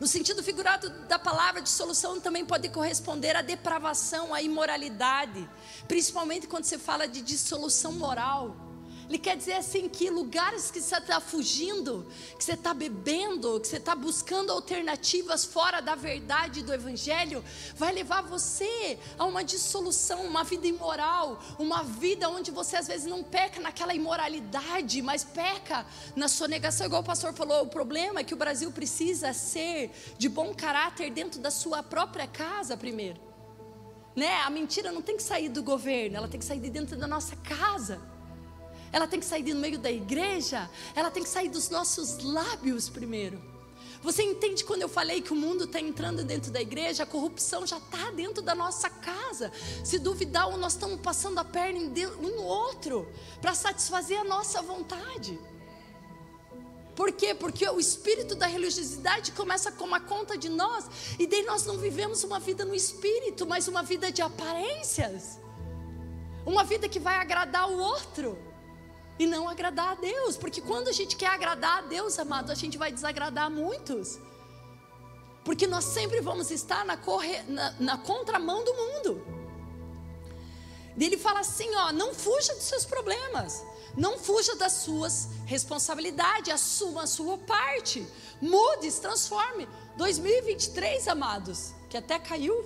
No 0.00 0.06
sentido 0.06 0.42
figurado 0.42 0.88
da 1.06 1.18
palavra, 1.18 1.60
dissolução 1.60 2.20
também 2.20 2.44
pode 2.44 2.68
corresponder 2.70 3.36
à 3.36 3.42
depravação, 3.42 4.34
à 4.34 4.42
imoralidade, 4.42 5.48
principalmente 5.86 6.48
quando 6.48 6.64
você 6.64 6.78
fala 6.78 7.06
de 7.06 7.22
dissolução 7.22 7.92
moral. 7.92 8.71
Ele 9.12 9.18
quer 9.18 9.36
dizer 9.36 9.52
assim 9.52 9.90
que 9.90 10.08
lugares 10.08 10.70
que 10.70 10.80
você 10.80 10.96
está 10.96 11.20
fugindo, 11.20 12.06
que 12.38 12.42
você 12.42 12.54
está 12.54 12.72
bebendo, 12.72 13.60
que 13.60 13.68
você 13.68 13.76
está 13.76 13.94
buscando 13.94 14.50
alternativas 14.50 15.44
fora 15.44 15.82
da 15.82 15.94
verdade 15.94 16.62
do 16.62 16.72
Evangelho, 16.72 17.44
vai 17.76 17.92
levar 17.92 18.22
você 18.22 18.98
a 19.18 19.26
uma 19.26 19.44
dissolução, 19.44 20.24
uma 20.24 20.42
vida 20.44 20.66
imoral, 20.66 21.42
uma 21.58 21.82
vida 21.82 22.26
onde 22.30 22.50
você 22.50 22.76
às 22.76 22.86
vezes 22.86 23.04
não 23.04 23.22
peca 23.22 23.60
naquela 23.60 23.94
imoralidade, 23.94 25.02
mas 25.02 25.24
peca 25.24 25.84
na 26.16 26.26
sua 26.26 26.48
negação, 26.48 26.86
igual 26.86 27.02
o 27.02 27.04
pastor 27.04 27.34
falou. 27.34 27.64
O 27.64 27.68
problema 27.68 28.20
é 28.20 28.24
que 28.24 28.32
o 28.32 28.38
Brasil 28.38 28.72
precisa 28.72 29.34
ser 29.34 29.90
de 30.16 30.26
bom 30.26 30.54
caráter 30.54 31.10
dentro 31.10 31.38
da 31.38 31.50
sua 31.50 31.82
própria 31.82 32.26
casa 32.26 32.78
primeiro. 32.78 33.20
Né? 34.16 34.36
A 34.40 34.48
mentira 34.48 34.90
não 34.90 35.02
tem 35.02 35.18
que 35.18 35.22
sair 35.22 35.50
do 35.50 35.62
governo, 35.62 36.16
ela 36.16 36.28
tem 36.28 36.40
que 36.40 36.46
sair 36.46 36.60
de 36.60 36.70
dentro 36.70 36.96
da 36.96 37.06
nossa 37.06 37.36
casa 37.36 38.10
ela 38.92 39.06
tem 39.08 39.18
que 39.18 39.26
sair 39.26 39.42
do 39.42 39.54
meio 39.54 39.78
da 39.78 39.90
igreja, 39.90 40.70
ela 40.94 41.10
tem 41.10 41.22
que 41.22 41.28
sair 41.28 41.48
dos 41.48 41.70
nossos 41.70 42.22
lábios 42.22 42.88
primeiro. 42.90 43.40
Você 44.02 44.22
entende 44.22 44.64
quando 44.64 44.82
eu 44.82 44.88
falei 44.88 45.22
que 45.22 45.32
o 45.32 45.36
mundo 45.36 45.64
está 45.64 45.80
entrando 45.80 46.24
dentro 46.24 46.50
da 46.50 46.60
igreja, 46.60 47.04
a 47.04 47.06
corrupção 47.06 47.64
já 47.64 47.78
está 47.78 48.10
dentro 48.10 48.42
da 48.42 48.54
nossa 48.54 48.90
casa. 48.90 49.52
Se 49.84 49.96
duvidar, 49.98 50.50
nós 50.58 50.72
estamos 50.72 51.00
passando 51.00 51.38
a 51.38 51.44
perna 51.44 51.78
um 51.78 52.36
no 52.36 52.42
outro 52.42 53.08
para 53.40 53.54
satisfazer 53.54 54.20
a 54.20 54.24
nossa 54.24 54.60
vontade. 54.60 55.38
Por 56.96 57.12
quê? 57.12 57.32
Porque 57.32 57.66
o 57.68 57.78
espírito 57.78 58.34
da 58.34 58.46
religiosidade 58.46 59.32
começa 59.32 59.68
a 59.68 59.72
tomar 59.72 60.00
conta 60.00 60.36
de 60.36 60.48
nós, 60.48 60.84
e 61.18 61.26
daí 61.26 61.42
nós 61.44 61.64
não 61.64 61.78
vivemos 61.78 62.22
uma 62.24 62.38
vida 62.38 62.64
no 62.64 62.74
espírito, 62.74 63.46
mas 63.46 63.68
uma 63.68 63.82
vida 63.82 64.12
de 64.12 64.20
aparências, 64.20 65.38
uma 66.44 66.64
vida 66.64 66.88
que 66.88 66.98
vai 66.98 67.14
agradar 67.14 67.70
o 67.70 67.78
outro 67.78 68.51
e 69.18 69.26
não 69.26 69.48
agradar 69.48 69.92
a 69.92 69.94
Deus, 69.94 70.36
porque 70.36 70.60
quando 70.60 70.88
a 70.88 70.92
gente 70.92 71.16
quer 71.16 71.28
agradar 71.28 71.78
a 71.78 71.82
Deus, 71.82 72.18
amado, 72.18 72.50
a 72.50 72.54
gente 72.54 72.78
vai 72.78 72.90
desagradar 72.90 73.50
muitos, 73.50 74.18
porque 75.44 75.66
nós 75.66 75.84
sempre 75.84 76.20
vamos 76.20 76.50
estar 76.50 76.84
na, 76.84 76.96
corre... 76.96 77.42
na, 77.42 77.72
na 77.78 77.98
contramão 77.98 78.64
do 78.64 78.74
mundo. 78.74 79.42
Ele 80.98 81.16
fala 81.16 81.40
assim: 81.40 81.74
ó, 81.74 81.92
não 81.92 82.14
fuja 82.14 82.54
dos 82.54 82.64
seus 82.64 82.84
problemas, 82.84 83.64
não 83.96 84.18
fuja 84.18 84.54
das 84.56 84.72
suas 84.72 85.28
responsabilidades, 85.46 86.52
assuma 86.52 87.02
a 87.02 87.06
sua 87.06 87.38
parte, 87.38 88.06
mude, 88.40 88.90
se 88.90 89.00
transforme. 89.00 89.68
2023, 89.96 91.08
amados, 91.08 91.72
que 91.90 91.96
até 91.96 92.18
caiu, 92.18 92.64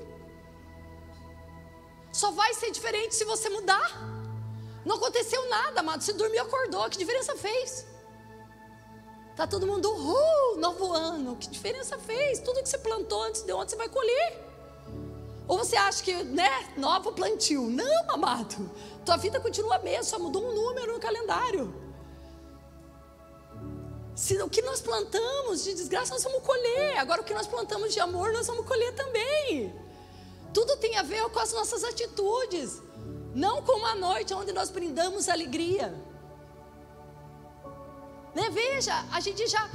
só 2.12 2.30
vai 2.30 2.54
ser 2.54 2.70
diferente 2.70 3.14
se 3.14 3.24
você 3.24 3.48
mudar. 3.48 4.15
Não 4.86 4.94
aconteceu 4.94 5.48
nada, 5.50 5.80
amado. 5.80 6.00
Você 6.00 6.12
dormiu 6.12 6.42
acordou. 6.42 6.88
Que 6.88 6.96
diferença 6.96 7.34
fez? 7.36 7.84
Tá 9.34 9.44
todo 9.44 9.66
mundo, 9.66 9.90
uh, 9.92 10.56
novo 10.58 10.92
ano. 10.92 11.34
Que 11.34 11.48
diferença 11.50 11.98
fez? 11.98 12.38
Tudo 12.38 12.62
que 12.62 12.68
você 12.68 12.78
plantou 12.78 13.20
antes 13.24 13.42
de 13.42 13.52
ontem, 13.52 13.70
você 13.70 13.76
vai 13.76 13.88
colher. 13.88 14.46
Ou 15.48 15.58
você 15.58 15.76
acha 15.76 16.00
que, 16.04 16.14
né, 16.22 16.72
novo 16.76 17.10
plantio. 17.12 17.62
Não, 17.62 18.10
amado. 18.10 18.70
Tua 19.04 19.16
vida 19.16 19.40
continua 19.40 19.74
a 19.74 19.78
mesma, 19.80 20.04
só 20.04 20.18
mudou 20.20 20.44
um 20.44 20.54
número 20.54 20.92
no 20.92 21.00
calendário. 21.00 21.74
Se 24.14 24.40
o 24.40 24.48
que 24.48 24.62
nós 24.62 24.80
plantamos 24.80 25.64
de 25.64 25.74
desgraça, 25.74 26.14
nós 26.14 26.22
vamos 26.22 26.42
colher. 26.44 26.96
Agora, 26.98 27.22
o 27.22 27.24
que 27.24 27.34
nós 27.34 27.48
plantamos 27.48 27.92
de 27.92 27.98
amor, 27.98 28.32
nós 28.32 28.46
vamos 28.46 28.64
colher 28.64 28.94
também. 28.94 29.74
Tudo 30.54 30.76
tem 30.76 30.96
a 30.96 31.02
ver 31.02 31.28
com 31.28 31.40
as 31.40 31.52
nossas 31.52 31.82
atitudes. 31.82 32.80
Não 33.36 33.60
como 33.60 33.84
a 33.84 33.94
noite 33.94 34.32
onde 34.32 34.50
nós 34.50 34.70
brindamos 34.70 35.28
alegria. 35.28 35.88
Né? 38.34 38.48
Veja, 38.48 39.04
a 39.12 39.20
gente 39.20 39.46
já 39.46 39.70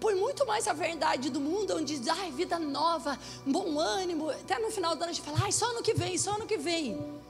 põe 0.00 0.16
muito 0.16 0.44
mais 0.44 0.66
a 0.66 0.72
verdade 0.72 1.30
do 1.30 1.38
mundo, 1.38 1.76
onde 1.76 1.96
diz, 1.96 2.08
ai, 2.08 2.32
vida 2.32 2.58
nova, 2.58 3.16
bom 3.46 3.78
ânimo. 3.78 4.28
Até 4.30 4.58
no 4.58 4.72
final 4.72 4.96
do 4.96 5.02
ano 5.02 5.10
a 5.10 5.12
gente 5.12 5.24
fala, 5.24 5.38
ai, 5.44 5.52
só 5.52 5.66
ano 5.70 5.84
que 5.84 5.94
vem, 5.94 6.18
só 6.18 6.32
ano 6.32 6.46
que 6.46 6.58
vem. 6.58 7.20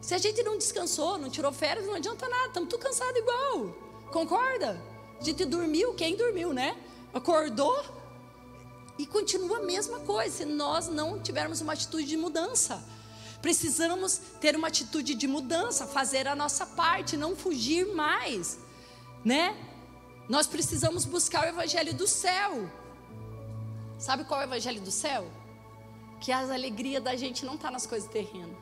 Se 0.00 0.14
a 0.14 0.18
gente 0.18 0.42
não 0.42 0.56
descansou, 0.56 1.18
não 1.18 1.28
tirou 1.28 1.52
férias, 1.52 1.86
não 1.86 1.94
adianta 1.94 2.26
nada, 2.26 2.46
estamos 2.46 2.70
tudo 2.70 2.80
cansados 2.80 3.20
igual. 3.20 3.74
Concorda? 4.10 4.80
A 5.20 5.22
gente 5.22 5.44
dormiu, 5.44 5.92
quem 5.92 6.16
dormiu, 6.16 6.54
né? 6.54 6.74
Acordou 7.12 7.78
e 8.98 9.04
continua 9.04 9.58
a 9.58 9.62
mesma 9.62 10.00
coisa, 10.00 10.34
se 10.34 10.44
nós 10.46 10.88
não 10.88 11.20
tivermos 11.20 11.60
uma 11.60 11.74
atitude 11.74 12.06
de 12.06 12.16
mudança. 12.16 12.82
Precisamos 13.44 14.22
ter 14.40 14.56
uma 14.56 14.68
atitude 14.68 15.14
de 15.14 15.28
mudança, 15.28 15.86
fazer 15.86 16.26
a 16.26 16.34
nossa 16.34 16.64
parte, 16.64 17.14
não 17.14 17.36
fugir 17.36 17.94
mais, 17.94 18.58
né? 19.22 19.54
Nós 20.30 20.46
precisamos 20.46 21.04
buscar 21.04 21.44
o 21.44 21.48
evangelho 21.50 21.92
do 21.92 22.06
céu. 22.06 22.66
Sabe 23.98 24.24
qual 24.24 24.40
é 24.40 24.44
o 24.44 24.48
evangelho 24.48 24.80
do 24.80 24.90
céu? 24.90 25.30
Que 26.22 26.32
a 26.32 26.38
alegria 26.38 27.02
da 27.02 27.14
gente 27.16 27.44
não 27.44 27.56
está 27.56 27.70
nas 27.70 27.86
coisas 27.86 28.08
terrenas, 28.08 28.56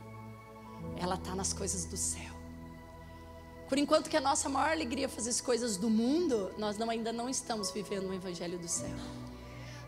ela 0.97 1.15
está 1.15 1.33
nas 1.37 1.53
coisas 1.53 1.85
do 1.85 1.97
céu. 1.97 2.35
Por 3.69 3.79
enquanto 3.79 4.11
que 4.11 4.17
a 4.17 4.21
nossa 4.21 4.49
maior 4.49 4.73
alegria 4.73 5.05
é 5.05 5.09
fazer 5.09 5.31
as 5.31 5.41
coisas 5.41 5.77
do 5.77 5.89
mundo, 5.89 6.53
nós 6.59 6.77
não, 6.77 6.91
ainda 6.91 7.13
não 7.13 7.29
estamos 7.29 7.71
vivendo 7.71 8.09
o 8.09 8.13
evangelho 8.13 8.59
do 8.59 8.67
céu. 8.67 8.97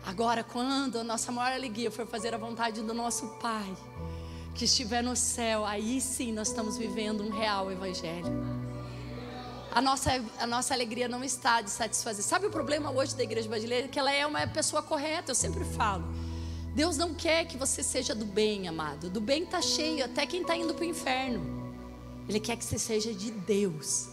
Agora, 0.05 0.41
quando 0.41 0.99
a 0.99 1.03
nossa 1.03 1.33
maior 1.33 1.53
alegria 1.53 1.91
for 1.91 2.07
fazer 2.07 2.33
a 2.33 2.37
vontade 2.37 2.81
do 2.81 2.93
nosso 2.93 3.27
Pai, 3.41 3.75
que 4.55 4.63
estiver 4.63 5.03
no 5.03 5.15
céu, 5.17 5.65
aí 5.65 5.99
sim 5.99 6.31
nós 6.31 6.47
estamos 6.47 6.77
vivendo 6.77 7.21
um 7.21 7.29
real 7.29 7.69
evangelho. 7.69 8.31
A 9.69 9.81
nossa, 9.81 10.23
a 10.39 10.47
nossa 10.47 10.73
alegria 10.73 11.09
não 11.09 11.21
está 11.21 11.59
de 11.59 11.69
satisfazer. 11.69 12.23
Sabe 12.23 12.47
o 12.47 12.49
problema 12.49 12.89
hoje 12.89 13.13
da 13.13 13.23
igreja 13.23 13.49
brasileira? 13.49 13.89
Que 13.89 13.99
ela 13.99 14.11
é 14.11 14.25
uma 14.25 14.47
pessoa 14.47 14.81
correta, 14.81 15.31
eu 15.31 15.35
sempre 15.35 15.65
falo. 15.65 16.05
Deus 16.73 16.95
não 16.95 17.13
quer 17.13 17.45
que 17.45 17.57
você 17.57 17.83
seja 17.83 18.15
do 18.15 18.25
bem, 18.25 18.69
amado. 18.69 19.09
Do 19.09 19.19
bem 19.19 19.43
está 19.43 19.61
cheio, 19.61 20.05
até 20.05 20.25
quem 20.25 20.41
está 20.41 20.55
indo 20.55 20.73
para 20.73 20.83
o 20.83 20.87
inferno. 20.87 21.75
Ele 22.27 22.39
quer 22.39 22.55
que 22.55 22.63
você 22.63 22.79
seja 22.79 23.13
de 23.13 23.31
Deus. 23.31 24.07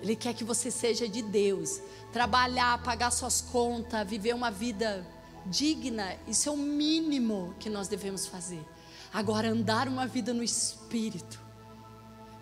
Ele 0.00 0.14
quer 0.14 0.32
que 0.32 0.44
você 0.44 0.70
seja 0.70 1.08
de 1.08 1.22
Deus. 1.22 1.80
Trabalhar, 2.12 2.80
pagar 2.84 3.10
suas 3.10 3.40
contas, 3.40 4.08
viver 4.08 4.34
uma 4.34 4.50
vida 4.52 5.04
digna, 5.46 6.16
isso 6.26 6.48
é 6.48 6.52
o 6.52 6.56
mínimo 6.56 7.54
que 7.58 7.68
nós 7.68 7.88
devemos 7.88 8.26
fazer. 8.26 8.64
Agora, 9.12 9.48
andar 9.48 9.86
uma 9.88 10.06
vida 10.06 10.34
no 10.34 10.42
Espírito, 10.42 11.40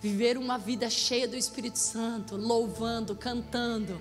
viver 0.00 0.38
uma 0.38 0.59
vida 0.59 0.88
cheia 0.88 1.28
do 1.28 1.36
Espírito 1.36 1.78
Santo, 1.78 2.36
louvando, 2.36 3.14
cantando, 3.14 4.00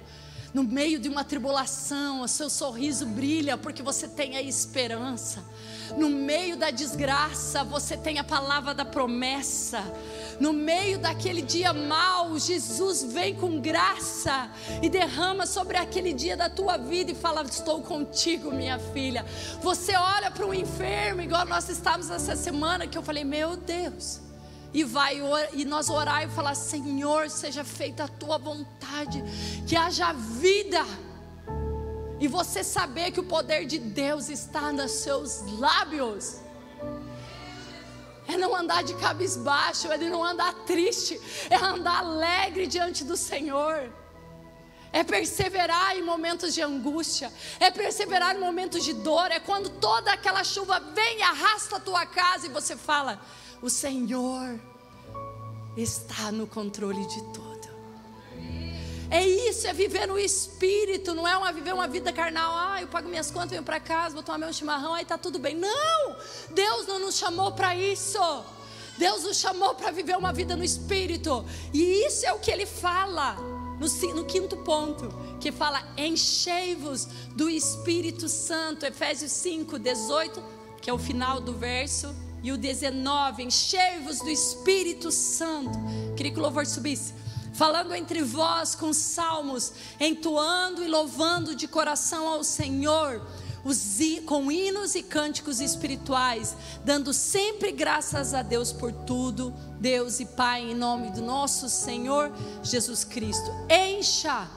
no 0.53 0.63
meio 0.63 0.99
de 0.99 1.07
uma 1.07 1.23
tribulação, 1.23 2.21
o 2.21 2.27
seu 2.27 2.49
sorriso 2.49 3.05
brilha 3.05 3.57
porque 3.57 3.81
você 3.81 4.07
tem 4.07 4.35
a 4.35 4.41
esperança. 4.41 5.43
No 5.97 6.09
meio 6.09 6.55
da 6.55 6.71
desgraça, 6.71 7.63
você 7.63 7.97
tem 7.97 8.19
a 8.19 8.23
palavra 8.23 8.73
da 8.73 8.85
promessa. 8.85 9.83
No 10.39 10.53
meio 10.53 10.97
daquele 10.97 11.41
dia 11.41 11.73
mau, 11.73 12.37
Jesus 12.39 13.03
vem 13.03 13.35
com 13.35 13.59
graça 13.59 14.49
e 14.81 14.89
derrama 14.89 15.45
sobre 15.45 15.77
aquele 15.77 16.13
dia 16.13 16.35
da 16.35 16.49
tua 16.49 16.77
vida 16.77 17.11
e 17.11 17.15
fala: 17.15 17.43
Estou 17.43 17.81
contigo, 17.81 18.51
minha 18.51 18.79
filha. 18.79 19.25
Você 19.61 19.95
olha 19.95 20.31
para 20.31 20.45
o 20.45 20.53
enfermo, 20.53 21.21
igual 21.21 21.45
nós 21.45 21.69
estávamos 21.69 22.09
essa 22.09 22.35
semana, 22.35 22.87
que 22.87 22.97
eu 22.97 23.03
falei: 23.03 23.23
Meu 23.23 23.55
Deus 23.55 24.21
e 24.73 24.83
vai 24.83 25.21
e 25.53 25.65
nós 25.65 25.89
orar 25.89 26.23
e 26.23 26.29
falar: 26.29 26.55
Senhor, 26.55 27.29
seja 27.29 27.63
feita 27.63 28.05
a 28.05 28.07
tua 28.07 28.37
vontade, 28.37 29.23
que 29.67 29.75
haja 29.75 30.13
vida. 30.13 30.83
E 32.21 32.27
você 32.27 32.63
saber 32.63 33.09
que 33.11 33.19
o 33.19 33.23
poder 33.23 33.65
de 33.65 33.79
Deus 33.79 34.29
está 34.29 34.71
nos 34.71 34.91
seus 34.91 35.41
lábios. 35.57 36.37
É 38.27 38.37
não 38.37 38.55
andar 38.55 38.83
de 38.83 38.93
cabisbaixo, 38.93 39.91
é 39.91 39.97
não 39.97 40.23
andar 40.23 40.53
triste, 40.65 41.19
é 41.49 41.55
andar 41.55 41.97
alegre 41.97 42.67
diante 42.67 43.03
do 43.03 43.17
Senhor. 43.17 43.91
É 44.93 45.03
perseverar 45.03 45.97
em 45.97 46.03
momentos 46.03 46.53
de 46.53 46.61
angústia, 46.61 47.33
é 47.59 47.71
perseverar 47.71 48.35
em 48.35 48.39
momentos 48.39 48.83
de 48.83 48.93
dor, 48.93 49.31
é 49.31 49.39
quando 49.39 49.69
toda 49.69 50.13
aquela 50.13 50.43
chuva 50.43 50.79
vem 50.79 51.19
e 51.19 51.23
arrasta 51.23 51.77
a 51.77 51.79
tua 51.79 52.05
casa 52.05 52.45
e 52.45 52.49
você 52.49 52.75
fala: 52.75 53.19
o 53.63 53.69
Senhor 53.69 54.59
está 55.75 56.31
no 56.31 56.45
controle 56.45 57.03
de 57.07 57.21
tudo. 57.33 57.50
É 59.11 59.27
isso, 59.27 59.67
é 59.67 59.73
viver 59.73 60.07
no 60.07 60.17
espírito, 60.17 61.13
não 61.13 61.27
é 61.27 61.35
uma 61.35 61.51
viver 61.51 61.73
uma 61.73 61.85
vida 61.85 62.13
carnal. 62.13 62.53
Ah, 62.55 62.81
eu 62.81 62.87
pago 62.87 63.09
minhas 63.09 63.29
contas, 63.29 63.49
venho 63.49 63.61
para 63.61 63.77
casa, 63.77 64.13
vou 64.13 64.23
tomar 64.23 64.37
meu 64.37 64.53
chimarrão, 64.53 64.93
aí 64.93 65.03
tá 65.03 65.17
tudo 65.17 65.37
bem. 65.37 65.53
Não! 65.53 66.15
Deus 66.49 66.87
não 66.87 66.97
nos 66.97 67.17
chamou 67.17 67.51
para 67.51 67.75
isso. 67.75 68.17
Deus 68.97 69.23
nos 69.23 69.37
chamou 69.37 69.75
para 69.75 69.91
viver 69.91 70.15
uma 70.17 70.31
vida 70.31 70.55
no 70.55 70.63
espírito. 70.63 71.45
E 71.73 72.05
isso 72.07 72.25
é 72.25 72.31
o 72.31 72.39
que 72.39 72.49
ele 72.49 72.65
fala 72.65 73.35
no, 73.81 74.15
no 74.15 74.23
quinto 74.23 74.55
ponto, 74.55 75.09
que 75.41 75.51
fala: 75.51 75.85
enchei-vos 75.97 77.05
do 77.35 77.49
Espírito 77.49 78.29
Santo. 78.29 78.85
Efésios 78.85 79.33
5, 79.33 79.77
18, 79.77 80.41
que 80.81 80.89
é 80.89 80.93
o 80.93 80.97
final 80.97 81.41
do 81.41 81.51
verso 81.51 82.15
e 82.43 82.51
o 82.51 82.57
19, 82.57 83.43
enchei-vos 83.43 84.19
do 84.19 84.29
Espírito 84.29 85.11
Santo. 85.11 85.77
Queria 86.15 86.31
que 86.31 86.39
o 86.39 86.41
louvor 86.41 86.65
subisse. 86.65 87.13
Falando 87.53 87.93
entre 87.93 88.21
vós 88.21 88.75
com 88.75 88.93
salmos, 88.93 89.73
entoando 89.99 90.83
e 90.83 90.87
louvando 90.87 91.53
de 91.53 91.67
coração 91.67 92.27
ao 92.27 92.43
Senhor, 92.43 93.21
com 94.25 94.51
hinos 94.51 94.95
e 94.95 95.03
cânticos 95.03 95.59
espirituais, 95.59 96.55
dando 96.83 97.13
sempre 97.13 97.71
graças 97.71 98.33
a 98.33 98.41
Deus 98.41 98.71
por 98.71 98.91
tudo, 98.91 99.53
Deus 99.79 100.19
e 100.19 100.25
Pai, 100.25 100.71
em 100.71 100.75
nome 100.75 101.11
do 101.11 101.21
nosso 101.21 101.69
Senhor 101.69 102.31
Jesus 102.63 103.03
Cristo. 103.03 103.51
Encha 103.69 104.47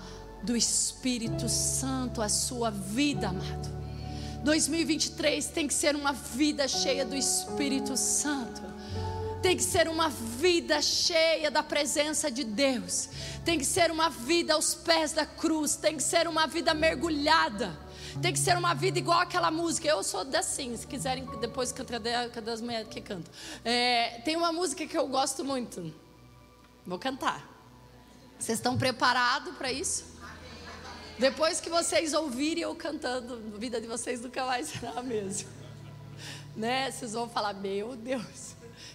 do 0.43 0.57
Espírito 0.57 1.49
Santo 1.49 2.23
a 2.23 2.29
sua 2.29 2.71
vida, 2.71 3.29
amado. 3.29 3.75
2023 4.45 5.47
tem 5.47 5.67
que 5.67 5.75
ser 5.75 5.97
uma 5.97 6.13
vida 6.13 6.69
cheia 6.69 7.05
do 7.05 7.17
Espírito 7.17 7.97
Santo. 7.97 8.74
Tem 9.45 9.59
que 9.59 9.63
ser 9.63 9.89
uma 9.89 10.09
vida 10.09 10.81
cheia 10.81 11.51
da 11.51 11.63
presença 11.63 12.31
de 12.31 12.45
Deus. 12.45 13.11
Tem 13.45 13.59
que 13.59 13.65
ser 13.67 13.91
uma 13.91 14.09
vida 14.09 14.55
aos 14.55 14.75
pés 14.75 15.13
da 15.13 15.27
cruz. 15.27 15.77
Tem 15.77 15.99
que 15.99 16.03
ser 16.03 16.27
uma 16.27 16.47
vida 16.47 16.73
mergulhada. 16.73 17.79
Tem 18.23 18.33
que 18.33 18.39
ser 18.39 18.57
uma 18.57 18.73
vida 18.73 18.99
igual 18.99 19.21
aquela 19.21 19.51
música. 19.51 19.87
Eu 19.87 20.03
sou 20.03 20.27
assim, 20.35 20.75
se 20.75 20.87
quiserem 20.87 21.27
depois 21.43 21.73
cantar 21.73 22.01
das 22.01 22.63
mulheres 22.63 22.89
que 22.89 23.03
cantam. 23.03 23.31
É, 23.63 24.23
tem 24.25 24.35
uma 24.35 24.51
música 24.51 24.87
que 24.87 24.97
eu 24.97 25.07
gosto 25.09 25.45
muito. 25.45 25.95
Vou 26.87 26.99
cantar. 26.99 27.47
Vocês 28.39 28.57
estão 28.57 28.79
preparados 28.79 29.55
para 29.57 29.71
isso? 29.71 30.07
Depois 31.19 31.61
que 31.61 31.69
vocês 31.69 32.15
ouvirem 32.15 32.63
eu 32.63 32.75
cantando, 32.75 33.35
a 33.55 33.59
vida 33.59 33.79
de 33.79 33.87
vocês 33.87 34.23
nunca 34.23 34.47
mais 34.47 34.69
será 34.69 34.93
a 34.93 35.03
mesma. 35.03 35.51
Né? 36.57 36.91
Vocês 36.91 37.13
vão 37.13 37.29
falar: 37.29 37.53
Meu 37.53 37.95
Deus, 37.95 38.54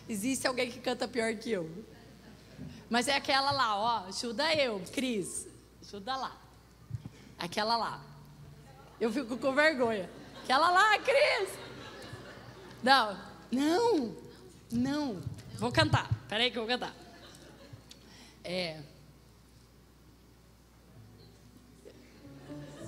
existe 0.09 0.47
alguém 0.47 0.71
que 0.71 0.79
canta 0.79 1.07
pior 1.07 1.33
que 1.35 1.51
eu. 1.51 1.69
Mas 2.89 3.07
é 3.07 3.15
aquela 3.15 3.51
lá, 3.51 3.77
ó, 3.77 4.07
ajuda 4.07 4.53
eu, 4.55 4.81
Cris, 4.91 5.47
ajuda 5.81 6.15
lá. 6.15 6.35
Aquela 7.37 7.77
lá. 7.77 8.03
Eu 8.99 9.13
fico 9.13 9.37
com 9.37 9.53
vergonha. 9.53 10.09
Aquela 10.43 10.71
lá, 10.71 10.97
Cris. 10.97 11.49
Não, 12.81 13.17
não, 13.51 14.15
não. 14.71 15.21
Vou 15.53 15.71
cantar. 15.71 16.09
Peraí 16.27 16.49
que 16.49 16.57
eu 16.57 16.65
vou 16.65 16.69
cantar. 16.69 16.93
É. 18.43 18.81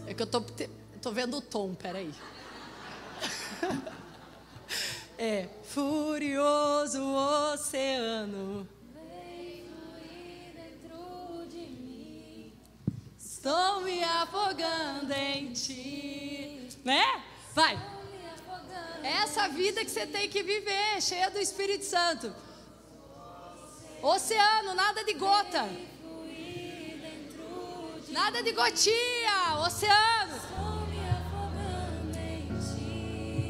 É 0.07 0.13
que 0.13 0.23
eu 0.23 0.27
tô, 0.27 0.41
tô 1.01 1.11
vendo 1.11 1.37
o 1.37 1.41
tom, 1.41 1.75
peraí. 1.75 2.11
É, 5.23 5.47
furioso 5.73 7.01
oceano. 7.53 8.67
Vem 8.93 9.63
dentro 10.53 11.45
de 11.47 11.59
mim. 11.59 12.53
Estou 13.17 13.81
me 13.81 14.03
afogando 14.03 15.13
em 15.13 15.53
ti. 15.53 16.67
Né? 16.83 17.23
Vai. 17.53 17.79
Essa 19.01 19.47
vida 19.47 19.83
que 19.85 19.89
você 19.89 20.05
tem 20.05 20.29
que 20.29 20.43
viver, 20.43 21.01
cheia 21.01 21.31
do 21.31 21.39
Espírito 21.39 21.85
Santo. 21.85 22.35
Oceano, 24.01 24.73
nada 24.73 25.05
de 25.05 25.13
gota. 25.13 25.69
Nada 28.09 28.43
de 28.43 28.51
gotinha, 28.51 29.57
oceano. 29.65 30.35
Estou 30.35 30.85
me 30.87 30.99
afogando 31.09 32.17
em 32.17 32.47
ti. 32.59 33.49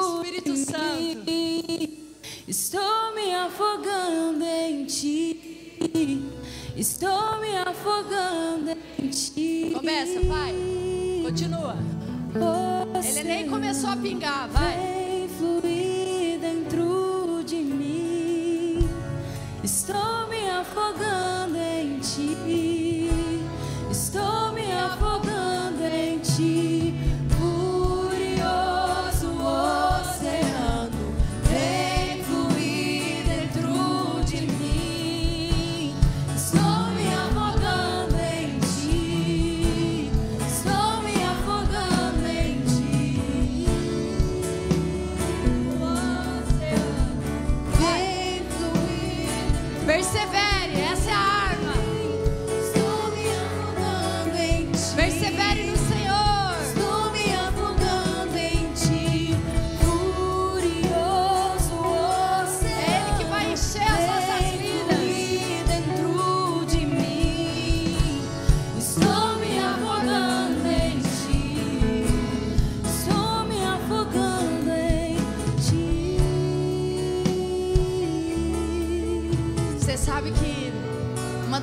afogando 3.51 4.45
em 4.45 4.85
ti. 4.85 5.77
Estou 6.75 7.39
me 7.41 7.57
afogando 7.57 8.77
em 8.97 9.09
ti. 9.09 9.71
Começa, 9.73 10.21
vai. 10.21 10.53
Continua. 11.21 11.75
Ele 13.03 13.23
nem 13.23 13.49
começou 13.49 13.89
a 13.89 13.97
pingar, 13.97 14.47
vai. 14.49 14.77
Vem 14.77 15.27
fluir 15.27 16.39
dentro 16.39 17.43
de 17.45 17.57
mim. 17.57 18.89
Estou 19.61 20.27
me 20.29 20.49
afogando 20.49 21.57
em 21.57 21.99
ti. 21.99 23.09
Estou 23.91 24.53
me 24.53 24.71
afogando 24.71 25.30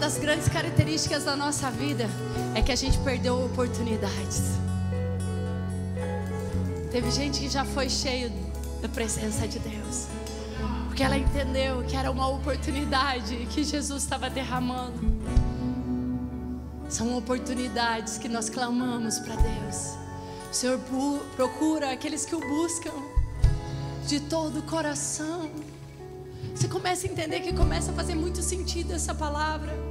das 0.08 0.16
grandes 0.16 0.48
características 0.48 1.24
da 1.24 1.36
nossa 1.36 1.70
vida 1.70 2.08
é 2.54 2.62
que 2.62 2.72
a 2.72 2.74
gente 2.74 2.96
perdeu 3.00 3.44
oportunidades. 3.44 4.40
Teve 6.90 7.10
gente 7.10 7.40
que 7.40 7.48
já 7.50 7.62
foi 7.62 7.90
cheio 7.90 8.32
da 8.80 8.88
presença 8.88 9.46
de 9.46 9.58
Deus. 9.58 10.06
Porque 10.86 11.02
ela 11.02 11.18
entendeu 11.18 11.84
que 11.86 11.94
era 11.94 12.10
uma 12.10 12.26
oportunidade 12.26 13.36
que 13.50 13.62
Jesus 13.62 14.02
estava 14.02 14.30
derramando. 14.30 14.98
São 16.88 17.14
oportunidades 17.14 18.16
que 18.16 18.30
nós 18.30 18.48
clamamos 18.48 19.18
para 19.18 19.36
Deus. 19.36 19.98
O 20.50 20.54
Senhor 20.54 20.80
procura 21.36 21.92
aqueles 21.92 22.24
que 22.24 22.34
o 22.34 22.40
buscam 22.40 22.94
de 24.06 24.20
todo 24.20 24.60
o 24.60 24.62
coração. 24.62 25.50
Você 26.54 26.66
começa 26.66 27.06
a 27.06 27.10
entender 27.10 27.40
que 27.40 27.52
começa 27.52 27.90
a 27.90 27.94
fazer 27.94 28.14
muito 28.14 28.40
sentido 28.40 28.94
essa 28.94 29.14
palavra. 29.14 29.87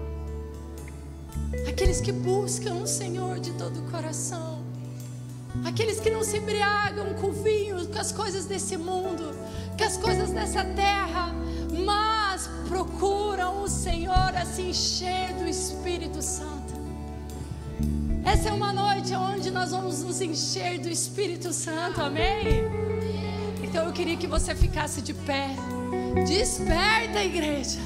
Aqueles 1.68 2.00
que 2.00 2.12
buscam 2.12 2.76
o 2.76 2.88
Senhor 2.88 3.40
de 3.40 3.52
todo 3.52 3.80
o 3.80 3.92
coração. 3.92 4.64
Aqueles 5.66 6.00
que 6.00 6.10
não 6.10 6.24
se 6.24 6.38
embriagam 6.38 7.14
com 7.16 7.32
vinho, 7.32 7.86
com 7.88 8.00
as 8.00 8.12
coisas 8.12 8.46
desse 8.46 8.78
mundo, 8.78 9.36
com 9.78 9.84
as 9.84 9.98
coisas 9.98 10.30
dessa 10.32 10.64
terra, 10.64 11.34
mas 11.86 12.50
procuram 12.68 13.64
o 13.64 13.68
Senhor 13.68 14.36
a 14.36 14.46
se 14.46 14.62
encher 14.62 15.34
do 15.34 15.48
Espírito 15.48 16.22
Santo. 16.22 16.74
Essa 18.24 18.50
é 18.50 18.54
uma 18.54 18.72
noite 18.72 19.14
onde 19.14 19.52
nós 19.52 19.72
vamos 19.72 20.04
nos 20.04 20.22
encher 20.22 20.80
do 20.80 20.90
Espírito 20.90 21.52
Santo, 21.54 22.02
amém? 22.02 22.64
Então 23.64 23.86
eu 23.86 23.94
queria 23.94 24.18
que 24.18 24.28
você 24.28 24.56
ficasse 24.56 25.02
de 25.02 25.14
pé. 25.14 25.50
Desperta, 26.28 27.24
igreja. 27.24 27.80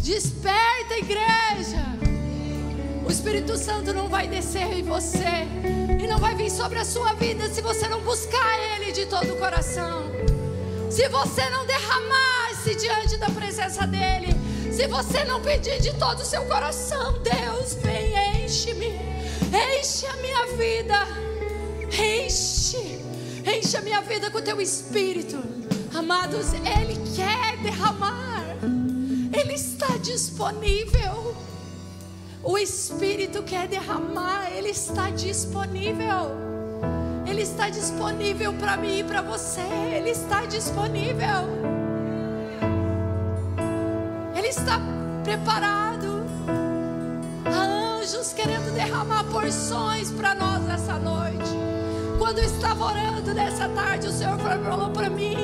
Desperta, 0.00 0.94
igreja. 0.98 1.95
O 3.06 3.10
Espírito 3.10 3.56
Santo 3.56 3.94
não 3.94 4.08
vai 4.08 4.26
descer 4.26 4.66
em 4.76 4.82
você 4.82 5.46
e 6.02 6.08
não 6.08 6.18
vai 6.18 6.34
vir 6.34 6.50
sobre 6.50 6.80
a 6.80 6.84
sua 6.84 7.12
vida 7.14 7.48
se 7.48 7.62
você 7.62 7.86
não 7.86 8.00
buscar 8.00 8.58
Ele 8.74 8.90
de 8.90 9.06
todo 9.06 9.32
o 9.32 9.36
coração. 9.36 10.02
Se 10.90 11.08
você 11.08 11.48
não 11.50 11.64
derramar-se 11.66 12.74
diante 12.74 13.16
da 13.16 13.30
presença 13.30 13.86
dEle, 13.86 14.34
se 14.72 14.88
você 14.88 15.22
não 15.22 15.40
pedir 15.40 15.80
de 15.80 15.94
todo 15.94 16.18
o 16.18 16.24
seu 16.24 16.44
coração, 16.46 17.14
Deus, 17.22 17.74
vem, 17.74 18.44
enche-me, 18.44 18.98
enche 19.78 20.06
a 20.06 20.16
minha 20.16 20.46
vida, 20.56 21.06
enche, 21.92 23.00
enche 23.46 23.76
a 23.76 23.82
minha 23.82 24.00
vida 24.00 24.32
com 24.32 24.38
o 24.38 24.42
teu 24.42 24.60
Espírito. 24.60 25.38
Amados, 25.94 26.52
Ele 26.54 26.98
quer 27.14 27.56
derramar, 27.62 28.42
Ele 29.32 29.54
está 29.54 29.96
disponível. 29.98 31.36
O 32.48 32.56
Espírito 32.56 33.42
quer 33.42 33.66
derramar, 33.66 34.52
Ele 34.52 34.68
está 34.68 35.10
disponível. 35.10 36.30
Ele 37.26 37.42
está 37.42 37.68
disponível 37.68 38.52
para 38.52 38.76
mim 38.76 39.00
e 39.00 39.02
para 39.02 39.20
você. 39.20 39.62
Ele 39.92 40.10
está 40.10 40.46
disponível. 40.46 41.42
Ele 44.36 44.46
está 44.46 44.80
preparado. 45.24 46.22
Há 47.46 47.98
anjos 47.98 48.32
querendo 48.32 48.72
derramar 48.72 49.24
porções 49.24 50.12
para 50.12 50.32
nós 50.36 50.62
nessa 50.62 51.00
noite. 51.00 51.50
Quando 52.16 52.38
eu 52.38 52.44
estava 52.44 52.84
orando 52.84 53.34
nessa 53.34 53.68
tarde, 53.70 54.06
o 54.06 54.12
Senhor 54.12 54.38
falou 54.38 54.90
para 54.90 55.10
mim: 55.10 55.36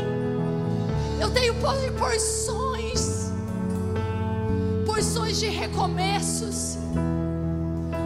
Eu 1.20 1.30
tenho 1.30 1.52
porções, 1.98 2.71
porções 4.92 5.40
de 5.40 5.48
recomeços 5.48 6.76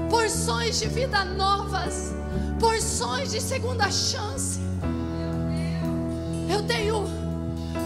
porções 0.08 0.78
de 0.78 0.86
vida 0.86 1.24
novas, 1.24 2.14
porções 2.60 3.32
de 3.32 3.40
segunda 3.40 3.90
chance. 3.90 4.60
Eu 6.48 6.62
tenho 6.62 7.04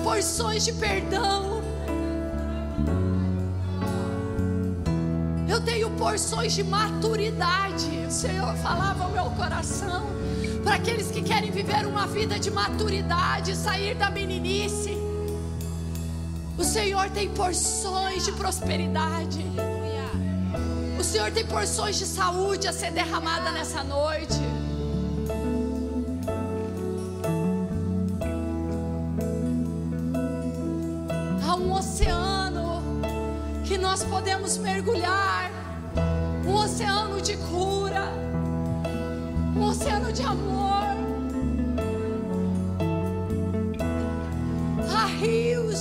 porções 0.05 0.67
de 0.67 0.75
perdão. 0.75 1.63
Eu 5.49 5.63
tenho 5.63 5.91
porções 5.93 6.53
de 6.53 6.63
maturidade. 6.63 7.89
O 8.07 8.11
Senhor 8.11 8.55
falava 8.57 9.05
ao 9.05 9.11
meu 9.11 9.31
coração 9.31 10.05
para 10.63 10.75
aqueles 10.75 11.11
que 11.11 11.23
querem 11.23 11.51
viver 11.51 11.87
uma 11.87 12.07
vida 12.07 12.39
de 12.39 12.51
maturidade, 12.51 13.57
sair 13.57 13.95
da 13.95 14.11
meninice. 14.11 15.00
O 16.61 16.65
Senhor 16.65 17.09
tem 17.09 17.27
porções 17.31 18.27
de 18.27 18.33
prosperidade. 18.33 19.43
O 20.99 21.03
Senhor 21.03 21.31
tem 21.33 21.47
porções 21.47 21.97
de 21.97 22.05
saúde 22.05 22.69
a 22.69 22.73
ser 22.73 22.91
derramada 22.91 23.51
nessa 23.51 23.83
noite. 23.83 24.39
Há 31.43 31.57
um 31.57 31.73
oceano 31.73 32.83
que 33.65 33.79
nós 33.79 34.05
podemos 34.05 34.59
mergulhar 34.59 35.51
um 36.47 36.55
oceano 36.57 37.23
de 37.23 37.39
cura, 37.39 38.05
um 39.57 39.63
oceano 39.65 40.13
de 40.13 40.23
amor. 40.23 40.90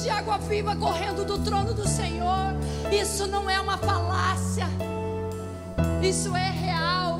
De 0.01 0.09
água 0.09 0.37
viva 0.37 0.75
correndo 0.75 1.25
do 1.25 1.39
trono 1.39 1.73
do 1.73 1.87
Senhor. 1.87 2.53
Isso 2.91 3.27
não 3.27 3.49
é 3.49 3.59
uma 3.59 3.77
falácia. 3.77 4.65
Isso 6.01 6.35
é 6.35 6.49
real. 6.51 7.19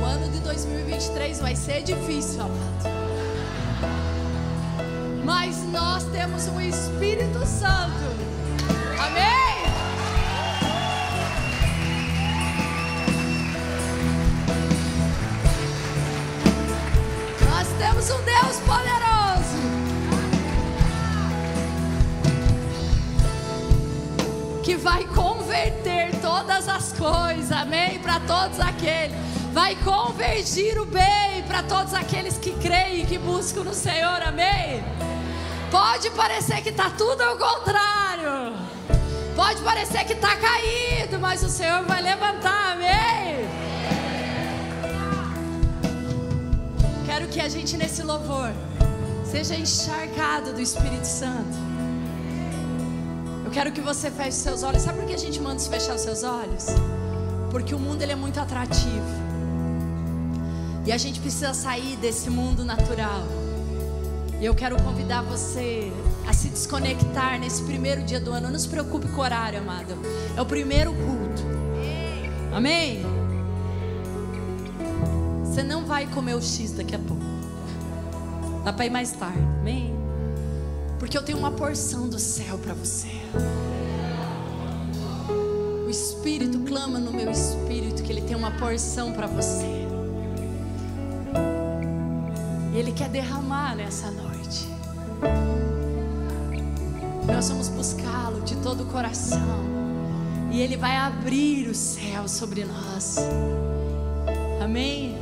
O 0.00 0.04
ano 0.04 0.30
de 0.30 0.40
2023 0.40 1.40
vai 1.40 1.54
ser 1.54 1.82
difícil, 1.82 2.40
amado. 2.40 2.90
Mas 5.24 5.62
nós 5.70 6.04
temos 6.04 6.48
um 6.48 6.60
Espírito 6.60 7.44
Santo. 7.46 7.99
Todos 28.80 28.82
aqueles. 28.82 29.16
Vai 29.52 29.76
convergir 29.76 30.80
o 30.80 30.86
bem 30.86 31.42
para 31.46 31.62
todos 31.62 31.92
aqueles 31.92 32.38
que 32.38 32.52
creem 32.52 33.02
e 33.02 33.06
que 33.06 33.18
buscam 33.18 33.64
no 33.64 33.74
Senhor, 33.74 34.22
amém? 34.22 34.82
Pode 35.70 36.10
parecer 36.10 36.62
que 36.62 36.70
está 36.70 36.90
tudo 36.90 37.20
ao 37.20 37.36
contrário. 37.36 38.54
Pode 39.36 39.60
parecer 39.62 40.04
que 40.04 40.12
está 40.12 40.36
caído, 40.36 41.18
mas 41.18 41.42
o 41.42 41.48
Senhor 41.48 41.84
vai 41.84 42.02
levantar, 42.02 42.72
amém? 42.72 43.48
Quero 47.06 47.26
que 47.28 47.40
a 47.40 47.48
gente 47.48 47.76
nesse 47.76 48.02
louvor 48.02 48.52
seja 49.24 49.54
encharcado 49.54 50.52
do 50.52 50.60
Espírito 50.60 51.04
Santo. 51.04 51.58
Eu 53.44 53.50
quero 53.50 53.72
que 53.72 53.80
você 53.80 54.10
feche 54.10 54.32
seus 54.32 54.62
olhos. 54.62 54.82
Sabe 54.82 55.00
por 55.00 55.08
que 55.08 55.14
a 55.14 55.18
gente 55.18 55.40
manda 55.40 55.60
fechar 55.60 55.94
os 55.96 56.02
seus 56.02 56.22
olhos? 56.22 56.66
Porque 57.50 57.74
o 57.74 57.78
mundo 57.78 58.02
ele 58.02 58.12
é 58.12 58.16
muito 58.16 58.38
atrativo. 58.38 59.30
E 60.86 60.92
a 60.92 60.96
gente 60.96 61.20
precisa 61.20 61.52
sair 61.52 61.96
desse 61.96 62.30
mundo 62.30 62.64
natural. 62.64 63.22
E 64.40 64.46
eu 64.46 64.54
quero 64.54 64.80
convidar 64.82 65.22
você 65.22 65.92
a 66.26 66.32
se 66.32 66.48
desconectar 66.48 67.38
nesse 67.38 67.62
primeiro 67.62 68.02
dia 68.02 68.18
do 68.18 68.32
ano. 68.32 68.48
Não 68.48 68.58
se 68.58 68.68
preocupe 68.68 69.06
com 69.08 69.20
o 69.20 69.24
horário, 69.24 69.58
amado. 69.58 69.94
É 70.36 70.40
o 70.40 70.46
primeiro 70.46 70.92
culto. 70.92 71.42
Amém? 72.52 73.02
Você 75.44 75.62
não 75.62 75.84
vai 75.84 76.06
comer 76.06 76.34
o 76.34 76.40
X 76.40 76.72
daqui 76.72 76.94
a 76.94 76.98
pouco. 76.98 77.22
Dá 78.64 78.72
para 78.72 78.86
ir 78.86 78.90
mais 78.90 79.12
tarde. 79.12 79.38
Amém? 79.60 79.94
Porque 80.98 81.16
eu 81.16 81.22
tenho 81.22 81.38
uma 81.38 81.50
porção 81.50 82.08
do 82.08 82.18
céu 82.18 82.58
para 82.58 82.72
você. 82.72 83.08
O 85.90 85.92
Espírito 85.92 86.60
clama 86.60 87.00
no 87.00 87.12
meu 87.12 87.28
espírito 87.32 88.04
que 88.04 88.12
Ele 88.12 88.20
tem 88.20 88.36
uma 88.36 88.52
porção 88.52 89.10
para 89.10 89.26
você. 89.26 89.66
E 92.72 92.78
Ele 92.78 92.92
quer 92.92 93.08
derramar 93.08 93.74
nessa 93.74 94.08
noite. 94.08 94.68
Nós 97.26 97.48
vamos 97.48 97.68
buscá-lo 97.70 98.40
de 98.42 98.54
todo 98.58 98.84
o 98.84 98.86
coração. 98.86 99.64
E 100.52 100.60
Ele 100.60 100.76
vai 100.76 100.94
abrir 100.94 101.66
o 101.66 101.74
céu 101.74 102.28
sobre 102.28 102.64
nós. 102.64 103.16
Amém? 104.62 105.18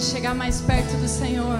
chegar 0.00 0.34
mais 0.34 0.60
perto 0.60 0.96
do 0.96 1.08
Senhor. 1.08 1.58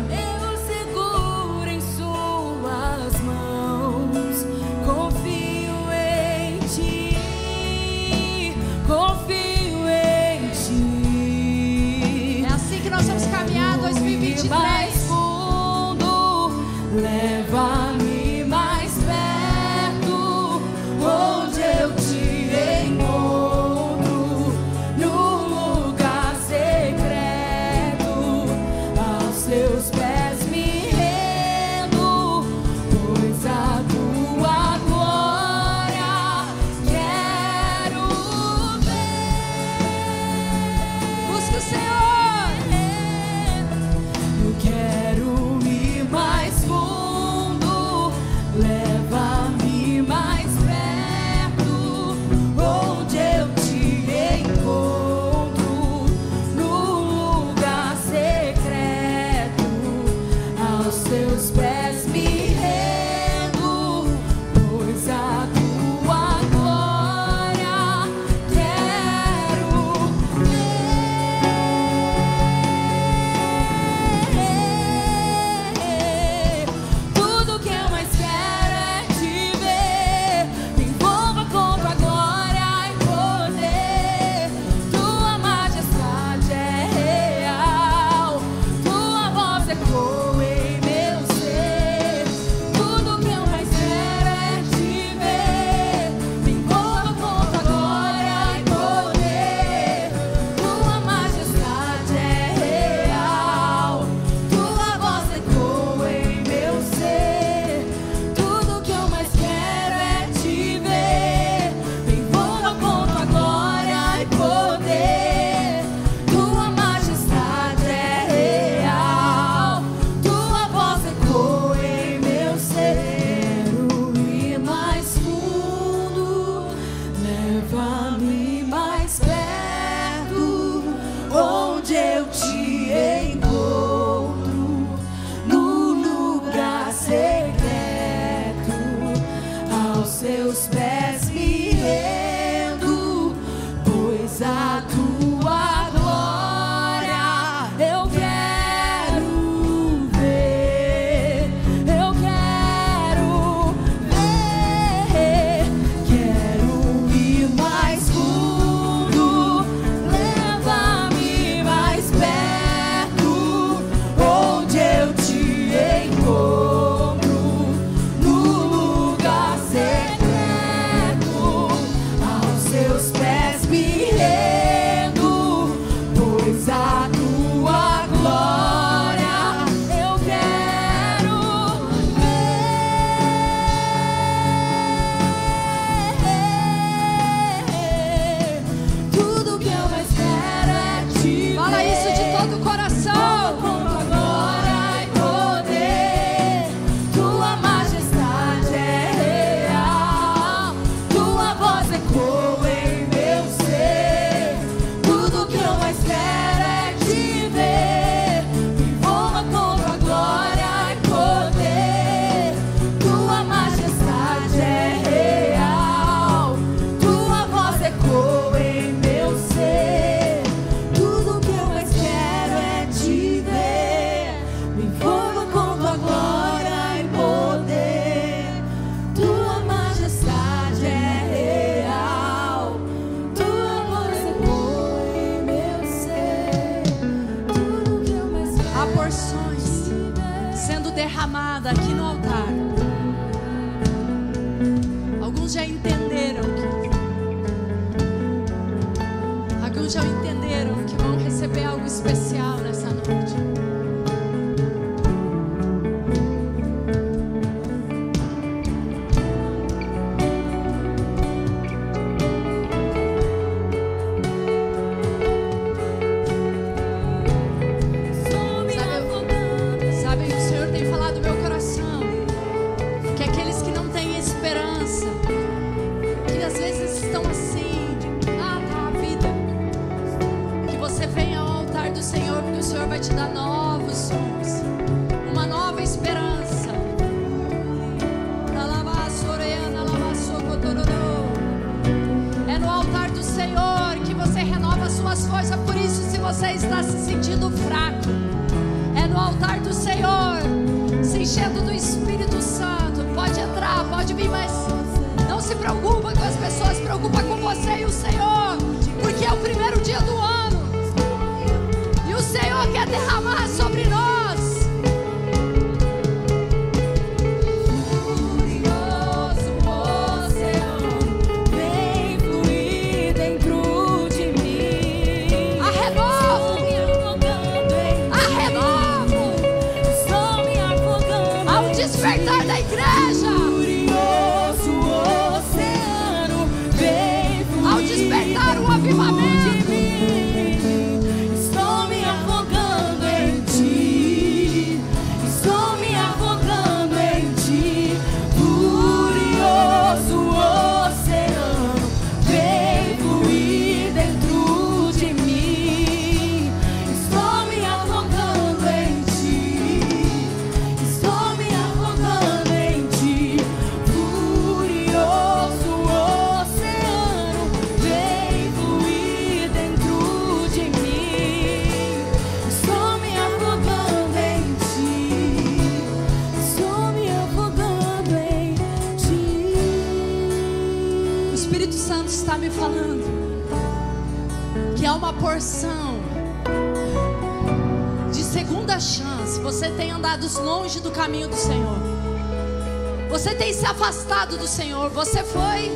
Afastado 393.78 394.36
do 394.36 394.46
Senhor. 394.48 394.90
Você 394.90 395.22
foi, 395.22 395.70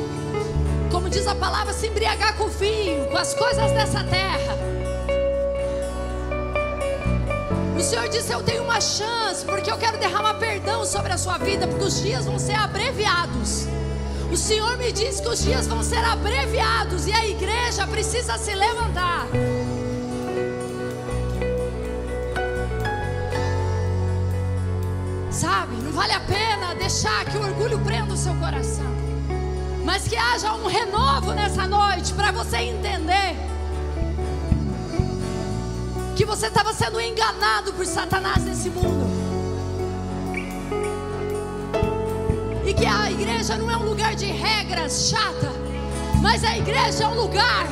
como 0.91 1.09
diz 1.09 1.25
a 1.25 1.33
palavra, 1.33 1.71
se 1.71 1.87
embriagar 1.87 2.35
com 2.35 2.43
o 2.43 2.49
vinho, 2.49 3.07
com 3.07 3.17
as 3.17 3.33
coisas 3.33 3.71
dessa 3.71 4.03
terra. 4.03 4.57
O 7.77 7.81
Senhor 7.81 8.09
disse: 8.09 8.33
Eu 8.33 8.43
tenho 8.43 8.63
uma 8.63 8.81
chance, 8.81 9.45
porque 9.45 9.71
eu 9.71 9.77
quero 9.77 9.97
derramar 9.97 10.33
perdão 10.33 10.85
sobre 10.85 11.13
a 11.13 11.17
sua 11.17 11.37
vida, 11.37 11.65
porque 11.65 11.85
os 11.85 12.01
dias 12.01 12.25
vão 12.25 12.37
ser 12.37 12.55
abreviados. 12.55 13.67
O 14.29 14.35
Senhor 14.35 14.75
me 14.77 14.91
diz 14.91 15.21
que 15.21 15.29
os 15.29 15.41
dias 15.41 15.65
vão 15.65 15.81
ser 15.81 16.03
abreviados 16.03 17.07
e 17.07 17.13
a 17.13 17.25
igreja 17.25 17.87
precisa 17.87 18.37
se 18.37 18.53
levantar. 18.53 19.27
Sabe, 25.31 25.75
não 25.77 25.91
vale 25.91 26.13
a 26.13 26.19
pena 26.19 26.52
deixar 26.83 27.23
que 27.23 27.37
o 27.37 27.41
orgulho 27.41 27.79
prenda 27.79 28.13
o 28.13 28.17
seu 28.17 28.35
coração, 28.35 28.91
mas 29.85 30.05
que 30.05 30.17
haja 30.17 30.51
um 30.53 30.67
renovo 30.67 31.31
nessa 31.31 31.65
noite 31.65 32.13
para 32.13 32.29
você 32.33 32.57
entender 32.57 33.37
que 36.13 36.25
você 36.25 36.47
estava 36.47 36.73
sendo 36.73 36.99
enganado 36.99 37.71
por 37.71 37.85
Satanás 37.85 38.43
nesse 38.43 38.69
mundo. 38.69 39.07
E 42.65 42.73
que 42.73 42.85
a 42.85 43.09
igreja 43.09 43.55
não 43.55 43.71
é 43.71 43.77
um 43.77 43.85
lugar 43.85 44.13
de 44.13 44.25
regras 44.25 45.07
chata, 45.09 45.53
mas 46.21 46.43
a 46.43 46.57
igreja 46.57 47.05
é 47.05 47.07
um 47.07 47.15
lugar 47.15 47.65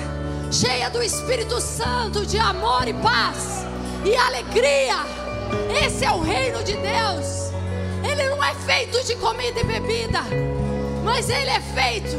cheia 0.49 0.89
do 0.89 1.03
Espírito 1.03 1.59
Santo, 1.59 2.26
de 2.26 2.39
amor 2.39 2.88
e 2.88 2.93
paz 2.93 3.66
e 4.05 4.16
alegria. 4.16 4.99
Esse 5.86 6.05
é 6.05 6.12
o 6.12 6.22
reino 6.22 6.64
de 6.64 6.78
Deus. 6.78 7.40
Feito 8.91 9.07
de 9.07 9.15
comida 9.15 9.57
e 9.57 9.63
bebida, 9.63 10.19
mas 11.01 11.29
ele 11.29 11.49
é 11.49 11.61
feito 11.61 12.17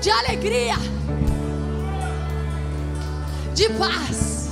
de 0.00 0.10
alegria, 0.10 0.74
de 3.52 3.68
paz 3.70 4.48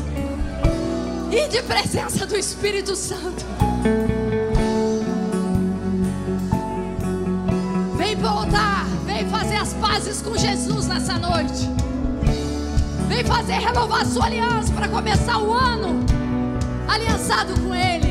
e 1.31 1.49
de 1.49 1.63
presença 1.63 2.27
do 2.27 2.37
Espírito 2.37 2.95
Santo. 2.95 3.47
Vem 7.97 8.15
voltar, 8.17 8.85
vem 9.07 9.27
fazer 9.31 9.57
as 9.57 9.73
pazes 9.73 10.21
com 10.21 10.37
Jesus 10.37 10.87
nessa 10.87 11.19
noite. 11.19 11.67
Vem 13.09 13.25
fazer 13.25 13.55
renovar 13.55 14.05
sua 14.05 14.27
aliança 14.27 14.71
para 14.75 14.87
começar 14.87 15.39
o 15.39 15.51
ano 15.51 16.05
aliançado 16.87 17.59
com 17.63 17.75
Ele. 17.75 18.06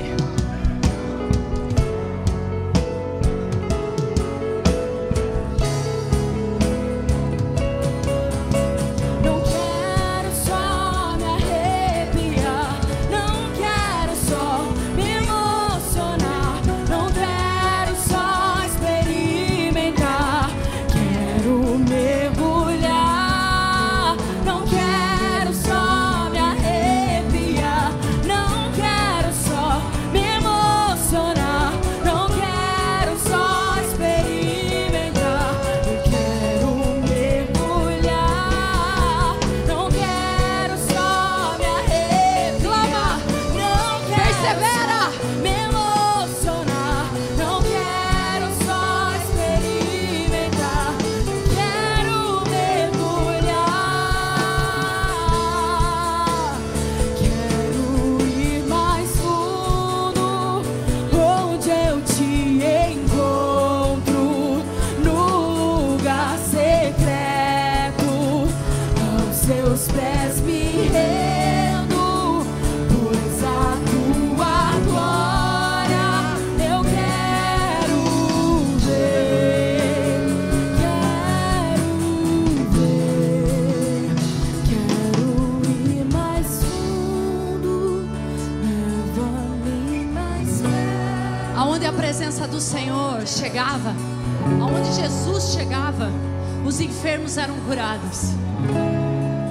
Curados. 97.65 98.29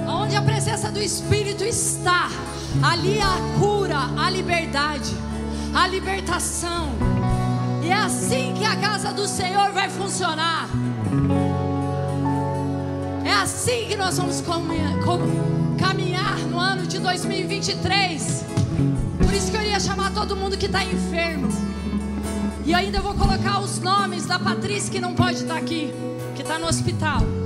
Aonde 0.07 0.35
a 0.35 0.41
presença 0.41 0.91
do 0.91 1.01
Espírito 1.01 1.63
está, 1.63 2.29
ali 2.81 3.19
a 3.19 3.59
cura, 3.59 3.97
a 4.17 4.29
liberdade, 4.29 5.13
a 5.73 5.87
libertação. 5.87 6.89
E 7.83 7.89
é 7.89 7.93
assim 7.93 8.53
que 8.57 8.65
a 8.65 8.75
casa 8.77 9.11
do 9.11 9.27
Senhor 9.27 9.71
vai 9.71 9.89
funcionar. 9.89 10.67
É 13.23 13.31
assim 13.33 13.85
que 13.87 13.95
nós 13.95 14.17
vamos 14.17 14.41
caminhar 15.77 16.37
no 16.49 16.59
ano 16.59 16.87
de 16.87 16.99
2023. 16.99 18.45
Por 19.19 19.33
isso 19.33 19.51
que 19.51 19.57
eu 19.57 19.61
ia 19.61 19.79
chamar 19.79 20.13
todo 20.13 20.35
mundo 20.35 20.57
que 20.57 20.65
está 20.65 20.83
enfermo. 20.83 21.49
E 22.65 22.73
ainda 22.73 22.99
vou 23.01 23.13
colocar 23.13 23.59
os 23.59 23.79
nomes 23.79 24.25
da 24.25 24.39
Patrícia 24.39 24.91
que 24.91 24.99
não 24.99 25.13
pode 25.13 25.43
estar 25.43 25.57
aqui, 25.57 25.93
que 26.35 26.41
está 26.41 26.57
no 26.57 26.65
hospital. 26.65 27.44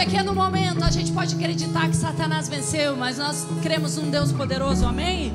Pequeno 0.00 0.34
momento 0.34 0.82
a 0.82 0.90
gente 0.90 1.12
pode 1.12 1.34
acreditar 1.34 1.86
que 1.86 1.94
Satanás 1.94 2.48
venceu, 2.48 2.96
mas 2.96 3.18
nós 3.18 3.46
cremos 3.60 3.96
num 3.96 4.08
Deus 4.10 4.32
poderoso, 4.32 4.86
amém? 4.86 5.30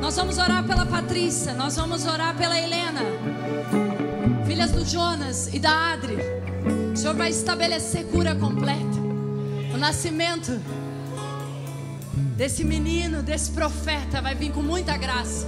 Nós 0.00 0.16
vamos 0.16 0.36
orar 0.36 0.64
pela 0.64 0.84
Patrícia, 0.84 1.54
nós 1.54 1.76
vamos 1.76 2.04
orar 2.04 2.36
pela 2.36 2.58
Helena, 2.58 3.02
filhas 4.44 4.72
do 4.72 4.84
Jonas 4.84 5.54
e 5.54 5.60
da 5.60 5.92
Adri. 5.92 6.16
O 6.92 6.96
Senhor 6.96 7.14
vai 7.14 7.30
estabelecer 7.30 8.04
cura 8.06 8.34
completa, 8.34 8.98
o 9.72 9.76
nascimento 9.76 10.60
desse 12.36 12.64
menino, 12.64 13.22
desse 13.22 13.52
profeta, 13.52 14.20
vai 14.20 14.34
vir 14.34 14.50
com 14.50 14.60
muita 14.60 14.96
graça. 14.96 15.46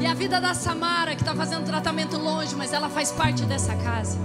E 0.00 0.04
a 0.04 0.14
vida 0.14 0.40
da 0.40 0.52
Samara, 0.52 1.14
que 1.14 1.22
está 1.22 1.32
fazendo 1.32 1.64
tratamento 1.64 2.18
longe, 2.18 2.56
mas 2.56 2.72
ela 2.72 2.88
faz 2.90 3.12
parte 3.12 3.44
dessa 3.44 3.76
casa. 3.76 4.18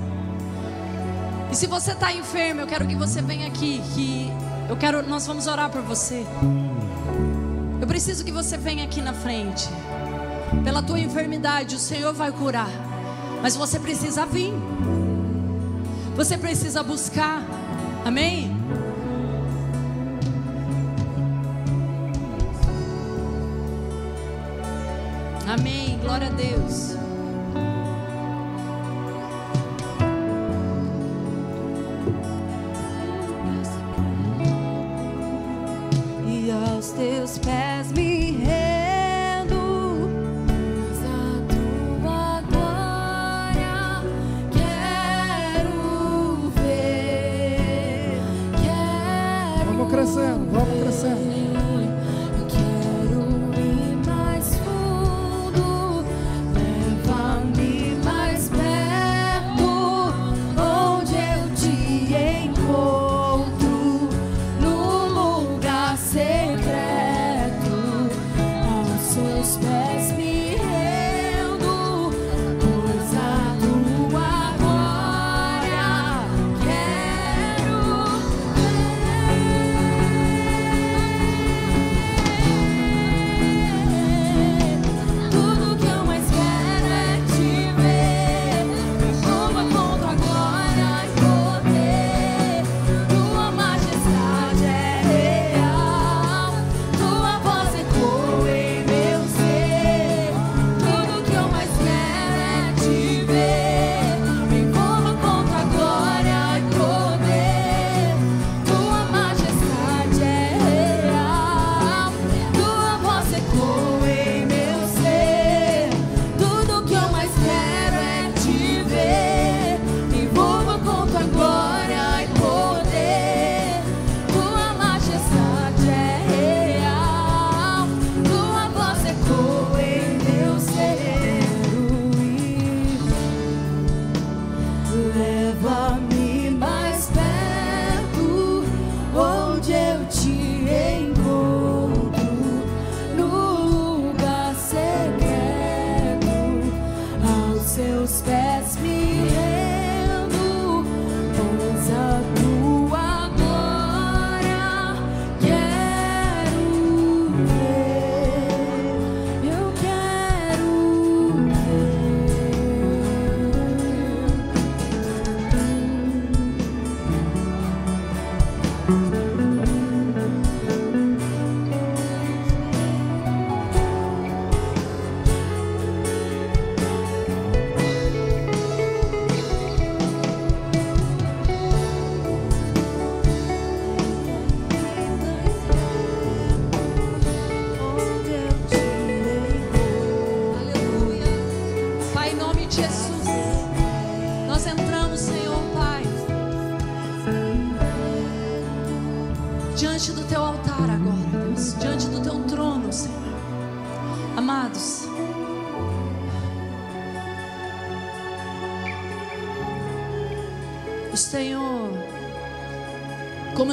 E 1.52 1.56
se 1.56 1.68
você 1.68 1.92
está 1.92 2.12
enfermo, 2.12 2.62
eu 2.62 2.68
quero 2.68 2.86
que 2.86 2.96
você 2.96 3.22
venha 3.22 3.48
aqui, 3.48 3.82
que 3.94 4.32
eu 4.70 4.76
quero, 4.76 5.02
nós 5.08 5.26
vamos 5.26 5.48
orar 5.48 5.70
por 5.70 5.82
você. 5.82 6.26
Eu 7.80 7.88
preciso 7.88 8.26
que 8.26 8.32
você 8.32 8.58
venha 8.58 8.84
aqui 8.84 9.02
na 9.02 9.14
frente. 9.14 9.70
Pela 10.64 10.84
tua 10.84 11.00
enfermidade, 11.00 11.76
o 11.76 11.80
Senhor 11.80 12.14
vai 12.14 12.32
curar. 12.32 12.70
Mas 13.42 13.56
você 13.56 13.80
precisa 13.80 14.26
vir. 14.26 14.54
Você 16.16 16.38
precisa 16.38 16.84
buscar. 16.84 17.42
Amém? 18.04 18.52
Amém. 25.48 25.98
Glória 26.04 26.28
a 26.28 26.32
Deus. 26.32 26.97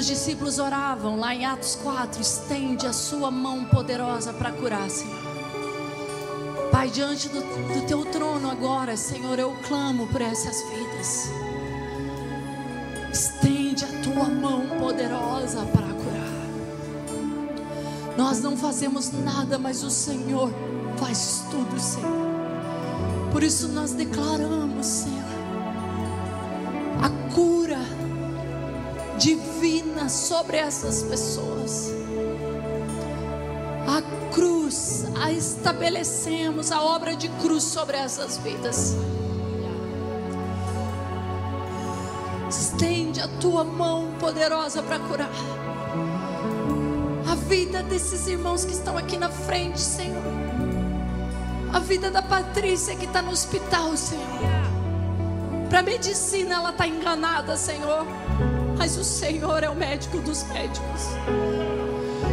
Os 0.05 0.09
discípulos 0.09 0.59
oravam 0.59 1.19
lá 1.19 1.35
em 1.35 1.47
Atos 1.47 1.77
4, 1.77 2.21
estende 2.21 2.87
a 2.87 2.93
sua 2.93 3.31
mão 3.31 3.65
poderosa 3.65 4.35
para 4.35 4.53
curar, 4.53 4.91
Senhor. 4.91 5.17
Pai, 6.71 6.91
diante 6.91 7.27
do, 7.31 7.41
do 7.41 7.87
teu 7.87 8.05
trono 8.13 8.51
agora, 8.51 8.99
Senhor, 8.99 9.39
eu 9.39 9.57
clamo 9.67 10.07
por 10.09 10.21
essas 10.21 10.63
vidas. 10.69 11.31
Estende 13.11 13.83
a 13.87 14.03
tua 14.03 14.25
mão 14.25 14.79
poderosa 14.79 15.65
para 15.73 15.87
curar. 15.87 16.45
Nós 18.19 18.43
não 18.43 18.59
fazemos 18.59 19.11
nada, 19.11 19.59
mas 19.59 19.83
o 19.83 19.91
Senhor 19.91 20.53
Faz 20.97 21.45
tudo, 21.51 21.81
Senhor. 21.81 22.35
Por 23.33 23.43
isso 23.43 23.69
nós 23.69 23.93
declaramos, 23.93 24.87
Senhor, 24.87 25.14
sobre 30.45 30.59
essas 30.59 31.03
pessoas. 31.05 31.91
A 33.89 34.03
cruz, 34.31 35.07
a 35.23 35.33
estabelecemos 35.33 36.71
a 36.71 36.83
obra 36.83 37.17
de 37.17 37.31
cruz 37.41 37.63
sobre 37.65 37.97
essas 37.97 38.37
vidas. 38.37 38.95
Estende 42.51 43.23
a 43.23 43.29
tua 43.41 43.65
mão 43.65 44.13
poderosa 44.21 44.83
para 44.83 44.99
curar 44.99 45.31
a 47.27 47.35
vida 47.35 47.83
desses 47.83 48.27
irmãos 48.27 48.67
que 48.67 48.73
estão 48.73 48.99
aqui 48.99 49.17
na 49.17 49.31
frente, 49.31 49.81
Senhor. 49.81 50.23
A 51.73 51.79
vida 51.79 52.11
da 52.11 52.21
Patrícia 52.21 52.95
que 52.95 53.07
está 53.07 53.23
no 53.23 53.31
hospital, 53.31 53.97
Senhor. 53.97 54.25
Para 55.71 55.83
medicina 55.83 56.57
ela 56.57 56.71
está 56.71 56.87
enganada, 56.87 57.57
Senhor. 57.57 58.07
Mas 58.77 58.97
o 58.97 59.05
Senhor 59.05 59.63
é 59.63 59.69
o 59.69 59.75
médico 59.75 60.19
dos 60.19 60.43
médicos. 60.45 61.09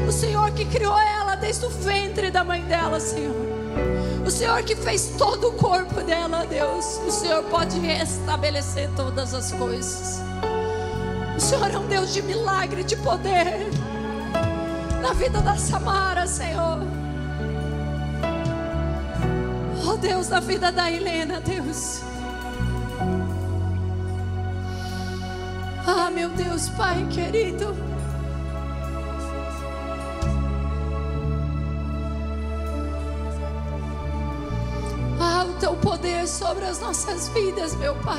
O 0.07 0.11
Senhor 0.11 0.51
que 0.51 0.65
criou 0.65 0.97
ela 0.97 1.35
desde 1.35 1.65
o 1.65 1.69
ventre 1.69 2.29
da 2.31 2.43
mãe 2.43 2.61
dela, 2.63 2.99
Senhor. 2.99 3.35
O 4.25 4.29
Senhor 4.29 4.61
que 4.63 4.75
fez 4.75 5.13
todo 5.17 5.49
o 5.49 5.53
corpo 5.53 6.01
dela, 6.01 6.45
Deus. 6.45 6.99
O 7.07 7.11
Senhor 7.11 7.43
pode 7.43 7.79
restabelecer 7.79 8.89
todas 8.95 9.33
as 9.33 9.51
coisas. 9.51 10.21
O 11.35 11.39
Senhor 11.39 11.71
é 11.71 11.77
um 11.77 11.87
Deus 11.87 12.13
de 12.13 12.21
milagre, 12.21 12.83
de 12.83 12.95
poder. 12.97 13.67
Na 15.01 15.13
vida 15.13 15.41
da 15.41 15.55
Samara, 15.57 16.27
Senhor. 16.27 16.79
Oh 19.87 19.97
Deus, 19.97 20.29
na 20.29 20.39
vida 20.39 20.71
da 20.71 20.91
Helena, 20.91 21.41
Deus. 21.41 22.10
Meu 26.11 26.29
Deus, 26.29 26.69
Pai 26.69 27.07
querido. 27.09 27.75
Ah, 35.19 35.45
o 35.45 35.53
teu 35.59 35.75
poder 35.75 36.27
sobre 36.27 36.65
as 36.65 36.79
nossas 36.79 37.29
vidas, 37.29 37.75
meu 37.75 37.95
Pai. 37.95 38.17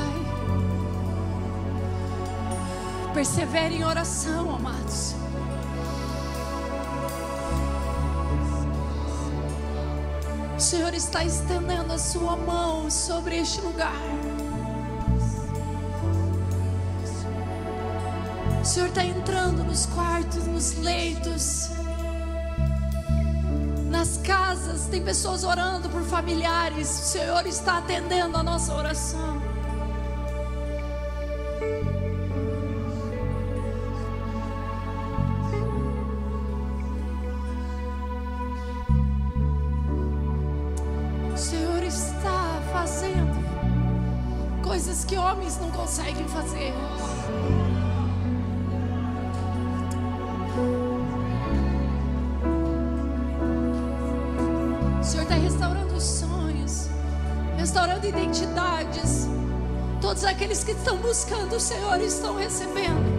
Persevere 3.13 3.77
em 3.77 3.85
oração, 3.85 4.55
amados. 4.55 5.15
O 10.57 10.61
Senhor 10.61 10.95
está 10.95 11.25
estendendo 11.25 11.93
a 11.93 11.99
sua 11.99 12.37
mão 12.37 12.91
sobre 12.91 13.37
este 13.37 13.61
lugar. 13.61 14.01
O 18.63 18.65
Senhor 18.65 18.91
está 18.91 19.05
entrando 19.05 19.65
nos 19.65 19.87
quartos, 19.87 20.47
nos 20.47 20.79
leitos, 20.79 21.69
nas 23.91 24.19
casas. 24.19 24.87
Tem 24.87 25.03
pessoas 25.03 25.43
orando 25.43 25.91
por 25.91 26.03
familiares. 26.05 26.89
O 26.89 27.03
Senhor 27.11 27.45
está 27.45 27.79
atendendo 27.79 28.37
a 28.37 28.43
nossa 28.45 28.73
oração. 28.73 29.52
Aqueles 60.33 60.65
que 60.65 60.73
estão 60.73 60.97
buscando 60.97 61.57
o 61.57 61.61
Senhor 61.61 62.01
estão 62.01 62.37
recebendo. 62.37 63.12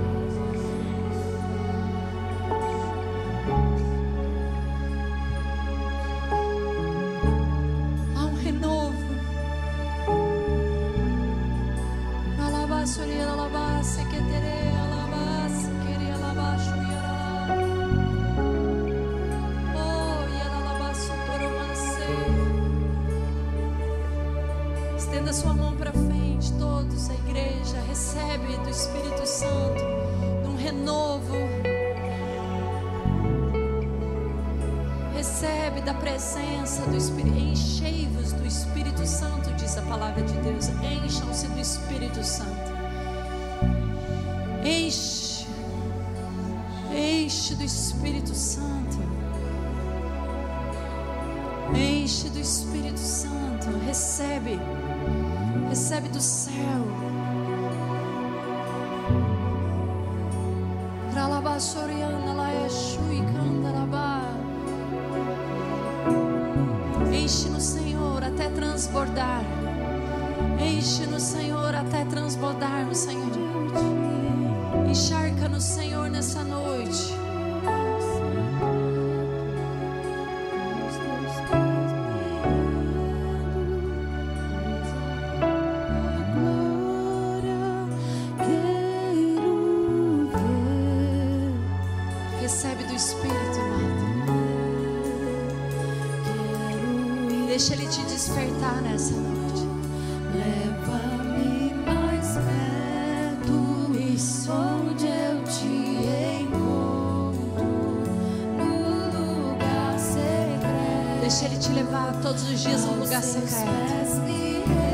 Todos 112.34 112.50
os 112.50 112.60
dias 112.60 112.84
um 112.86 113.00
lugar 113.00 113.22
secreto. 113.22 114.93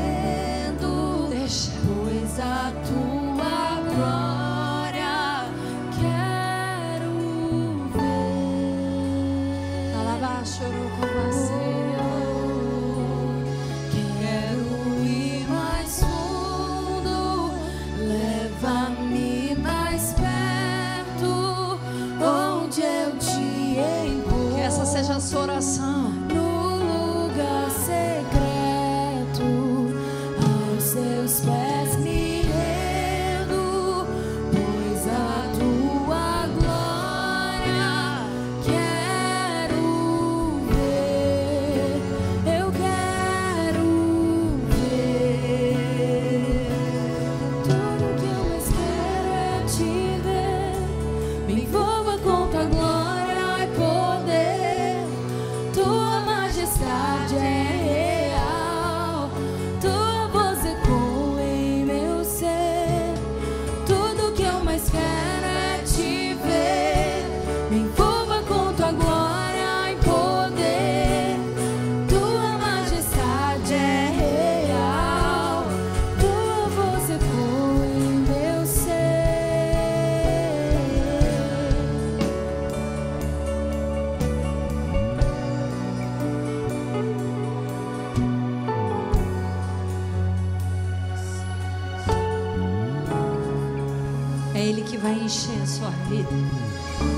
Vai 95.00 95.18
encher 95.18 95.60
a 95.62 95.66
sua 95.66 95.90
vida. 96.08 96.28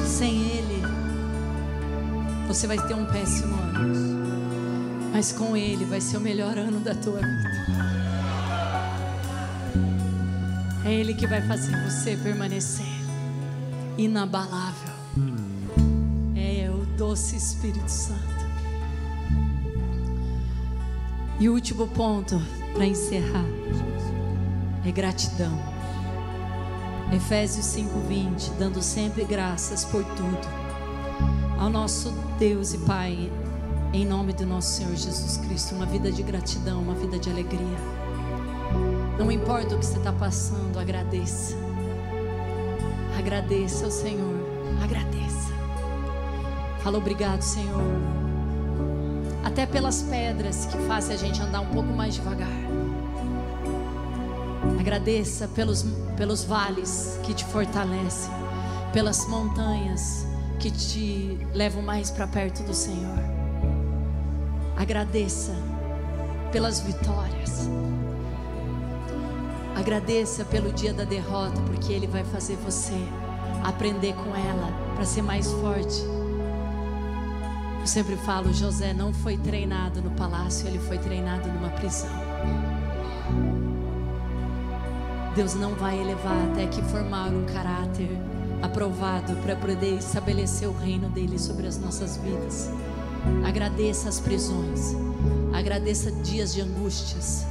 Sem 0.07 0.43
Ele, 0.43 0.83
você 2.47 2.67
vai 2.67 2.79
ter 2.87 2.95
um 2.95 3.07
péssimo 3.07 3.55
ano. 3.55 4.23
Mas 5.13 5.33
com 5.33 5.57
Ele 5.57 5.85
vai 5.85 6.01
ser 6.01 6.17
o 6.17 6.21
melhor 6.21 6.57
ano 6.57 6.81
da 6.81 6.95
tua 6.95 7.21
vida. 7.21 7.63
É 10.85 10.93
Ele 10.93 11.15
que 11.15 11.27
vai 11.27 11.43
fazer 11.43 11.77
você 11.85 12.17
permanecer 12.17 12.87
inabalável. 13.99 14.93
É 16.37 16.71
o 16.71 16.85
doce 16.97 17.37
Espírito 17.37 17.89
Santo. 17.89 18.21
E 21.39 21.49
o 21.49 21.55
último 21.55 21.89
ponto 21.89 22.41
para 22.75 22.87
encerrar 22.87 23.45
é 24.85 24.93
gratidão. 24.93 25.82
Efésios 27.13 27.67
5:20, 27.67 28.53
dando 28.59 28.81
sempre 28.81 29.23
graças 29.25 29.85
por 29.85 30.03
tudo 30.03 30.63
ao 31.59 31.69
nosso 31.69 32.11
Deus 32.39 32.73
e 32.73 32.79
Pai, 32.79 33.31
em 33.93 34.07
nome 34.07 34.33
do 34.33 34.47
nosso 34.47 34.79
Senhor 34.79 34.97
Jesus 34.97 35.37
Cristo, 35.37 35.75
uma 35.75 35.85
vida 35.85 36.11
de 36.11 36.23
gratidão, 36.23 36.81
uma 36.81 36.95
vida 36.95 37.19
de 37.19 37.31
alegria. 37.31 37.79
Não 39.19 39.31
importa 39.31 39.75
o 39.75 39.79
que 39.79 39.85
você 39.85 39.99
está 39.99 40.13
passando, 40.13 40.79
agradeça. 40.79 41.55
Agradeça 43.19 43.85
ao 43.85 43.91
Senhor, 43.91 44.35
agradeça. 44.83 45.53
Fala 46.83 46.97
obrigado, 46.97 47.43
Senhor. 47.43 47.83
Até 49.45 49.67
pelas 49.67 50.03
pedras 50.03 50.65
que 50.65 50.79
fazem 50.89 51.15
a 51.15 51.19
gente 51.19 51.43
andar 51.43 51.61
um 51.61 51.67
pouco 51.67 51.93
mais 51.93 52.15
devagar. 52.15 52.49
Agradeça 54.83 55.47
pelos, 55.47 55.85
pelos 56.17 56.43
vales 56.43 57.17
que 57.23 57.33
te 57.33 57.45
fortalecem, 57.45 58.33
pelas 58.93 59.29
montanhas 59.29 60.27
que 60.59 60.73
te 60.73 61.39
levam 61.55 61.81
mais 61.81 62.11
para 62.11 62.27
perto 62.27 62.65
do 62.65 62.75
Senhor. 62.75 63.21
Agradeça 64.77 65.55
pelas 66.51 66.81
vitórias. 66.81 67.69
Agradeça 69.77 70.45
pelo 70.45 70.73
dia 70.73 70.93
da 70.93 71.05
derrota, 71.05 71.61
porque 71.61 71.93
Ele 71.93 72.09
vai 72.09 72.25
fazer 72.25 72.57
você 72.57 72.97
aprender 73.63 74.15
com 74.15 74.35
ela 74.35 74.69
para 74.97 75.05
ser 75.05 75.23
mais 75.23 75.47
forte. 75.47 76.03
Eu 77.79 77.87
sempre 77.87 78.17
falo, 78.17 78.53
José 78.53 78.93
não 78.93 79.15
foi 79.15 79.37
treinado 79.37 80.03
no 80.03 80.11
palácio, 80.11 80.67
ele 80.67 80.81
foi 80.81 80.99
treinado 80.99 81.49
numa 81.49 81.71
prisão. 81.71 82.11
Deus 85.35 85.55
não 85.55 85.75
vai 85.75 85.99
elevar 85.99 86.37
até 86.51 86.67
que 86.67 86.83
formar 86.83 87.29
um 87.29 87.45
caráter 87.47 88.11
aprovado 88.61 89.35
para 89.37 89.57
poder 89.57 89.97
estabelecer 89.97 90.69
o 90.69 90.73
reino 90.73 91.09
dele 91.09 91.39
sobre 91.39 91.67
as 91.67 91.79
nossas 91.79 92.19
vidas. 92.19 92.71
Agradeça 93.47 94.11
as 94.11 94.21
prisões, 94.21 94.95
agradeça 95.55 96.13
dias 96.13 96.53
de 96.53 96.61
angústias. 96.61 97.47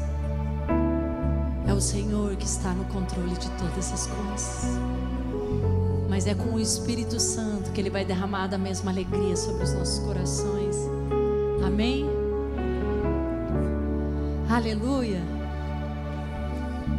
É 1.67 1.73
o 1.73 1.81
Senhor 1.81 2.35
que 2.35 2.45
está 2.45 2.71
no 2.71 2.85
controle 2.85 3.35
de 3.35 3.49
todas 3.51 3.77
essas 3.77 4.07
coisas. 4.07 4.65
Mas 6.07 6.27
é 6.27 6.35
com 6.35 6.53
o 6.53 6.59
Espírito 6.59 7.19
Santo 7.19 7.71
que 7.71 7.81
Ele 7.81 7.89
vai 7.89 8.05
derramar 8.05 8.47
da 8.47 8.57
mesma 8.57 8.91
alegria 8.91 9.35
sobre 9.35 9.63
os 9.63 9.73
nossos 9.73 9.99
corações. 9.99 10.75
Amém? 11.65 12.05
Aleluia. 14.47 15.40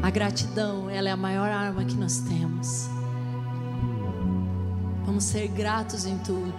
A 0.03 0.11
gratidão, 0.11 0.91
ela 0.91 1.09
é 1.09 1.13
a 1.13 1.17
maior 1.17 1.49
arma 1.49 1.85
que 1.85 1.95
nós 1.95 2.19
temos. 2.19 2.89
Vamos 5.07 5.23
ser 5.23 5.47
gratos 5.47 6.05
em 6.05 6.19
tudo. 6.19 6.53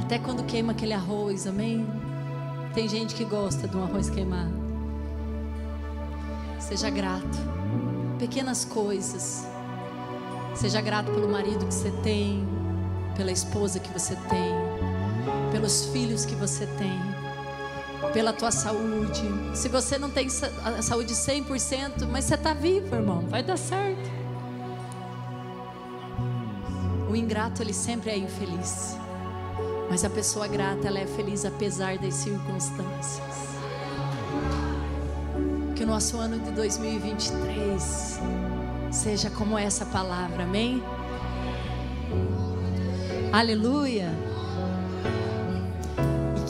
Até 0.00 0.16
quando 0.16 0.44
queima 0.44 0.70
aquele 0.70 0.92
arroz, 0.92 1.46
amém? 1.48 1.84
Tem 2.72 2.88
gente 2.88 3.16
que 3.16 3.24
gosta 3.24 3.66
de 3.66 3.76
um 3.76 3.82
arroz 3.82 4.08
queimado. 4.08 4.54
Seja 6.60 6.88
grato. 6.88 7.36
Pequenas 8.16 8.64
coisas. 8.64 9.44
Seja 10.54 10.80
grato 10.80 11.10
pelo 11.10 11.28
marido 11.28 11.66
que 11.66 11.74
você 11.74 11.90
tem, 12.02 12.46
pela 13.16 13.32
esposa 13.32 13.80
que 13.80 13.92
você 13.92 14.14
tem, 14.28 14.54
pelos 15.50 15.86
filhos 15.86 16.24
que 16.24 16.36
você 16.36 16.64
tem, 16.64 17.00
pela 18.12 18.32
tua 18.32 18.50
saúde. 18.50 19.22
Se 19.54 19.68
você 19.68 19.98
não 19.98 20.10
tem 20.10 20.28
a 20.64 20.82
saúde 20.82 21.14
100%, 21.14 22.06
mas 22.10 22.24
você 22.24 22.34
está 22.34 22.52
vivo, 22.52 22.94
irmão, 22.94 23.20
vai 23.28 23.42
dar 23.42 23.56
certo. 23.56 24.10
O 27.10 27.16
ingrato, 27.16 27.62
ele 27.62 27.72
sempre 27.72 28.10
é 28.10 28.18
infeliz. 28.18 28.96
Mas 29.90 30.04
a 30.04 30.10
pessoa 30.10 30.46
grata, 30.46 30.86
ela 30.86 30.98
é 30.98 31.06
feliz 31.06 31.44
apesar 31.44 31.96
das 31.98 32.14
circunstâncias. 32.14 33.48
Que 35.74 35.84
o 35.84 35.86
nosso 35.86 36.18
ano 36.18 36.38
de 36.38 36.50
2023 36.50 38.20
seja 38.90 39.30
como 39.30 39.56
essa 39.56 39.86
palavra, 39.86 40.42
amém? 40.42 40.82
Aleluia. 43.32 44.27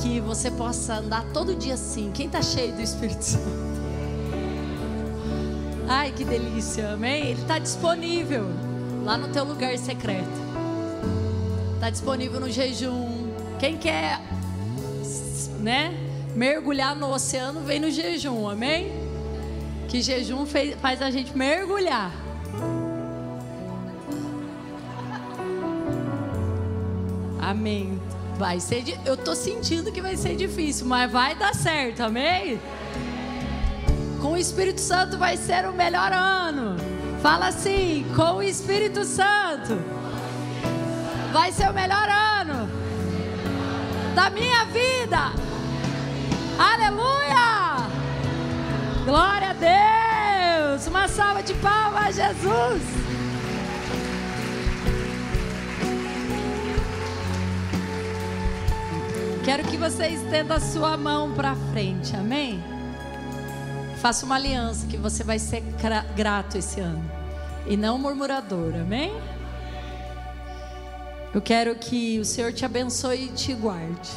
Que 0.03 0.21
você 0.21 0.51
possa 0.51 0.95
andar 0.97 1.25
todo 1.33 1.55
dia 1.55 1.75
assim. 1.75 2.11
Quem 2.13 2.27
está 2.27 2.41
cheio 2.41 2.73
do 2.73 2.81
Espírito 2.81 3.23
Santo? 3.23 3.69
Ai, 5.89 6.13
que 6.13 6.25
delícia, 6.25 6.91
amém? 6.93 7.29
Ele 7.29 7.41
está 7.41 7.59
disponível 7.59 8.47
lá 9.05 9.17
no 9.19 9.29
teu 9.29 9.45
lugar 9.45 9.77
secreto. 9.79 10.29
Está 11.75 11.91
disponível 11.91 12.41
no 12.41 12.51
jejum. 12.51 13.29
Quem 13.59 13.77
quer, 13.77 14.21
né, 15.61 15.93
mergulhar 16.35 16.95
no 16.95 17.11
oceano, 17.13 17.61
vem 17.63 17.81
no 17.81 17.91
jejum, 17.91 18.49
amém? 18.49 18.93
Que 19.89 20.01
jejum 20.03 20.45
fez- 20.47 20.77
faz 20.81 21.01
a 21.03 21.11
gente 21.11 21.37
mergulhar. 21.37 22.13
Amém. 27.41 27.99
Vai 28.39 28.61
ser, 28.61 28.85
eu 29.05 29.17
tô 29.17 29.35
sentindo 29.35 29.91
que 29.91 30.01
vai 30.01 30.17
ser 30.17 30.37
difícil, 30.37 30.87
mas 30.87 31.11
vai 31.11 31.35
dar 31.35 31.53
certo, 31.53 32.03
amém? 32.03 32.61
Com 34.23 34.35
o 34.35 34.37
Espírito 34.37 34.81
Santo 34.81 35.19
vai 35.19 35.37
ser 35.37 35.69
o 35.69 35.73
melhor 35.73 36.13
ano. 36.13 36.77
Fala 37.21 37.49
assim, 37.49 38.07
com 38.15 38.37
o 38.37 38.43
Espírito 38.43 39.05
Santo 39.05 39.77
vai 41.33 41.51
ser 41.51 41.69
o 41.69 41.75
melhor 41.75 42.09
ano 42.09 42.71
da 44.15 44.31
minha 44.31 44.65
vida. 44.67 45.33
Aleluia! 46.57 47.89
Glória 49.05 49.51
a 49.51 50.75
Deus! 50.75 50.87
Uma 50.87 51.09
salva 51.09 51.43
de 51.43 51.55
palmas 51.55 52.15
Jesus! 52.15 52.83
Quero 59.49 59.65
que 59.65 59.79
você 59.79 60.09
estenda 60.09 60.57
a 60.57 60.61
sua 60.61 60.95
mão 60.99 61.33
para 61.33 61.57
frente, 61.73 62.15
amém? 62.15 62.63
Faça 63.99 64.27
uma 64.27 64.35
aliança 64.35 64.87
que 64.87 64.99
você 64.99 65.25
vai 65.25 65.39
ser 65.39 65.63
gra- 65.81 66.05
grato 66.15 66.59
esse 66.59 66.79
ano 66.81 67.03
e 67.67 67.75
não 67.75 67.97
murmurador, 67.99 68.75
amém? 68.75 69.11
Eu 71.33 71.41
quero 71.41 71.75
que 71.77 72.21
o 72.21 72.27
Senhor 72.27 72.53
te 72.53 72.67
abençoe 72.67 73.25
e 73.25 73.29
te 73.29 73.55
guarde. 73.55 74.11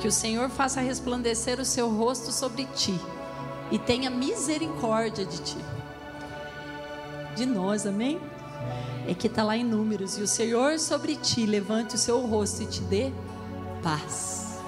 Que 0.00 0.08
o 0.08 0.12
Senhor 0.12 0.48
faça 0.48 0.80
resplandecer 0.80 1.60
o 1.60 1.64
seu 1.66 1.90
rosto 1.90 2.32
sobre 2.32 2.64
ti 2.74 2.98
e 3.70 3.78
tenha 3.78 4.08
misericórdia 4.08 5.26
de 5.26 5.36
ti. 5.42 5.58
De 7.36 7.44
nós, 7.44 7.86
amém? 7.86 8.18
É 9.06 9.12
que 9.12 9.26
está 9.26 9.44
lá 9.44 9.54
em 9.54 9.64
números. 9.64 10.16
E 10.16 10.22
o 10.22 10.26
Senhor 10.26 10.78
sobre 10.78 11.14
ti 11.14 11.44
levante 11.44 11.96
o 11.96 11.98
seu 11.98 12.26
rosto 12.26 12.62
e 12.62 12.66
te 12.66 12.80
dê 12.80 13.12
paz. 13.86 14.58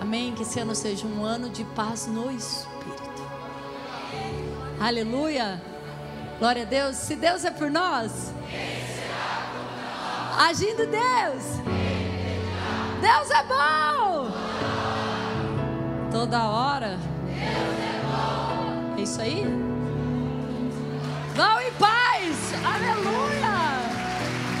Amém? 0.00 0.34
Que 0.34 0.42
esse 0.42 0.58
ano 0.58 0.74
seja 0.74 1.06
um 1.06 1.24
ano 1.24 1.48
de 1.48 1.62
paz 1.62 2.08
no 2.08 2.32
Espírito. 2.32 3.22
Aleluia. 4.80 5.62
Glória 6.40 6.62
a 6.62 6.64
Deus. 6.64 6.96
Se 6.96 7.14
Deus 7.14 7.44
é 7.44 7.52
por 7.52 7.70
nós, 7.70 8.32
agindo 10.36 10.78
Deus. 10.78 11.44
Deus 13.00 13.30
é 13.30 13.44
bom. 13.44 14.32
Toda 16.10 16.48
hora. 16.48 16.98
É 18.96 19.00
isso 19.00 19.20
aí? 19.20 19.44
Vão 21.36 21.60
em 21.60 21.72
paz. 21.74 22.52
Aleluia. 22.64 23.47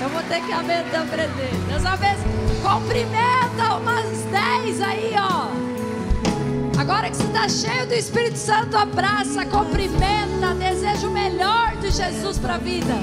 Eu 0.00 0.08
vou 0.10 0.22
ter 0.22 0.40
que 0.42 0.52
aprender. 0.52 1.50
Deus 1.68 1.84
abençoe. 1.84 2.38
Cumprimenta 2.62 3.76
umas 3.76 4.18
10 4.30 4.80
aí, 4.80 5.14
ó. 5.18 5.48
Agora 6.80 7.10
que 7.10 7.16
você 7.16 7.24
está 7.24 7.48
cheio 7.48 7.86
do 7.86 7.94
Espírito 7.94 8.38
Santo, 8.38 8.76
abraça, 8.76 9.44
cumprimenta, 9.44 10.54
deseja 10.54 11.08
o 11.08 11.10
melhor 11.10 11.76
de 11.76 11.90
Jesus 11.90 12.38
para 12.38 12.54
a 12.54 12.58
vida. 12.58 12.94